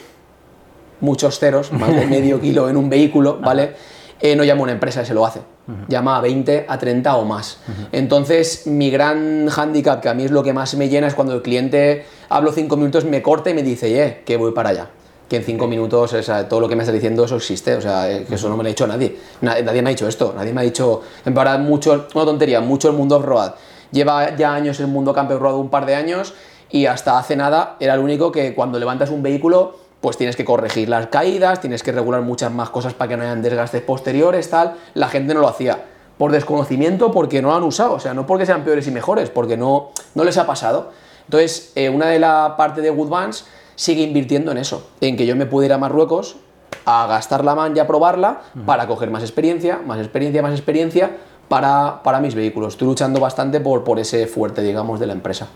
muchos 1.01 1.39
ceros, 1.39 1.73
más 1.73 1.95
de 1.95 2.07
medio 2.09 2.41
kilo 2.41 2.69
en 2.69 2.77
un 2.77 2.91
vehículo, 2.91 3.39
¿vale? 3.39 3.75
Eh, 4.19 4.35
no 4.35 4.43
llama 4.43 4.63
a 4.63 4.65
una 4.65 4.73
empresa 4.73 5.03
y 5.03 5.07
se 5.07 5.15
lo 5.15 5.25
hace. 5.25 5.58
Llama 5.89 6.17
a 6.17 6.21
20, 6.21 6.65
a 6.69 6.79
30 6.79 7.17
o 7.17 7.25
más. 7.25 7.59
Entonces, 7.93 8.67
mi 8.67 8.91
gran 8.91 9.49
handicap, 9.55 10.01
que 10.01 10.09
a 10.09 10.15
mí 10.15 10.25
es 10.25 10.31
lo 10.31 10.43
que 10.43 10.53
más 10.53 10.75
me 10.75 10.89
llena, 10.89 11.07
es 11.07 11.15
cuando 11.15 11.35
el 11.35 11.43
cliente 11.43 12.07
hablo 12.29 12.53
5 12.53 12.77
minutos, 12.77 13.05
me 13.05 13.21
corta 13.21 13.51
y 13.51 13.55
me 13.55 13.63
dice, 13.63 14.03
eh, 14.03 14.23
que 14.25 14.37
voy 14.37 14.53
para 14.53 14.71
allá 14.71 14.91
que 15.29 15.37
en 15.37 15.45
cinco 15.45 15.67
minutos 15.67 16.17
todo 16.49 16.61
lo 16.61 16.69
que 16.69 16.75
me 16.75 16.83
está 16.83 16.93
diciendo 16.93 17.25
eso 17.25 17.37
existe, 17.37 17.75
o 17.75 17.81
sea, 17.81 18.25
que 18.27 18.35
eso 18.35 18.49
no 18.49 18.57
me 18.57 18.63
lo 18.63 18.69
ha 18.69 18.71
dicho 18.71 18.87
nadie. 18.87 19.17
Nadie, 19.43 19.83
me 19.83 19.91
ha 19.91 19.91
dicho 19.91 20.09
esto, 20.09 20.33
nadie 20.35 20.53
me 20.53 20.63
ha 20.63 20.65
dicho, 20.65 21.03
en 21.25 21.35
verdad, 21.35 21.59
mucho, 21.59 22.07
una 22.15 22.25
tontería, 22.25 22.61
mucho 22.61 22.89
el 22.89 22.97
mundo 22.97 23.17
off-road. 23.17 23.53
Lleva 23.93 24.35
ya 24.37 24.55
años 24.55 24.81
el 24.81 24.87
mundo 24.87 25.13
camper 25.13 25.39
road, 25.39 25.57
un 25.57 25.69
par 25.69 25.85
de 25.85 25.95
años, 25.95 26.33
y 26.71 26.87
hasta 26.87 27.19
hace 27.19 27.37
nada 27.37 27.77
era 27.79 27.95
el 27.95 28.01
único 28.01 28.33
que 28.33 28.55
cuando 28.55 28.79
levantas 28.79 29.11
un 29.11 29.23
vehículo, 29.23 29.77
pues 30.01 30.17
tienes 30.17 30.37
que 30.37 30.45
corregir 30.45 30.89
las 30.89 31.09
caídas, 31.09 31.61
tienes 31.61 31.83
que 31.83 31.93
regular 31.93 32.23
muchas 32.23 32.53
más 32.53 32.71
cosas 32.71 32.95
para 32.95 33.09
que 33.09 33.17
no 33.17 33.25
hayan 33.25 33.43
desgastes 33.43 33.83
posteriores, 33.83 34.49
tal. 34.51 34.77
La 34.95 35.09
gente 35.09 35.35
no 35.35 35.41
lo 35.41 35.49
hacía. 35.49 35.85
Por 36.19 36.33
desconocimiento, 36.33 37.11
porque 37.13 37.43
no 37.43 37.49
lo 37.49 37.57
han 37.57 37.63
usado, 37.63 37.95
o 37.95 38.01
sea, 38.01 38.15
no 38.15 38.27
porque 38.27 38.47
sean 38.47 38.65
peores 38.65 38.87
y 38.87 38.91
mejores, 38.91 39.31
porque 39.31 39.57
no, 39.57 39.91
no 40.15 40.25
les 40.25 40.37
ha 40.37 40.47
pasado. 40.47 40.91
Entonces, 41.25 41.73
eh, 41.75 41.89
una 41.89 42.07
de 42.07 42.19
la 42.19 42.55
parte 42.57 42.81
de 42.81 42.91
Woodvans 42.91 43.47
sigue 43.77 44.03
invirtiendo 44.03 44.51
en 44.51 44.59
eso, 44.59 44.89
en 45.01 45.17
que 45.17 45.27
yo 45.27 45.37
me 45.37 45.47
pudiera 45.47 45.75
ir 45.75 45.77
a 45.77 45.79
Marruecos 45.79 46.37
a 46.85 47.07
gastar 47.07 47.45
la 47.45 47.55
man 47.55 47.77
y 47.77 47.81
a 47.81 47.87
probarla 47.87 48.41
para 48.67 48.87
coger 48.87 49.11
más 49.11 49.23
experiencia, 49.23 49.81
más 49.85 49.99
experiencia, 49.99 50.43
más 50.43 50.53
experiencia 50.53 51.11
para, 51.49 52.03
para 52.03 52.21
mis 52.21 52.35
vehículos. 52.35 52.75
Estoy 52.75 52.89
luchando 52.89 53.21
bastante 53.21 53.61
por, 53.61 53.85
por 53.85 53.99
ese 53.99 54.27
fuerte, 54.27 54.63
digamos, 54.63 54.99
de 54.99 55.07
la 55.07 55.13
empresa. 55.13 55.49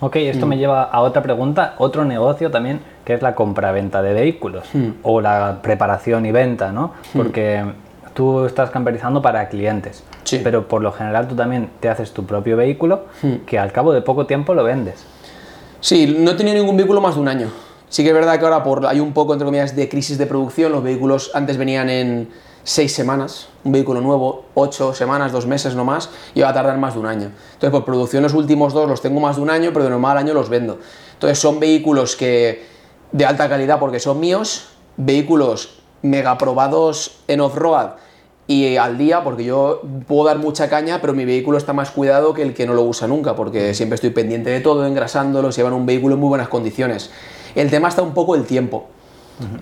Ok, 0.00 0.16
esto 0.16 0.46
me 0.46 0.58
lleva 0.58 0.84
a 0.84 1.00
otra 1.00 1.22
pregunta, 1.22 1.74
otro 1.78 2.04
negocio 2.04 2.50
también, 2.50 2.80
que 3.04 3.14
es 3.14 3.22
la 3.22 3.34
compra-venta 3.34 4.02
de 4.02 4.12
vehículos 4.12 4.68
hmm. 4.72 4.88
o 5.02 5.20
la 5.20 5.60
preparación 5.62 6.26
y 6.26 6.32
venta, 6.32 6.72
¿no? 6.72 6.92
Hmm. 7.14 7.18
Porque 7.18 7.64
tú 8.12 8.44
estás 8.44 8.70
camperizando 8.70 9.22
para 9.22 9.48
clientes, 9.48 10.02
pero 10.42 10.68
por 10.68 10.82
lo 10.82 10.92
general 10.92 11.28
tú 11.28 11.34
también 11.34 11.70
te 11.80 11.88
haces 11.88 12.12
tu 12.12 12.24
propio 12.24 12.56
vehículo 12.56 13.04
que 13.46 13.58
al 13.58 13.72
cabo 13.72 13.92
de 13.92 14.00
poco 14.00 14.26
tiempo 14.26 14.54
lo 14.54 14.64
vendes. 14.64 15.04
Sí, 15.80 16.16
no 16.18 16.30
he 16.30 16.34
tenido 16.34 16.56
ningún 16.56 16.76
vehículo 16.76 17.00
más 17.00 17.14
de 17.14 17.20
un 17.20 17.28
año. 17.28 17.48
Sí 17.88 18.02
que 18.02 18.08
es 18.08 18.14
verdad 18.14 18.38
que 18.38 18.44
ahora 18.44 18.62
por, 18.64 18.86
hay 18.86 19.00
un 19.00 19.12
poco, 19.12 19.34
entre 19.34 19.44
comillas, 19.44 19.76
de 19.76 19.88
crisis 19.88 20.18
de 20.18 20.26
producción. 20.26 20.72
Los 20.72 20.82
vehículos 20.82 21.30
antes 21.34 21.56
venían 21.56 21.88
en 21.88 22.28
seis 22.66 22.92
semanas, 22.92 23.46
un 23.62 23.70
vehículo 23.70 24.00
nuevo, 24.00 24.46
ocho 24.54 24.92
semanas, 24.92 25.30
dos 25.30 25.46
meses 25.46 25.76
no 25.76 25.84
más, 25.84 26.10
y 26.34 26.40
va 26.40 26.48
a 26.48 26.52
tardar 26.52 26.76
más 26.78 26.94
de 26.94 27.00
un 27.00 27.06
año. 27.06 27.30
Entonces, 27.52 27.70
por 27.70 27.84
producción 27.84 28.24
los 28.24 28.34
últimos 28.34 28.74
dos 28.74 28.88
los 28.88 29.00
tengo 29.00 29.20
más 29.20 29.36
de 29.36 29.42
un 29.42 29.50
año, 29.50 29.70
pero 29.72 29.84
de 29.84 29.90
normal 29.90 30.18
año 30.18 30.34
los 30.34 30.48
vendo. 30.48 30.80
Entonces, 31.12 31.38
son 31.38 31.60
vehículos 31.60 32.16
que 32.16 32.66
de 33.12 33.24
alta 33.24 33.48
calidad 33.48 33.78
porque 33.78 34.00
son 34.00 34.18
míos, 34.18 34.66
vehículos 34.96 35.78
mega 36.02 36.36
probados 36.38 37.20
en 37.28 37.40
off-road 37.40 37.90
y 38.48 38.76
al 38.76 38.98
día, 38.98 39.22
porque 39.22 39.44
yo 39.44 39.82
puedo 40.08 40.24
dar 40.24 40.38
mucha 40.38 40.68
caña, 40.68 41.00
pero 41.00 41.12
mi 41.12 41.24
vehículo 41.24 41.58
está 41.58 41.72
más 41.72 41.92
cuidado 41.92 42.34
que 42.34 42.42
el 42.42 42.52
que 42.52 42.66
no 42.66 42.74
lo 42.74 42.82
usa 42.82 43.06
nunca, 43.06 43.36
porque 43.36 43.74
siempre 43.74 43.94
estoy 43.94 44.10
pendiente 44.10 44.50
de 44.50 44.58
todo, 44.58 44.84
engrasándolo, 44.86 45.50
llevan 45.50 45.72
un 45.72 45.86
vehículo 45.86 46.14
en 46.16 46.20
muy 46.20 46.30
buenas 46.30 46.48
condiciones. 46.48 47.10
El 47.54 47.70
tema 47.70 47.88
está 47.88 48.02
un 48.02 48.12
poco 48.12 48.34
el 48.34 48.44
tiempo. 48.44 48.88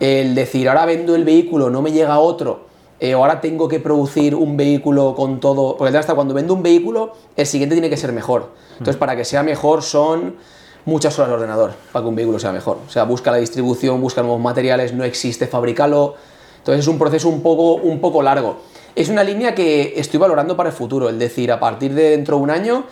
El 0.00 0.34
decir, 0.34 0.70
ahora 0.70 0.86
vendo 0.86 1.14
el 1.14 1.24
vehículo, 1.24 1.68
no 1.68 1.82
me 1.82 1.92
llega 1.92 2.18
otro, 2.18 2.72
eh, 3.00 3.12
ahora 3.12 3.40
tengo 3.40 3.68
que 3.68 3.80
producir 3.80 4.34
un 4.34 4.56
vehículo 4.56 5.14
con 5.14 5.40
todo. 5.40 5.76
Porque 5.76 5.96
está, 5.96 6.14
cuando 6.14 6.34
vendo 6.34 6.54
un 6.54 6.62
vehículo, 6.62 7.12
el 7.36 7.46
siguiente 7.46 7.74
tiene 7.74 7.90
que 7.90 7.96
ser 7.96 8.12
mejor. 8.12 8.50
Entonces, 8.72 8.96
para 8.96 9.16
que 9.16 9.24
sea 9.24 9.42
mejor, 9.42 9.82
son 9.82 10.36
muchas 10.84 11.18
horas 11.18 11.30
de 11.30 11.34
ordenador 11.34 11.72
para 11.92 12.02
que 12.02 12.08
un 12.08 12.14
vehículo 12.14 12.38
sea 12.38 12.52
mejor. 12.52 12.78
O 12.86 12.90
sea, 12.90 13.04
busca 13.04 13.30
la 13.30 13.38
distribución, 13.38 14.00
busca 14.00 14.22
nuevos 14.22 14.40
materiales, 14.40 14.92
no 14.92 15.04
existe, 15.04 15.46
fabricalo. 15.46 16.14
Entonces, 16.58 16.84
es 16.84 16.88
un 16.88 16.98
proceso 16.98 17.28
un 17.28 17.42
poco, 17.42 17.74
un 17.74 18.00
poco 18.00 18.22
largo 18.22 18.56
es 18.94 19.08
una 19.08 19.24
línea 19.24 19.54
que 19.54 19.94
estoy 19.96 20.20
valorando 20.20 20.56
para 20.56 20.70
el 20.70 20.74
futuro, 20.74 21.08
es 21.08 21.18
decir, 21.18 21.50
a 21.50 21.58
partir 21.58 21.94
de 21.94 22.10
dentro 22.10 22.36
de 22.36 22.42
un 22.42 22.50
año, 22.50 22.84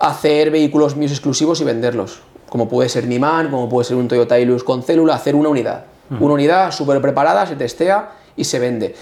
hacer 0.00 0.50
vehículos 0.50 0.96
míos 0.96 1.12
exclusivos 1.12 1.60
y 1.60 1.64
venderlos. 1.64 2.20
Como 2.48 2.68
puede 2.68 2.88
ser 2.88 3.06
mi 3.06 3.18
man, 3.18 3.50
como 3.50 3.68
puede 3.68 3.86
ser 3.86 3.96
un 3.96 4.08
Toyota 4.08 4.38
Hilux 4.38 4.62
con 4.62 4.82
célula, 4.82 5.14
hacer 5.14 5.34
una 5.34 5.48
unidad. 5.48 5.84
Una 6.20 6.34
unidad 6.34 6.72
súper 6.72 7.02
preparada, 7.02 7.46
se 7.46 7.56
testea 7.56 8.12
y 8.34 8.44
se 8.44 8.58
vende. 8.58 8.94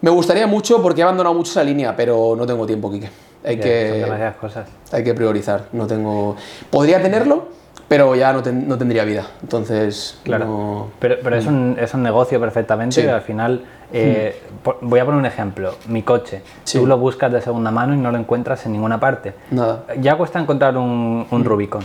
Me 0.00 0.10
gustaría 0.10 0.46
mucho 0.46 0.80
porque 0.82 1.00
he 1.00 1.04
abandonado 1.04 1.34
mucho 1.34 1.50
esa 1.50 1.64
línea, 1.64 1.96
pero 1.96 2.34
no 2.36 2.46
tengo 2.46 2.66
tiempo, 2.66 2.90
Quique. 2.90 3.10
Hay 3.44 3.58
que, 3.58 4.34
cosas. 4.40 4.68
Hay 4.92 5.04
que 5.04 5.14
priorizar. 5.14 5.66
No 5.72 5.86
tengo. 5.86 6.36
Podría 6.70 7.00
tenerlo, 7.00 7.48
pero 7.88 8.14
ya 8.14 8.32
no, 8.32 8.42
tendría 8.42 9.04
vida. 9.04 9.26
Entonces, 9.42 10.18
claro. 10.22 10.88
Pero, 10.98 11.16
pero 11.22 11.36
es, 11.36 11.46
un, 11.46 11.76
es, 11.80 11.94
un, 11.94 12.02
negocio 12.02 12.38
perfectamente 12.40 13.02
y 13.02 13.06
al 13.06 13.22
final, 13.22 13.64
eh, 13.92 14.40
voy 14.82 15.00
a 15.00 15.04
poner 15.04 15.18
un 15.18 15.26
ejemplo, 15.26 15.74
mi 15.86 16.02
coche, 16.02 16.42
tú 16.70 16.86
lo 16.86 16.98
buscas 16.98 17.32
de 17.32 17.40
segunda 17.40 17.70
mano 17.70 17.94
y 17.94 17.96
no 17.96 18.12
lo 18.12 18.18
encuentras 18.18 18.66
en 18.66 18.72
ninguna 18.72 19.00
parte. 19.00 19.34
Nada. 19.50 19.84
Ya 20.00 20.16
cuesta 20.16 20.38
encontrar 20.38 20.76
un, 20.76 21.26
un 21.30 21.44
Rubicon. 21.44 21.82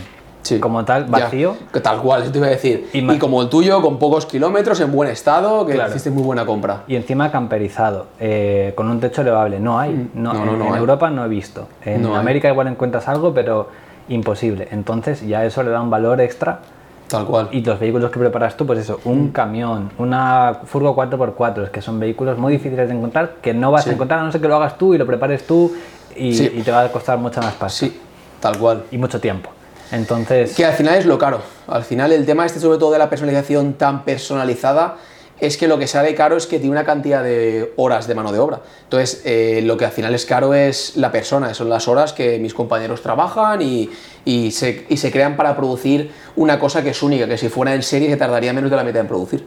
Como 0.60 0.84
tal, 0.84 1.06
vacío. 1.06 1.56
que 1.72 1.80
tal 1.80 2.00
cual, 2.00 2.30
te 2.30 2.38
iba 2.38 2.46
a 2.46 2.50
decir. 2.50 2.90
Y, 2.92 3.18
como 3.18 3.42
el 3.42 3.48
tuyo, 3.48 3.80
con 3.80 3.98
pocos 3.98 4.26
kilómetros, 4.26 4.78
en 4.80 4.92
buen 4.92 5.10
estado, 5.10 5.66
que 5.66 5.80
hiciste 5.88 6.10
muy 6.10 6.22
buena 6.22 6.44
compra. 6.44 6.82
Y 6.86 6.96
encima 6.96 7.30
camperizado, 7.30 8.06
eh, 8.20 8.72
con 8.74 8.88
un 8.88 9.00
techo 9.00 9.22
elevable. 9.22 9.58
No 9.58 9.78
hay. 9.78 9.92
Mm. 9.92 10.10
No, 10.14 10.32
no, 10.34 10.56
no, 10.56 10.68
en, 10.68 10.74
Europa 10.74 11.10
no 11.10 11.24
he 11.24 11.28
visto. 11.28 11.68
En 11.84 12.04
América 12.06 12.48
igual 12.48 12.68
encuentras 12.68 13.08
algo, 13.08 13.32
pero 13.32 13.68
imposible. 14.08 14.68
Entonces 14.70 15.26
ya 15.26 15.44
eso 15.44 15.62
le 15.62 15.70
da 15.70 15.80
un 15.80 15.90
valor 15.90 16.20
extra. 16.20 16.60
Tal 17.08 17.26
cual. 17.26 17.48
Y 17.52 17.62
los 17.62 17.78
vehículos 17.78 18.10
que 18.10 18.18
preparas 18.18 18.56
tú, 18.56 18.66
pues 18.66 18.78
eso, 18.78 19.00
un 19.04 19.26
mm. 19.26 19.32
camión, 19.32 19.90
una 19.98 20.60
furgo 20.64 20.96
4x4, 20.96 21.64
es 21.64 21.70
que 21.70 21.82
son 21.82 22.00
vehículos 22.00 22.38
muy 22.38 22.52
difíciles 22.52 22.88
de 22.88 22.94
encontrar, 22.94 23.36
que 23.42 23.54
no 23.54 23.70
vas 23.70 23.86
a 23.86 23.92
encontrar 23.92 24.20
a 24.20 24.24
no 24.24 24.32
ser 24.32 24.40
que 24.40 24.48
lo 24.48 24.56
hagas 24.56 24.78
tú 24.78 24.94
y 24.94 24.98
lo 24.98 25.06
prepares 25.06 25.46
tú 25.46 25.72
y, 26.16 26.62
te 26.62 26.70
va 26.70 26.84
a 26.84 26.92
costar 26.92 27.18
mucha 27.18 27.40
más 27.40 27.54
pasta. 27.54 27.86
Sí, 27.86 28.00
tal 28.40 28.58
cual. 28.58 28.84
Y 28.90 28.98
mucho 28.98 29.20
tiempo. 29.20 29.50
Entonces... 29.92 30.54
Que 30.54 30.64
al 30.64 30.74
final 30.74 30.96
es 30.96 31.06
lo 31.06 31.18
caro. 31.18 31.40
Al 31.66 31.84
final 31.84 32.12
el 32.12 32.26
tema 32.26 32.46
este 32.46 32.60
sobre 32.60 32.78
todo 32.78 32.92
de 32.92 32.98
la 32.98 33.10
personalización 33.10 33.74
tan 33.74 34.04
personalizada 34.04 34.96
es 35.40 35.56
que 35.56 35.68
lo 35.68 35.78
que 35.78 35.86
sale 35.86 36.14
caro 36.14 36.36
es 36.36 36.46
que 36.46 36.58
tiene 36.58 36.72
una 36.72 36.84
cantidad 36.84 37.22
de 37.22 37.72
horas 37.76 38.06
de 38.06 38.14
mano 38.14 38.32
de 38.32 38.38
obra. 38.38 38.60
Entonces, 38.84 39.22
eh, 39.24 39.62
lo 39.64 39.76
que 39.76 39.84
al 39.84 39.90
final 39.90 40.14
es 40.14 40.24
caro 40.24 40.54
es 40.54 40.96
la 40.96 41.10
persona, 41.10 41.52
son 41.54 41.68
las 41.68 41.88
horas 41.88 42.12
que 42.12 42.38
mis 42.38 42.54
compañeros 42.54 43.02
trabajan 43.02 43.60
y, 43.60 43.90
y, 44.24 44.52
se, 44.52 44.86
y, 44.88 44.96
se, 44.96 45.10
crean 45.10 45.36
para 45.36 45.56
producir 45.56 46.12
una 46.36 46.58
cosa 46.58 46.82
que 46.82 46.90
es 46.90 47.02
única, 47.02 47.26
que 47.26 47.36
si 47.36 47.48
fuera 47.48 47.74
en 47.74 47.82
serie 47.82 48.08
se 48.08 48.16
tardaría 48.16 48.52
menos 48.52 48.70
de 48.70 48.76
la 48.76 48.84
mitad 48.84 49.00
en 49.00 49.08
producir, 49.08 49.46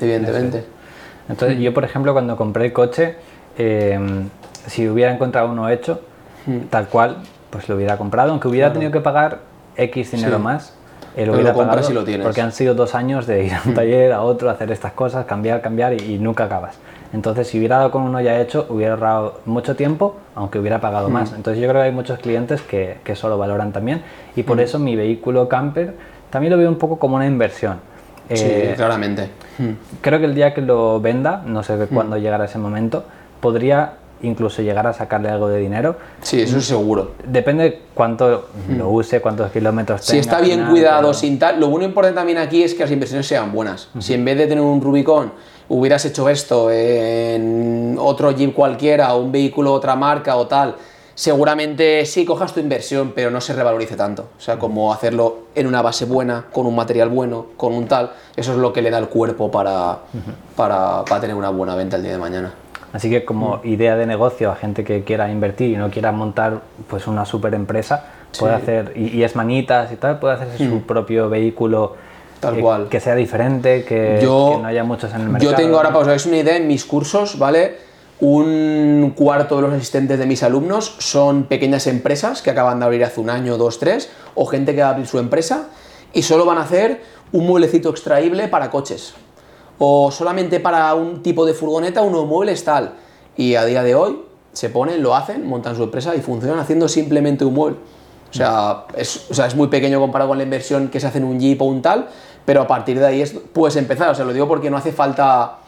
evidentemente. 0.00 0.64
Entonces, 1.28 1.58
yo, 1.58 1.74
por 1.74 1.84
ejemplo, 1.84 2.12
cuando 2.12 2.36
compré 2.36 2.66
el 2.66 2.72
coche, 2.72 3.16
eh, 3.58 3.98
si 4.66 4.88
hubiera 4.88 5.12
encontrado 5.12 5.50
uno 5.50 5.68
hecho, 5.68 6.00
hmm. 6.46 6.68
tal 6.70 6.88
cual, 6.88 7.18
pues 7.50 7.68
lo 7.68 7.76
hubiera 7.76 7.98
comprado, 7.98 8.30
aunque 8.30 8.48
hubiera 8.48 8.72
tenido 8.72 8.90
que 8.90 9.00
pagar 9.00 9.40
X 9.76 10.12
dinero 10.12 10.38
más 10.38 10.74
lo 11.24 11.32
hubiera 11.32 11.54
pagado 11.54 11.90
lo 11.90 12.04
tienes. 12.04 12.24
porque 12.24 12.42
han 12.42 12.52
sido 12.52 12.74
dos 12.74 12.94
años 12.94 13.26
de 13.26 13.44
ir 13.44 13.54
a 13.54 13.62
un 13.64 13.74
taller, 13.74 14.12
a 14.12 14.20
otro, 14.20 14.50
hacer 14.50 14.70
estas 14.70 14.92
cosas, 14.92 15.24
cambiar, 15.24 15.62
cambiar 15.62 15.94
y, 16.00 16.18
nunca 16.18 16.44
acabas. 16.44 16.76
Entonces, 17.12 17.48
si 17.48 17.58
hubiera 17.58 17.76
dado 17.78 17.90
con 17.90 18.02
uno 18.02 18.20
ya 18.20 18.38
hecho, 18.40 18.66
hubiera 18.68 18.94
ahorrado 18.94 19.40
mucho 19.46 19.76
tiempo, 19.76 20.16
aunque 20.34 20.58
hubiera 20.58 20.80
pagado 20.80 21.08
más. 21.08 21.32
Entonces, 21.32 21.62
yo 21.62 21.68
creo 21.68 21.80
que 21.80 21.88
hay 21.88 21.94
muchos 21.94 22.18
clientes 22.18 22.60
que, 22.60 22.98
que 23.04 23.12
eso 23.12 23.28
lo 23.28 23.38
valoran 23.38 23.72
también 23.72 24.02
y 24.34 24.42
por 24.42 24.60
eso 24.60 24.78
mi 24.78 24.96
vehículo 24.96 25.48
camper 25.48 25.94
también 26.30 26.52
lo 26.52 26.58
veo 26.58 26.68
un 26.68 26.76
poco 26.76 26.98
como 26.98 27.16
una 27.16 27.26
inversión. 27.26 27.78
Sí, 28.28 28.44
eh, 28.44 28.74
claramente. 28.76 29.30
Creo 30.00 30.18
que 30.18 30.26
el 30.26 30.34
día 30.34 30.52
que 30.52 30.60
lo 30.60 31.00
venda, 31.00 31.42
no 31.46 31.62
sé 31.62 31.86
cuándo 31.86 32.18
llegará 32.18 32.44
ese 32.44 32.58
momento, 32.58 33.04
podría 33.40 33.92
incluso 34.22 34.62
llegar 34.62 34.86
a 34.86 34.92
sacarle 34.92 35.28
algo 35.28 35.48
de 35.48 35.58
dinero. 35.58 35.96
Sí, 36.22 36.40
eso 36.40 36.58
es 36.58 36.64
seguro. 36.64 37.12
Depende 37.24 37.82
cuánto 37.94 38.48
lo 38.76 38.90
use, 38.90 39.20
cuántos 39.20 39.50
kilómetros 39.50 40.02
tenga. 40.02 40.12
Si 40.12 40.18
está 40.18 40.40
bien 40.40 40.66
cuidado, 40.66 41.12
sin 41.14 41.38
tal. 41.38 41.60
Lo 41.60 41.68
bueno 41.68 41.84
importante 41.86 42.16
también 42.16 42.38
aquí 42.38 42.62
es 42.62 42.74
que 42.74 42.82
las 42.82 42.90
inversiones 42.90 43.26
sean 43.26 43.52
buenas. 43.52 43.88
Si 43.98 44.14
en 44.14 44.24
vez 44.24 44.38
de 44.38 44.46
tener 44.46 44.62
un 44.62 44.80
Rubicon 44.80 45.32
hubieras 45.68 46.04
hecho 46.04 46.28
esto 46.28 46.70
en 46.70 47.96
otro 47.98 48.30
Jeep 48.30 48.54
cualquiera, 48.54 49.14
o 49.14 49.22
un 49.22 49.32
vehículo 49.32 49.72
otra 49.72 49.96
marca 49.96 50.36
o 50.36 50.46
tal, 50.46 50.76
seguramente 51.14 52.04
sí 52.04 52.24
cojas 52.24 52.52
tu 52.52 52.60
inversión, 52.60 53.12
pero 53.14 53.30
no 53.30 53.40
se 53.40 53.52
revalorice 53.54 53.96
tanto. 53.96 54.28
O 54.38 54.40
sea, 54.40 54.58
como 54.58 54.92
hacerlo 54.92 55.46
en 55.54 55.66
una 55.66 55.82
base 55.82 56.04
buena, 56.04 56.44
con 56.52 56.66
un 56.66 56.76
material 56.76 57.08
bueno, 57.08 57.46
con 57.56 57.72
un 57.72 57.88
tal, 57.88 58.12
eso 58.36 58.52
es 58.52 58.58
lo 58.58 58.72
que 58.72 58.82
le 58.82 58.90
da 58.90 58.98
el 58.98 59.08
cuerpo 59.08 59.50
para, 59.50 59.98
para, 60.54 61.04
para 61.04 61.20
tener 61.20 61.34
una 61.34 61.48
buena 61.50 61.74
venta 61.74 61.96
el 61.96 62.02
día 62.02 62.12
de 62.12 62.18
mañana. 62.18 62.52
Así 62.92 63.10
que 63.10 63.24
como 63.24 63.58
mm. 63.58 63.68
idea 63.68 63.96
de 63.96 64.06
negocio 64.06 64.50
a 64.50 64.56
gente 64.56 64.84
que 64.84 65.04
quiera 65.04 65.30
invertir 65.30 65.70
y 65.70 65.76
no 65.76 65.90
quiera 65.90 66.12
montar 66.12 66.60
pues 66.88 67.06
una 67.06 67.24
super 67.24 67.54
empresa, 67.54 68.04
puede 68.38 68.54
hacer, 68.54 68.92
y, 68.96 69.22
es 69.22 69.36
manitas 69.36 69.92
y 69.92 69.96
tal, 69.96 70.18
puede 70.18 70.34
hacerse 70.34 70.58
su 70.58 70.76
mm. 70.76 70.80
propio 70.82 71.28
vehículo 71.28 71.94
Tal 72.40 72.60
cual. 72.60 72.88
Que 72.88 73.00
sea 73.00 73.14
diferente, 73.14 73.84
que, 73.84 74.20
no 74.22 74.64
haya 74.64 74.84
muchos 74.84 75.12
en 75.14 75.22
el 75.22 75.28
mercado. 75.30 75.50
Yo 75.50 75.56
tengo 75.56 75.78
ahora, 75.78 75.92
para 75.92 76.12
os 76.12 76.26
una 76.26 76.36
idea, 76.36 76.56
en 76.56 76.66
mis 76.66 76.84
cursos, 76.84 77.38
¿vale? 77.38 77.78
Un 78.20 79.14
cuarto 79.16 79.56
de 79.56 79.62
los 79.62 79.72
asistentes 79.72 80.18
de 80.18 80.26
mis 80.26 80.42
alumnos 80.42 80.96
son 80.98 81.44
pequeñas 81.44 81.86
empresas 81.86 82.42
que 82.42 82.50
acaban 82.50 82.78
de 82.78 82.84
abrir 82.84 83.04
hace 83.04 83.20
un 83.20 83.30
año, 83.30 83.56
dos, 83.56 83.78
tres, 83.78 84.10
o 84.34 84.46
gente 84.46 84.74
que 84.74 84.82
va 84.82 84.88
a 84.88 84.90
abrir 84.90 85.06
su 85.06 85.18
empresa 85.18 85.68
y 86.12 86.22
solo 86.22 86.44
van 86.44 86.58
a 86.58 86.62
hacer 86.62 87.00
un 87.32 87.46
mueblecito 87.46 87.90
extraíble 87.90 88.48
para 88.48 88.70
coches 88.70 89.14
o 89.78 90.10
solamente 90.10 90.60
para 90.60 90.94
un 90.94 91.22
tipo 91.22 91.44
de 91.44 91.54
furgoneta 91.54 92.02
unos 92.02 92.26
muebles 92.26 92.64
tal. 92.64 92.94
Y 93.36 93.54
a 93.54 93.64
día 93.64 93.82
de 93.82 93.94
hoy 93.94 94.22
se 94.52 94.70
ponen, 94.70 95.02
lo 95.02 95.14
hacen, 95.14 95.46
montan 95.46 95.76
su 95.76 95.82
empresa 95.82 96.14
y 96.14 96.20
funcionan 96.20 96.58
haciendo 96.58 96.88
simplemente 96.88 97.44
un 97.44 97.54
mueble. 97.54 97.78
O 98.30 98.34
sea, 98.34 98.84
es, 98.96 99.30
o 99.30 99.34
sea, 99.34 99.46
es 99.46 99.54
muy 99.54 99.68
pequeño 99.68 100.00
comparado 100.00 100.30
con 100.30 100.38
la 100.38 100.44
inversión 100.44 100.88
que 100.88 101.00
se 101.00 101.06
hace 101.06 101.18
en 101.18 101.24
un 101.24 101.38
Jeep 101.38 101.60
o 101.60 101.66
un 101.66 101.82
tal, 101.82 102.08
pero 102.44 102.62
a 102.62 102.66
partir 102.66 102.98
de 102.98 103.06
ahí 103.06 103.22
es, 103.22 103.34
puedes 103.52 103.76
empezar. 103.76 104.10
O 104.10 104.14
sea, 104.14 104.24
lo 104.24 104.32
digo 104.32 104.48
porque 104.48 104.70
no 104.70 104.76
hace 104.76 104.92
falta 104.92 105.58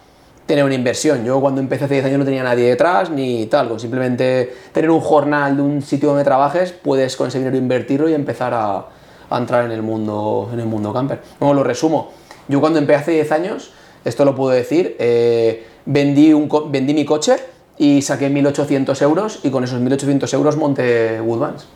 tener 0.46 0.64
una 0.64 0.74
inversión. 0.74 1.24
Yo 1.24 1.40
cuando 1.40 1.60
empecé 1.60 1.84
hace 1.84 1.94
10 1.94 2.06
años 2.06 2.18
no 2.20 2.24
tenía 2.24 2.42
nadie 2.42 2.68
detrás 2.68 3.10
ni 3.10 3.46
tal. 3.46 3.68
Con 3.68 3.78
simplemente 3.78 4.54
tener 4.72 4.90
un 4.90 5.00
jornal 5.00 5.56
de 5.56 5.62
un 5.62 5.82
sitio 5.82 6.08
donde 6.08 6.24
trabajes, 6.24 6.72
puedes 6.72 7.16
con 7.16 7.28
ese 7.28 7.38
dinero 7.38 7.56
invertirlo 7.56 8.08
y 8.08 8.14
empezar 8.14 8.54
a, 8.54 8.86
a 9.30 9.38
entrar 9.38 9.66
en 9.66 9.72
el 9.72 9.82
mundo, 9.82 10.48
en 10.52 10.60
el 10.60 10.66
mundo 10.66 10.92
camper. 10.92 11.20
Bueno, 11.38 11.54
lo 11.54 11.64
resumo. 11.64 12.10
Yo 12.48 12.60
cuando 12.60 12.78
empecé 12.78 13.00
hace 13.00 13.12
10 13.12 13.32
años 13.32 13.72
esto 14.04 14.24
lo 14.24 14.34
puedo 14.34 14.50
decir, 14.50 14.96
eh, 14.98 15.64
vendí, 15.86 16.32
un, 16.32 16.48
vendí 16.70 16.94
mi 16.94 17.04
coche 17.04 17.36
y 17.78 18.02
saqué 18.02 18.30
1.800 18.30 19.00
euros 19.02 19.40
y 19.42 19.50
con 19.50 19.64
esos 19.64 19.80
1.800 19.80 20.32
euros 20.34 20.56
monté 20.56 21.20
Woodvans. 21.20 21.66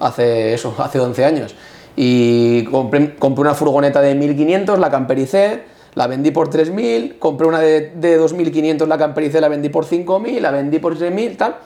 Hace 0.00 0.54
eso, 0.54 0.74
hace 0.78 1.00
11 1.00 1.24
años. 1.24 1.54
Y 1.96 2.64
compré, 2.64 3.16
una 3.20 3.54
furgoneta 3.54 4.00
de 4.00 4.16
1.500, 4.16 4.78
la 4.78 4.90
campericé, 4.90 5.62
la 5.94 6.06
vendí 6.06 6.30
por 6.30 6.48
3.000, 6.50 7.18
compré 7.18 7.48
una 7.48 7.58
de, 7.58 7.90
de 7.90 8.20
2.500, 8.20 8.86
la 8.86 8.98
campericé, 8.98 9.40
la 9.40 9.48
vendí 9.48 9.68
por 9.68 9.84
5.000, 9.84 10.40
la 10.40 10.50
vendí 10.52 10.78
por 10.78 10.96
3.000, 10.96 11.36
tal. 11.36 11.56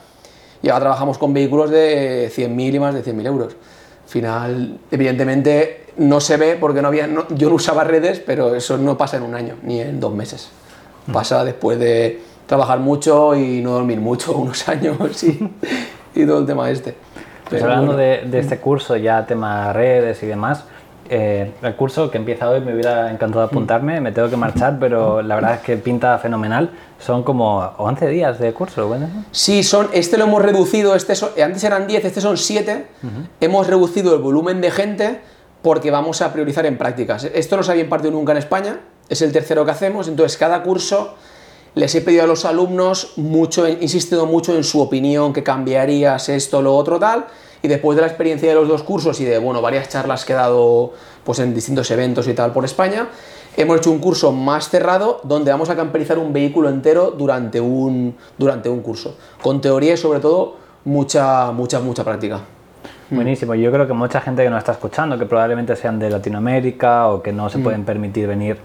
Y 0.63 0.69
ahora 0.69 0.85
trabajamos 0.85 1.17
con 1.17 1.33
vehículos 1.33 1.69
de 1.69 2.31
100.000 2.33 2.73
y 2.73 2.79
más 2.79 2.95
de 2.95 3.03
100.000 3.03 3.25
euros. 3.27 3.55
Al 4.13 4.19
final, 4.19 4.79
evidentemente, 4.91 5.87
no 5.97 6.19
se 6.19 6.37
ve 6.37 6.55
porque 6.59 6.83
no 6.83 6.89
había, 6.89 7.09
yo 7.29 7.49
no 7.49 7.55
usaba 7.55 7.83
redes, 7.83 8.19
pero 8.19 8.53
eso 8.53 8.77
no 8.77 8.95
pasa 8.95 9.17
en 9.17 9.23
un 9.23 9.33
año, 9.33 9.55
ni 9.63 9.81
en 9.81 9.99
dos 9.99 10.13
meses. 10.13 10.51
Pasa 11.11 11.43
después 11.43 11.79
de 11.79 12.21
trabajar 12.45 12.77
mucho 12.77 13.35
y 13.35 13.63
no 13.63 13.71
dormir 13.71 13.99
mucho, 13.99 14.33
unos 14.37 14.69
años 14.69 15.23
y, 15.23 15.49
y 16.13 16.27
todo 16.27 16.41
el 16.41 16.45
tema 16.45 16.69
este. 16.69 16.93
Pues 17.49 17.63
hablando 17.63 17.97
de, 17.97 18.25
de, 18.27 18.37
este 18.37 18.59
curso, 18.59 18.95
ya 18.97 19.25
tema 19.25 19.73
redes 19.73 20.21
y 20.21 20.27
demás, 20.27 20.63
eh, 21.15 21.51
el 21.61 21.75
curso 21.75 22.09
que 22.09 22.17
empieza 22.17 22.49
hoy 22.49 22.59
me 22.59 22.73
hubiera 22.73 23.11
encantado 23.11 23.43
apuntarme, 23.43 24.01
me 24.01 24.11
tengo 24.11 24.31
que 24.31 24.35
marchar, 24.35 24.77
pero 24.79 25.21
la 25.21 25.35
verdad 25.35 25.53
es 25.53 25.59
que 25.59 25.77
pinta 25.77 26.17
fenomenal. 26.17 26.71
Son 26.97 27.21
como 27.21 27.59
11 27.77 28.07
días 28.07 28.39
de 28.39 28.51
curso, 28.51 28.87
¿bueno? 28.87 29.07
Sí, 29.31 29.61
son, 29.61 29.89
este 29.93 30.17
lo 30.17 30.23
hemos 30.23 30.41
reducido, 30.41 30.95
este 30.95 31.13
antes 31.43 31.63
eran 31.63 31.85
10, 31.85 32.03
este 32.03 32.19
son 32.19 32.35
7. 32.35 32.87
Hemos 33.41 33.67
reducido 33.67 34.15
el 34.15 34.23
volumen 34.23 34.59
de 34.59 34.71
gente 34.71 35.21
porque 35.61 35.91
vamos 35.91 36.23
a 36.23 36.33
priorizar 36.33 36.65
en 36.65 36.79
prácticas. 36.79 37.25
Esto 37.25 37.57
no 37.57 37.61
se 37.61 37.69
había 37.69 37.83
impartido 37.83 38.11
nunca 38.11 38.31
en 38.31 38.39
España, 38.39 38.79
es 39.07 39.21
el 39.21 39.31
tercero 39.31 39.65
que 39.65 39.71
hacemos, 39.71 40.07
entonces 40.07 40.35
cada 40.35 40.63
curso 40.63 41.13
les 41.75 41.93
he 41.93 42.01
pedido 42.01 42.23
a 42.23 42.27
los 42.27 42.43
alumnos 42.43 43.13
mucho, 43.17 43.67
he 43.67 43.73
insistido 43.73 44.25
mucho 44.25 44.55
en 44.55 44.63
su 44.63 44.81
opinión, 44.81 45.31
que 45.31 45.43
cambiarías 45.43 46.27
esto, 46.29 46.63
lo 46.63 46.75
otro, 46.75 46.97
tal, 46.97 47.27
y 47.63 47.67
después 47.67 47.95
de 47.95 48.01
la 48.01 48.07
experiencia 48.07 48.49
de 48.49 48.55
los 48.55 48.67
dos 48.67 48.83
cursos 48.83 49.19
y 49.21 49.25
de, 49.25 49.39
bueno, 49.39 49.61
varias 49.61 49.89
charlas 49.89 50.25
que 50.25 50.33
he 50.33 50.35
dado 50.35 50.93
pues, 51.23 51.39
en 51.39 51.55
distintos 51.55 51.89
eventos 51.89 52.27
y 52.27 52.33
tal 52.33 52.51
por 52.51 52.65
España, 52.65 53.07
hemos 53.55 53.77
hecho 53.77 53.89
un 53.89 53.99
curso 53.99 54.31
más 54.33 54.69
cerrado 54.69 55.21
donde 55.23 55.49
vamos 55.49 55.69
a 55.69 55.75
camperizar 55.75 56.19
un 56.19 56.33
vehículo 56.33 56.69
entero 56.69 57.11
durante 57.11 57.61
un, 57.61 58.15
durante 58.37 58.69
un 58.69 58.81
curso, 58.81 59.15
con 59.41 59.61
teoría 59.61 59.93
y 59.93 59.97
sobre 59.97 60.19
todo 60.19 60.57
mucha, 60.83 61.51
mucha, 61.51 61.79
mucha 61.79 62.03
práctica. 62.03 62.41
Mm. 63.09 63.15
Buenísimo. 63.15 63.55
Yo 63.55 63.71
creo 63.71 63.87
que 63.87 63.93
mucha 63.93 64.19
gente 64.19 64.43
que 64.43 64.49
nos 64.49 64.59
está 64.59 64.73
escuchando, 64.73 65.17
que 65.17 65.25
probablemente 65.25 65.75
sean 65.77 65.97
de 65.99 66.09
Latinoamérica 66.09 67.07
o 67.07 67.23
que 67.23 67.31
no 67.31 67.49
se 67.49 67.59
mm. 67.59 67.63
pueden 67.63 67.85
permitir 67.85 68.27
venir 68.27 68.57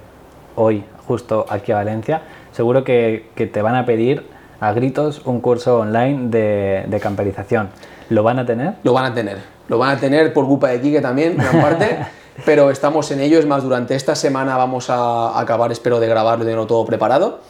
hoy 0.57 0.83
justo 1.07 1.47
aquí 1.49 1.71
a 1.71 1.77
Valencia, 1.77 2.23
seguro 2.53 2.83
que, 2.83 3.31
que, 3.37 3.47
te 3.47 3.63
van 3.63 3.77
a 3.77 3.87
pedir 3.87 4.25
a 4.61 4.73
gritos 4.73 5.25
un 5.25 5.41
curso 5.41 5.79
online 5.79 6.29
de, 6.31 6.85
de, 6.89 7.01
camperización. 7.01 7.69
¿Lo 8.11 8.23
van 8.23 8.39
a 8.39 8.47
tener? 8.47 8.75
Lo 8.83 8.93
van 8.93 9.05
a 9.05 9.15
tener. 9.15 9.39
Lo 9.69 9.79
van 9.79 9.97
a 9.97 10.01
tener 10.01 10.33
por 10.33 10.47
culpa 10.47 10.69
de 10.69 10.81
Quique 10.81 11.01
también, 11.01 11.37
gran 11.37 11.61
parte. 11.61 11.99
pero 12.45 12.71
estamos 12.71 13.11
en 13.11 13.21
ello. 13.21 13.39
Es 13.39 13.47
más, 13.47 13.63
durante 13.63 13.95
esta 13.95 14.15
semana 14.15 14.57
vamos 14.57 14.91
a 14.91 15.39
acabar, 15.39 15.73
espero, 15.73 16.01
de 16.01 16.09
grabarlo 16.09 16.45
y 16.45 16.47
tenerlo 16.47 16.67
todo 16.67 16.85
preparado. 16.85 17.41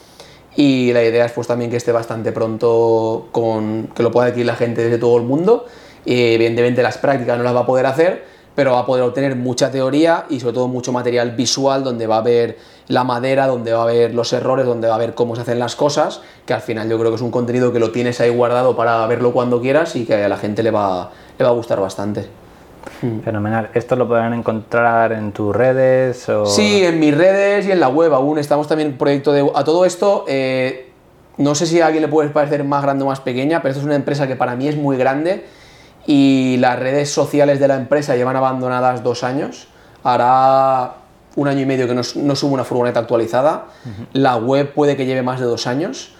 Y 0.56 0.92
la 0.92 1.04
idea 1.04 1.24
es 1.24 1.32
pues 1.32 1.46
también 1.46 1.70
que 1.70 1.76
esté 1.76 1.92
bastante 1.92 2.32
pronto, 2.32 3.28
con, 3.30 3.88
que 3.94 4.02
lo 4.02 4.10
pueda 4.10 4.28
adquirir 4.28 4.46
la 4.46 4.56
gente 4.56 4.82
desde 4.82 4.98
todo 4.98 5.16
el 5.16 5.22
mundo 5.22 5.66
y 6.04 6.34
evidentemente 6.34 6.82
las 6.82 6.98
prácticas 6.98 7.36
no 7.36 7.44
las 7.44 7.54
va 7.54 7.60
a 7.60 7.66
poder 7.66 7.86
hacer, 7.86 8.24
pero 8.58 8.72
va 8.72 8.80
a 8.80 8.86
poder 8.86 9.04
obtener 9.04 9.36
mucha 9.36 9.70
teoría 9.70 10.24
y 10.30 10.40
sobre 10.40 10.54
todo 10.54 10.66
mucho 10.66 10.90
material 10.90 11.30
visual 11.36 11.84
donde 11.84 12.08
va 12.08 12.16
a 12.16 12.22
ver 12.22 12.58
la 12.88 13.04
madera, 13.04 13.46
donde 13.46 13.72
va 13.72 13.84
a 13.84 13.86
ver 13.86 14.12
los 14.12 14.32
errores, 14.32 14.66
donde 14.66 14.88
va 14.88 14.96
a 14.96 14.98
ver 14.98 15.14
cómo 15.14 15.36
se 15.36 15.42
hacen 15.42 15.60
las 15.60 15.76
cosas, 15.76 16.22
que 16.44 16.54
al 16.54 16.60
final 16.60 16.90
yo 16.90 16.98
creo 16.98 17.12
que 17.12 17.14
es 17.14 17.22
un 17.22 17.30
contenido 17.30 17.72
que 17.72 17.78
lo 17.78 17.92
tienes 17.92 18.20
ahí 18.20 18.30
guardado 18.30 18.74
para 18.74 19.06
verlo 19.06 19.32
cuando 19.32 19.60
quieras 19.60 19.94
y 19.94 20.04
que 20.04 20.24
a 20.24 20.28
la 20.28 20.36
gente 20.36 20.64
le 20.64 20.72
va, 20.72 21.12
le 21.38 21.44
va 21.44 21.52
a 21.52 21.54
gustar 21.54 21.80
bastante. 21.80 22.26
Hmm. 23.00 23.20
Fenomenal. 23.20 23.70
¿Esto 23.74 23.94
lo 23.94 24.08
podrán 24.08 24.34
encontrar 24.34 25.12
en 25.12 25.30
tus 25.30 25.54
redes? 25.54 26.28
O... 26.28 26.44
Sí, 26.44 26.84
en 26.84 26.98
mis 26.98 27.16
redes 27.16 27.64
y 27.64 27.70
en 27.70 27.78
la 27.78 27.88
web 27.88 28.12
aún. 28.12 28.40
Estamos 28.40 28.66
también 28.66 28.90
en 28.90 28.98
proyecto 28.98 29.30
de... 29.30 29.48
A 29.54 29.62
todo 29.62 29.84
esto, 29.84 30.24
eh, 30.26 30.90
no 31.36 31.54
sé 31.54 31.64
si 31.64 31.80
a 31.80 31.86
alguien 31.86 32.02
le 32.02 32.08
puede 32.08 32.28
parecer 32.30 32.64
más 32.64 32.82
grande 32.82 33.04
o 33.04 33.06
más 33.06 33.20
pequeña, 33.20 33.62
pero 33.62 33.70
esto 33.70 33.82
es 33.82 33.86
una 33.86 33.94
empresa 33.94 34.26
que 34.26 34.34
para 34.34 34.56
mí 34.56 34.66
es 34.66 34.74
muy 34.74 34.96
grande 34.96 35.44
y 36.10 36.56
las 36.56 36.78
redes 36.78 37.12
sociales 37.12 37.60
de 37.60 37.68
la 37.68 37.76
empresa 37.76 38.16
llevan 38.16 38.34
abandonadas 38.34 39.02
dos 39.02 39.22
años. 39.22 39.68
Hará 40.02 40.94
un 41.36 41.48
año 41.48 41.60
y 41.60 41.66
medio 41.66 41.86
que 41.86 41.94
no, 41.94 42.00
no 42.16 42.34
subo 42.34 42.54
una 42.54 42.64
furgoneta 42.64 43.00
actualizada. 43.00 43.66
La 44.14 44.36
web 44.36 44.72
puede 44.72 44.96
que 44.96 45.04
lleve 45.04 45.20
más 45.22 45.38
de 45.38 45.44
dos 45.44 45.66
años 45.66 46.12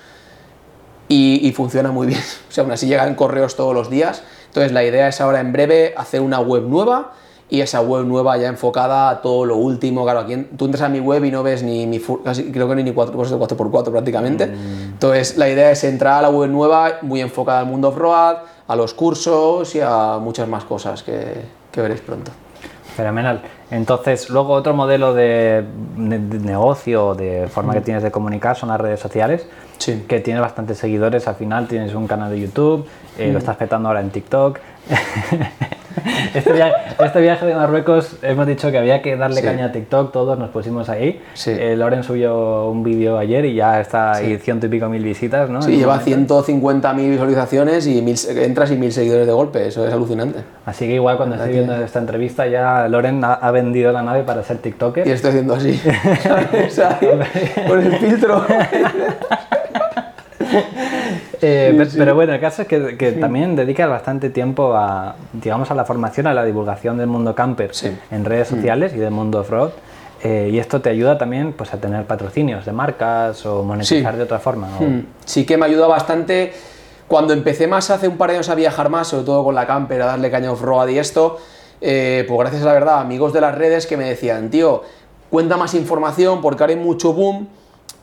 y, 1.09 1.51
funciona 1.57 1.91
muy 1.91 2.07
bien. 2.07 2.21
O 2.51 2.53
sea, 2.53 2.65
aún 2.65 2.73
así 2.73 2.87
llegan 2.87 3.15
correos 3.15 3.57
todos 3.57 3.75
los 3.75 3.89
días. 3.89 4.23
Entonces 4.49 4.73
la 4.73 4.85
idea 4.85 5.09
es 5.09 5.23
ahora 5.23 5.41
en 5.41 5.53
breve 5.55 5.95
hacer 5.97 6.21
una 6.21 6.39
web 6.41 6.65
nueva 6.65 7.13
y 7.49 7.63
esa 7.63 7.81
web 7.81 8.05
nueva 8.05 8.37
ya 8.37 8.49
enfocada 8.49 9.09
a 9.09 9.23
todo 9.23 9.47
lo 9.47 9.57
último. 9.57 10.05
Claro, 10.05 10.21
aquí 10.21 10.37
tú 10.59 10.67
entras 10.67 10.83
a 10.83 10.91
mi 10.91 11.01
web 11.01 11.25
y 11.25 11.31
no 11.31 11.43
ves 11.43 11.63
ni 11.63 11.87
mi, 11.87 11.99
casi, 12.23 12.53
creo 12.53 12.69
que 12.69 12.75
ni 12.77 12.93
4, 12.93 13.19
4x4 13.19 13.91
prácticamente. 13.91 14.49
Mm. 14.49 14.83
Entonces, 14.93 15.39
la 15.39 15.49
idea 15.49 15.71
es 15.71 15.83
entrar 15.85 16.19
a 16.19 16.23
la 16.23 16.29
web 16.29 16.51
nueva 16.51 16.99
muy 17.01 17.23
enfocada 17.23 17.61
al 17.61 17.67
mundo 17.67 17.89
off-road, 17.89 18.37
a 18.69 18.77
los 18.77 18.95
cursos 18.95 19.75
y 19.75 19.81
a 19.81 20.19
muchas 20.21 20.47
más 20.47 20.65
cosas 20.65 21.03
que, 21.03 21.43
que 21.73 21.81
veréis 21.81 22.01
pronto. 22.01 22.31
Fenomenal. 22.97 23.43
Entonces, 23.71 24.29
luego 24.29 24.55
otro 24.55 24.75
modelo 24.75 25.15
de, 25.15 25.65
negocio, 25.97 27.15
de 27.15 27.47
forma 27.49 27.73
que 27.73 27.81
tienes 27.81 28.03
de 28.03 28.11
comunicar 28.11 28.57
son 28.57 28.71
las 28.71 28.81
redes 28.81 28.99
sociales, 28.99 29.47
sí. 29.79 30.05
que 30.09 30.21
tienes 30.21 30.41
bastantes 30.41 30.79
seguidores, 30.79 31.29
al 31.29 31.37
final 31.37 31.69
tienes 31.69 31.95
un 31.95 32.07
canal 32.07 32.31
de 32.31 32.41
YouTube, 32.41 32.87
eh, 33.17 33.31
lo 33.33 33.39
estás 33.39 33.57
petando 33.57 33.89
ahora 33.89 34.01
en 34.01 34.11
TikTok. 34.11 34.59
Este, 36.35 36.53
este, 37.01 37.21
viaje, 37.21 37.47
de 37.47 37.55
Marruecos 37.55 38.17
hemos 38.23 38.47
dicho 38.47 38.71
que 38.71 38.79
había 38.79 39.03
que 39.03 39.17
darle 39.17 39.43
caña 39.43 39.67
a 39.67 39.73
TikTok, 39.73 40.13
todos 40.13 40.39
nos 40.39 40.51
pusimos 40.51 40.89
ahí. 40.89 41.21
Eh, 41.47 41.75
Loren 41.77 42.05
subió 42.05 42.69
un 42.69 42.83
vídeo 42.83 43.19
ayer 43.19 43.45
y 43.45 43.55
ya 43.55 43.81
está 43.81 44.13
ahí 44.13 44.37
ciento 44.39 44.67
y 44.67 44.69
pico 44.69 44.89
mil 44.89 45.03
visitas, 45.03 45.49
¿no? 45.51 45.63
Sí, 45.63 45.77
lleva 45.77 45.99
150 45.99 46.93
mil 46.93 47.11
visualizaciones 47.11 47.87
y 47.87 48.03
mil, 48.03 48.17
entras 48.37 48.71
y 48.71 48.77
mil 48.77 48.93
seguidores 48.93 49.27
de 49.27 49.33
golpe, 49.33 49.67
eso 49.67 49.87
es 49.87 49.93
alucinante. 49.93 50.41
Así 50.67 50.87
que 50.87 50.95
igual 50.95 51.17
cuando 51.17 51.37
estoy 51.37 51.53
viendo 51.53 51.75
esta 51.77 51.99
entrevista 51.99 52.47
ya 52.47 52.89
Loren 52.89 53.23
ha, 53.25 53.51
vendido 53.51 53.93
la 53.93 54.03
nave 54.03 54.23
para 54.23 54.43
ser 54.43 54.59
TikToker. 54.59 55.07
Y 55.07 55.11
estoy 55.11 55.31
haciendo 55.31 55.55
así, 55.55 55.81
con 57.69 57.81
el 57.81 57.97
filtro. 57.97 58.45
Eh, 61.41 61.89
pero, 61.97 62.15
bueno, 62.15 62.35
el 62.35 62.41
caso 62.41 62.63
es 62.63 62.69
que, 62.69 63.13
también 63.13 63.57
dedicas 63.57 63.89
bastante 63.89 64.31
tiempo 64.31 64.75
a, 64.75 65.17
digamos, 65.33 65.71
a 65.71 65.75
la 65.75 65.85
formación, 65.85 66.27
a 66.27 66.35
la 66.35 66.45
divulgación 66.45 66.99
del 66.99 67.07
mundo 67.07 67.35
camper 67.35 67.73
en 68.11 68.25
redes 68.25 68.51
mm. 68.51 68.55
sociales 68.55 68.93
y 68.95 68.99
del 68.99 69.11
mundo 69.11 69.41
off-road. 69.41 69.71
Eh, 70.23 70.51
y 70.53 70.59
esto 70.59 70.81
te 70.81 70.91
ayuda 70.91 71.17
también 71.17 71.53
pues, 71.53 71.73
a 71.73 71.79
tener 71.79 72.05
patrocinios 72.05 72.67
de 72.67 72.73
marcas 72.73 73.47
o 73.47 73.63
monetizar 73.63 74.17
de 74.17 74.23
otra 74.23 74.41
forma. 74.41 74.67
Mm. 74.67 75.07
Sí 75.25 75.47
que 75.47 75.57
me 75.57 75.67
ayuda 75.67 75.87
bastante. 75.87 76.53
Cuando 77.07 77.33
empecé 77.33 77.67
más 77.67 77.91
hace 77.91 78.09
un 78.09 78.19
par 78.19 78.31
de 78.31 78.37
años 78.37 78.49
a 78.49 78.55
viajar 78.55 78.91
más, 78.91 79.09
sobre 79.09 79.25
todo 79.25 79.45
con 79.45 79.55
la 79.55 79.67
camper, 79.67 80.03
a 80.03 80.07
darle 80.07 80.31
caña 80.31 80.53
off-road 80.53 80.89
y 80.89 80.99
esto, 80.99 81.39
eh, 81.81 82.25
pues 82.27 82.39
gracias 82.41 82.63
a 82.63 82.67
la 82.67 82.73
verdad, 82.73 83.01
amigos 83.01 83.33
de 83.33 83.41
las 83.41 83.55
redes 83.55 83.87
que 83.87 83.97
me 83.97 84.05
decían, 84.05 84.51
tío, 84.51 84.83
cuenta 85.31 85.57
más 85.57 85.75
información 85.75 86.43
porque 86.43 86.65
ahora 86.65 86.75
hay 86.75 86.81
mucho 86.81 87.13
boom 87.13 87.49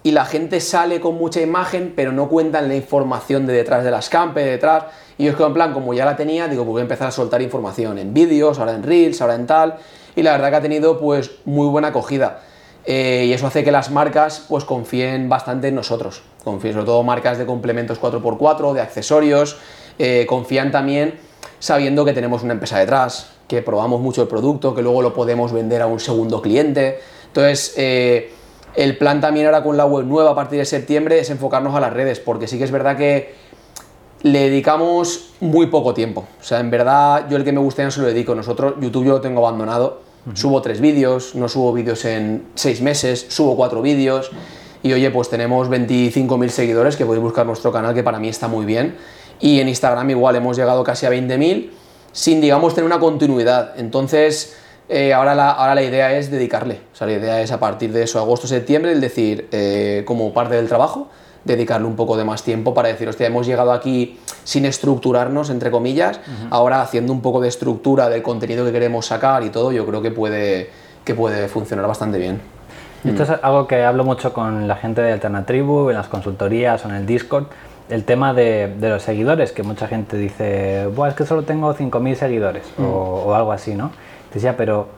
y 0.05 0.11
la 0.11 0.23
gente 0.23 0.61
sale 0.61 0.99
con 0.99 1.15
mucha 1.15 1.41
imagen, 1.41 1.93
pero 1.95 2.11
no 2.11 2.29
cuentan 2.29 2.67
la 2.67 2.75
información 2.75 3.47
de 3.47 3.53
detrás 3.53 3.83
de 3.83 3.89
las 3.89 4.07
campes, 4.07 4.45
detrás. 4.45 4.83
Y 5.17 5.23
yo 5.23 5.31
es 5.31 5.35
que 5.35 5.41
en 5.41 5.55
plan, 5.55 5.73
como 5.73 5.95
ya 5.95 6.05
la 6.05 6.15
tenía, 6.15 6.47
digo, 6.47 6.63
pues 6.63 6.73
voy 6.73 6.81
a 6.81 6.83
empezar 6.83 7.07
a 7.07 7.11
soltar 7.11 7.41
información 7.41 7.97
en 7.97 8.13
vídeos, 8.13 8.59
ahora 8.59 8.73
en 8.73 8.83
reels, 8.83 9.19
ahora 9.19 9.33
en 9.33 9.47
tal. 9.47 9.77
Y 10.15 10.21
la 10.21 10.33
verdad 10.33 10.51
que 10.51 10.55
ha 10.57 10.61
tenido 10.61 10.99
pues 10.99 11.31
muy 11.45 11.67
buena 11.69 11.87
acogida. 11.87 12.41
Eh, 12.85 13.25
y 13.27 13.33
eso 13.33 13.47
hace 13.47 13.63
que 13.63 13.71
las 13.71 13.89
marcas 13.89 14.45
pues 14.47 14.63
confíen 14.63 15.27
bastante 15.27 15.69
en 15.69 15.75
nosotros. 15.75 16.21
Confíen 16.43 16.75
sobre 16.75 16.85
todo 16.85 17.01
marcas 17.01 17.39
de 17.39 17.47
complementos 17.47 17.99
4x4, 17.99 18.73
de 18.73 18.81
accesorios. 18.81 19.57
Eh, 19.97 20.27
confían 20.29 20.71
también 20.71 21.15
sabiendo 21.57 22.05
que 22.05 22.13
tenemos 22.13 22.43
una 22.43 22.53
empresa 22.53 22.77
detrás, 22.77 23.31
que 23.47 23.63
probamos 23.63 24.01
mucho 24.01 24.21
el 24.21 24.27
producto, 24.27 24.75
que 24.75 24.83
luego 24.83 25.01
lo 25.01 25.15
podemos 25.15 25.51
vender 25.51 25.81
a 25.81 25.87
un 25.87 25.99
segundo 25.99 26.43
cliente. 26.43 26.99
Entonces, 27.25 27.73
eh, 27.75 28.31
el 28.75 28.97
plan 28.97 29.21
también 29.21 29.45
ahora 29.45 29.63
con 29.63 29.77
la 29.77 29.85
web 29.85 30.05
nueva 30.05 30.31
a 30.31 30.35
partir 30.35 30.59
de 30.59 30.65
septiembre 30.65 31.19
es 31.19 31.29
enfocarnos 31.29 31.75
a 31.75 31.79
las 31.79 31.93
redes, 31.93 32.19
porque 32.19 32.47
sí 32.47 32.57
que 32.57 32.63
es 32.63 32.71
verdad 32.71 32.97
que 32.97 33.35
le 34.23 34.49
dedicamos 34.49 35.31
muy 35.39 35.67
poco 35.67 35.93
tiempo. 35.93 36.25
O 36.39 36.43
sea, 36.43 36.59
en 36.59 36.71
verdad 36.71 37.27
yo 37.29 37.37
el 37.37 37.43
que 37.43 37.51
me 37.51 37.59
gusta 37.59 37.83
no 37.83 37.91
se 37.91 38.01
lo 38.01 38.07
dedico. 38.07 38.33
Nosotros, 38.33 38.73
YouTube 38.81 39.05
yo 39.05 39.13
lo 39.13 39.21
tengo 39.21 39.45
abandonado. 39.45 40.01
Subo 40.33 40.59
tres 40.63 40.81
vídeos, 40.81 41.35
no 41.35 41.47
subo 41.47 41.71
vídeos 41.71 42.03
en 42.05 42.47
seis 42.55 42.81
meses, 42.81 43.27
subo 43.29 43.55
cuatro 43.55 43.83
vídeos. 43.83 44.31
Y 44.81 44.91
oye, 44.93 45.11
pues 45.11 45.29
tenemos 45.29 45.69
25.000 45.69 46.49
seguidores 46.49 46.95
que 46.95 47.05
podéis 47.05 47.23
buscar 47.23 47.45
nuestro 47.45 47.71
canal, 47.71 47.93
que 47.93 48.01
para 48.01 48.19
mí 48.19 48.27
está 48.27 48.47
muy 48.47 48.65
bien. 48.65 48.97
Y 49.39 49.59
en 49.59 49.69
Instagram 49.69 50.09
igual 50.09 50.35
hemos 50.35 50.57
llegado 50.57 50.83
casi 50.83 51.05
a 51.05 51.11
20.000 51.11 51.69
sin, 52.11 52.41
digamos, 52.41 52.73
tener 52.73 52.85
una 52.85 52.99
continuidad. 52.99 53.77
Entonces, 53.77 54.55
eh, 54.87 55.13
ahora, 55.13 55.33
la, 55.33 55.51
ahora 55.51 55.75
la 55.75 55.83
idea 55.83 56.15
es 56.17 56.29
dedicarle. 56.29 56.81
O 56.93 56.95
sea, 56.95 57.07
la 57.07 57.13
idea 57.13 57.41
es 57.41 57.51
a 57.51 57.59
partir 57.59 57.91
de 57.91 58.03
eso, 58.03 58.19
agosto-septiembre, 58.19 58.91
el 58.91 59.01
decir, 59.01 59.47
eh, 59.51 60.03
como 60.05 60.33
parte 60.33 60.55
del 60.55 60.67
trabajo, 60.67 61.09
dedicarle 61.43 61.87
un 61.87 61.95
poco 61.95 62.17
de 62.17 62.23
más 62.23 62.43
tiempo 62.43 62.73
para 62.73 62.89
decir, 62.89 63.07
hostia, 63.07 63.27
hemos 63.27 63.47
llegado 63.47 63.71
aquí 63.71 64.19
sin 64.43 64.65
estructurarnos, 64.65 65.49
entre 65.49 65.71
comillas, 65.71 66.19
ahora 66.49 66.81
haciendo 66.81 67.13
un 67.13 67.21
poco 67.21 67.39
de 67.39 67.49
estructura 67.49 68.09
del 68.09 68.23
contenido 68.23 68.65
que 68.65 68.71
queremos 68.71 69.05
sacar 69.05 69.43
y 69.43 69.49
todo, 69.49 69.71
yo 69.71 69.85
creo 69.85 70.01
que 70.01 70.11
puede, 70.11 70.71
que 71.03 71.13
puede 71.13 71.47
funcionar 71.47 71.87
bastante 71.87 72.17
bien. 72.17 72.41
Esto 73.03 73.21
es 73.21 73.29
algo 73.43 73.67
que 73.67 73.83
hablo 73.83 74.03
mucho 74.03 74.33
con 74.33 74.67
la 74.67 74.75
gente 74.75 75.01
de 75.01 75.11
Alternatribu, 75.11 75.91
en 75.91 75.95
las 75.95 76.07
consultorías 76.07 76.83
o 76.85 76.89
en 76.89 76.95
el 76.95 77.05
Discord, 77.05 77.45
el 77.89 78.03
tema 78.03 78.33
de, 78.33 78.73
los 78.79 79.03
seguidores, 79.03 79.51
que 79.51 79.61
mucha 79.61 79.87
gente 79.87 80.17
dice, 80.17 80.87
Buah, 80.87 81.09
es 81.09 81.13
que 81.13 81.27
solo 81.27 81.43
tengo 81.43 81.75
5.000 81.75 82.15
seguidores 82.15 82.63
o, 82.79 82.83
o 82.83 83.35
algo 83.35 83.51
así, 83.51 83.75
¿no? 83.75 83.91
Decía, 84.35 84.55
pero 84.55 84.89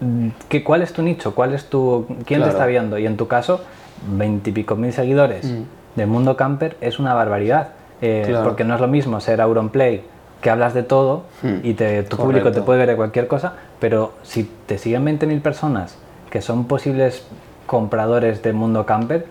mm, 0.00 0.28
¿qué, 0.50 0.62
¿cuál 0.62 0.82
es 0.82 0.92
tu 0.92 1.02
nicho? 1.02 1.34
¿Cuál 1.34 1.54
es 1.54 1.70
tu, 1.70 2.06
¿Quién 2.26 2.42
te 2.42 2.50
está 2.50 2.66
viendo? 2.66 2.98
Y 2.98 3.06
en 3.06 3.16
tu 3.16 3.28
caso, 3.28 3.62
veintipico 4.06 4.76
mil 4.76 4.92
seguidores 4.92 5.46
mm. 5.46 5.62
de 5.96 6.06
Mundo 6.06 6.36
Camper 6.36 6.76
es 6.82 6.98
una 6.98 7.14
barbaridad. 7.14 7.68
Eh, 8.02 8.36
porque 8.44 8.62
no 8.62 8.74
es 8.74 8.80
lo 8.82 8.88
mismo 8.88 9.20
ser 9.20 9.40
Auronplay, 9.40 10.02
que 10.42 10.50
hablas 10.50 10.74
de 10.74 10.82
todo 10.82 11.22
mm. 11.42 11.54
y 11.62 11.72
te, 11.72 12.02
tu 12.02 12.18
público 12.18 12.52
te 12.52 12.60
puede 12.60 12.80
ver 12.80 12.88
de 12.90 12.96
cualquier 12.96 13.26
cosa, 13.26 13.54
pero 13.80 14.12
si 14.22 14.50
te 14.66 14.76
siguen 14.76 15.06
20.000 15.06 15.40
personas 15.40 15.96
que 16.28 16.42
son 16.42 16.66
posibles 16.66 17.22
compradores 17.66 18.42
de 18.42 18.52
Mundo 18.52 18.84
Camper, 18.84 19.26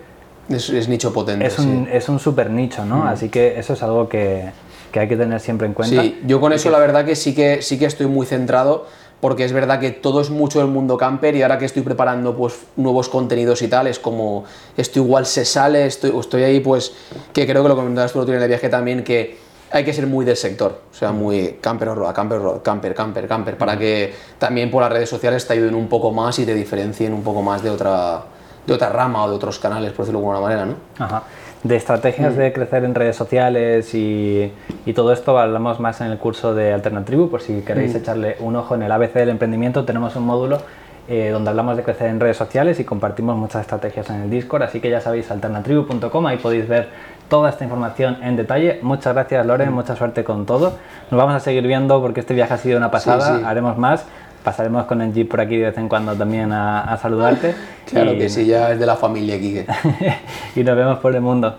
es, 0.50 0.90
nicho 0.90 1.12
potente. 1.14 1.46
Es 1.46 1.60
un, 1.60 1.88
es 1.92 2.10
un 2.10 2.20
super 2.20 2.50
nicho, 2.50 2.86
¿no? 2.86 3.08
Así 3.08 3.30
que 3.30 3.60
eso 3.60 3.74
es 3.74 3.84
algo 3.84 4.08
que, 4.08 4.52
que, 4.92 5.00
hay 5.00 5.08
que 5.08 5.18
tener 5.18 5.40
siempre 5.40 5.68
en 5.68 5.74
cuenta. 5.74 6.02
Sí, 6.02 6.22
yo 6.26 6.40
con 6.40 6.54
eso 6.54 6.70
la 6.70 6.80
verdad 6.80 7.06
que 7.06 7.16
sí 7.16 7.34
que 7.34 7.62
sí 7.62 7.80
que 7.80 7.86
estoy 7.86 8.08
muy 8.08 8.26
centrado 8.26 8.86
porque 9.20 9.44
es 9.44 9.54
verdad 9.54 9.80
que 9.80 9.92
todo 9.92 10.22
es 10.22 10.30
mucho 10.30 10.62
el 10.62 10.68
mundo 10.68 10.98
camper 10.98 11.36
y 11.36 11.42
ahora 11.42 11.58
que 11.58 11.66
estoy 11.66 11.82
preparando 11.82 12.36
pues 12.36 12.60
nuevos 12.76 13.10
contenidos 13.10 13.62
y 13.62 13.68
tal, 13.68 13.88
es 13.88 14.00
como 14.00 14.46
esto 14.78 15.00
igual 15.00 15.26
se 15.26 15.46
sale, 15.46 15.86
estoy, 15.86 16.18
estoy 16.20 16.44
ahí 16.44 16.60
pues, 16.60 16.94
que 17.34 17.46
creo 17.46 17.64
que 17.64 17.70
lo 17.70 17.76
comentabas 17.76 18.14
tú 18.14 18.22
en 18.24 18.42
el 18.42 18.48
viaje 18.48 18.70
también, 18.70 19.04
que 19.04 19.38
hay 19.72 19.84
que 19.84 19.94
ser 19.94 20.08
muy 20.08 20.26
del 20.26 20.38
sector, 20.38 20.82
o 20.92 20.94
sea, 20.94 21.12
muy 21.12 21.58
camper 21.60 21.90
road, 21.96 22.14
camper 22.14 22.42
camper, 22.64 22.94
camper, 22.94 23.28
camper, 23.28 23.58
para 23.58 23.78
que 23.78 24.14
también 24.38 24.70
por 24.70 24.82
las 24.82 24.92
redes 24.92 25.10
sociales 25.10 25.48
te 25.48 25.54
ayuden 25.54 25.76
un 25.76 25.88
poco 25.88 26.12
más 26.12 26.38
y 26.40 26.46
te 26.46 26.54
diferencien 26.54 27.14
un 27.14 27.24
poco 27.24 27.42
más 27.42 27.64
de 27.64 27.70
otra, 27.70 28.24
de 28.66 28.74
otra 28.74 28.90
rama 28.90 29.26
o 29.26 29.30
de 29.30 29.36
otros 29.36 29.60
canales, 29.60 29.92
por 29.92 30.06
decirlo 30.06 30.20
de 30.20 30.26
alguna 30.28 30.40
manera, 30.40 30.66
¿no? 30.66 30.76
Ajá 30.98 31.24
de 31.66 31.76
estrategias 31.78 32.36
de 32.36 32.54
crecer 32.54 32.84
en 32.84 32.94
redes 32.94 33.16
sociales 33.16 33.96
y, 33.96 34.54
todo 34.94 35.12
esto 35.12 35.38
hablamos 35.40 35.80
más 35.80 36.00
en 36.00 36.12
el 36.12 36.20
curso 36.20 36.54
de 36.54 36.72
Alternatribu, 36.72 37.30
por 37.30 37.42
si 37.42 37.62
queréis 37.62 37.94
mm. 37.94 37.98
echarle 37.98 38.36
un 38.40 38.56
ojo 38.56 38.76
en 38.76 38.84
el 38.84 38.92
ABC 38.92 39.14
del 39.14 39.30
emprendimiento, 39.30 39.84
tenemos 39.84 40.16
un 40.16 40.26
módulo 40.28 40.60
eh, 41.08 41.32
donde 41.32 41.50
hablamos 41.50 41.76
de 41.76 41.82
crecer 41.82 42.08
en 42.08 42.20
redes 42.20 42.38
sociales 42.38 42.80
y 42.80 42.84
compartimos 42.84 43.36
muchas 43.36 43.62
estrategias 43.62 44.08
en 44.12 44.22
el 44.22 44.30
Discord, 44.30 44.62
así 44.62 44.80
que 44.80 44.92
ya 44.92 45.02
sabéis 45.02 45.32
alternatribu.com, 45.32 46.28
ahí 46.28 46.38
podéis 46.38 46.68
ver 46.68 46.90
toda 47.30 47.50
esta 47.50 47.64
información 47.64 48.20
en 48.22 48.36
detalle. 48.36 48.80
Muchas 48.84 49.16
gracias 49.16 49.44
Loren, 49.44 49.72
mm. 49.72 49.74
mucha 49.74 49.96
suerte 49.96 50.24
con 50.24 50.46
todo. 50.46 50.74
Nos 51.10 51.18
vamos 51.18 51.34
a 51.34 51.40
seguir 51.40 51.66
viendo 51.66 52.00
porque 52.00 52.20
este 52.20 52.36
viaje 52.36 52.54
ha 52.54 52.58
sido 52.58 52.78
una 52.78 52.92
pasada, 52.92 53.42
haremos 53.50 53.76
más 53.80 54.06
pasaremos 54.46 54.86
con 54.86 55.02
el 55.02 55.12
Jeep 55.12 55.28
por 55.28 55.42
aquí 55.42 55.58
de 55.58 55.66
vez 55.66 55.78
en 55.78 55.90
cuando 55.90 56.16
también 56.16 56.54
a, 56.54 56.98
saludarte. 57.02 57.54
Claro 57.86 58.14
que 58.14 58.30
sí, 58.30 58.46
ya 58.46 58.72
es 58.72 58.80
de 58.80 58.86
la 58.86 58.96
familia 58.96 59.36
aquí. 59.36 59.64
y 60.56 60.64
nos 60.64 60.76
vemos 60.76 61.00
por 61.00 61.14
el 61.14 61.22
mundo. 61.22 61.56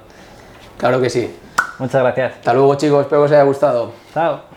Claro 0.78 1.00
que 1.00 1.10
sí. 1.10 1.30
Muchas 1.78 2.02
gracias. 2.02 2.32
Hasta 2.34 2.54
luego 2.54 2.74
chicos, 2.76 3.02
espero 3.02 3.22
que 3.22 3.26
os 3.26 3.32
haya 3.32 3.42
gustado. 3.42 3.92
Chao. 4.14 4.55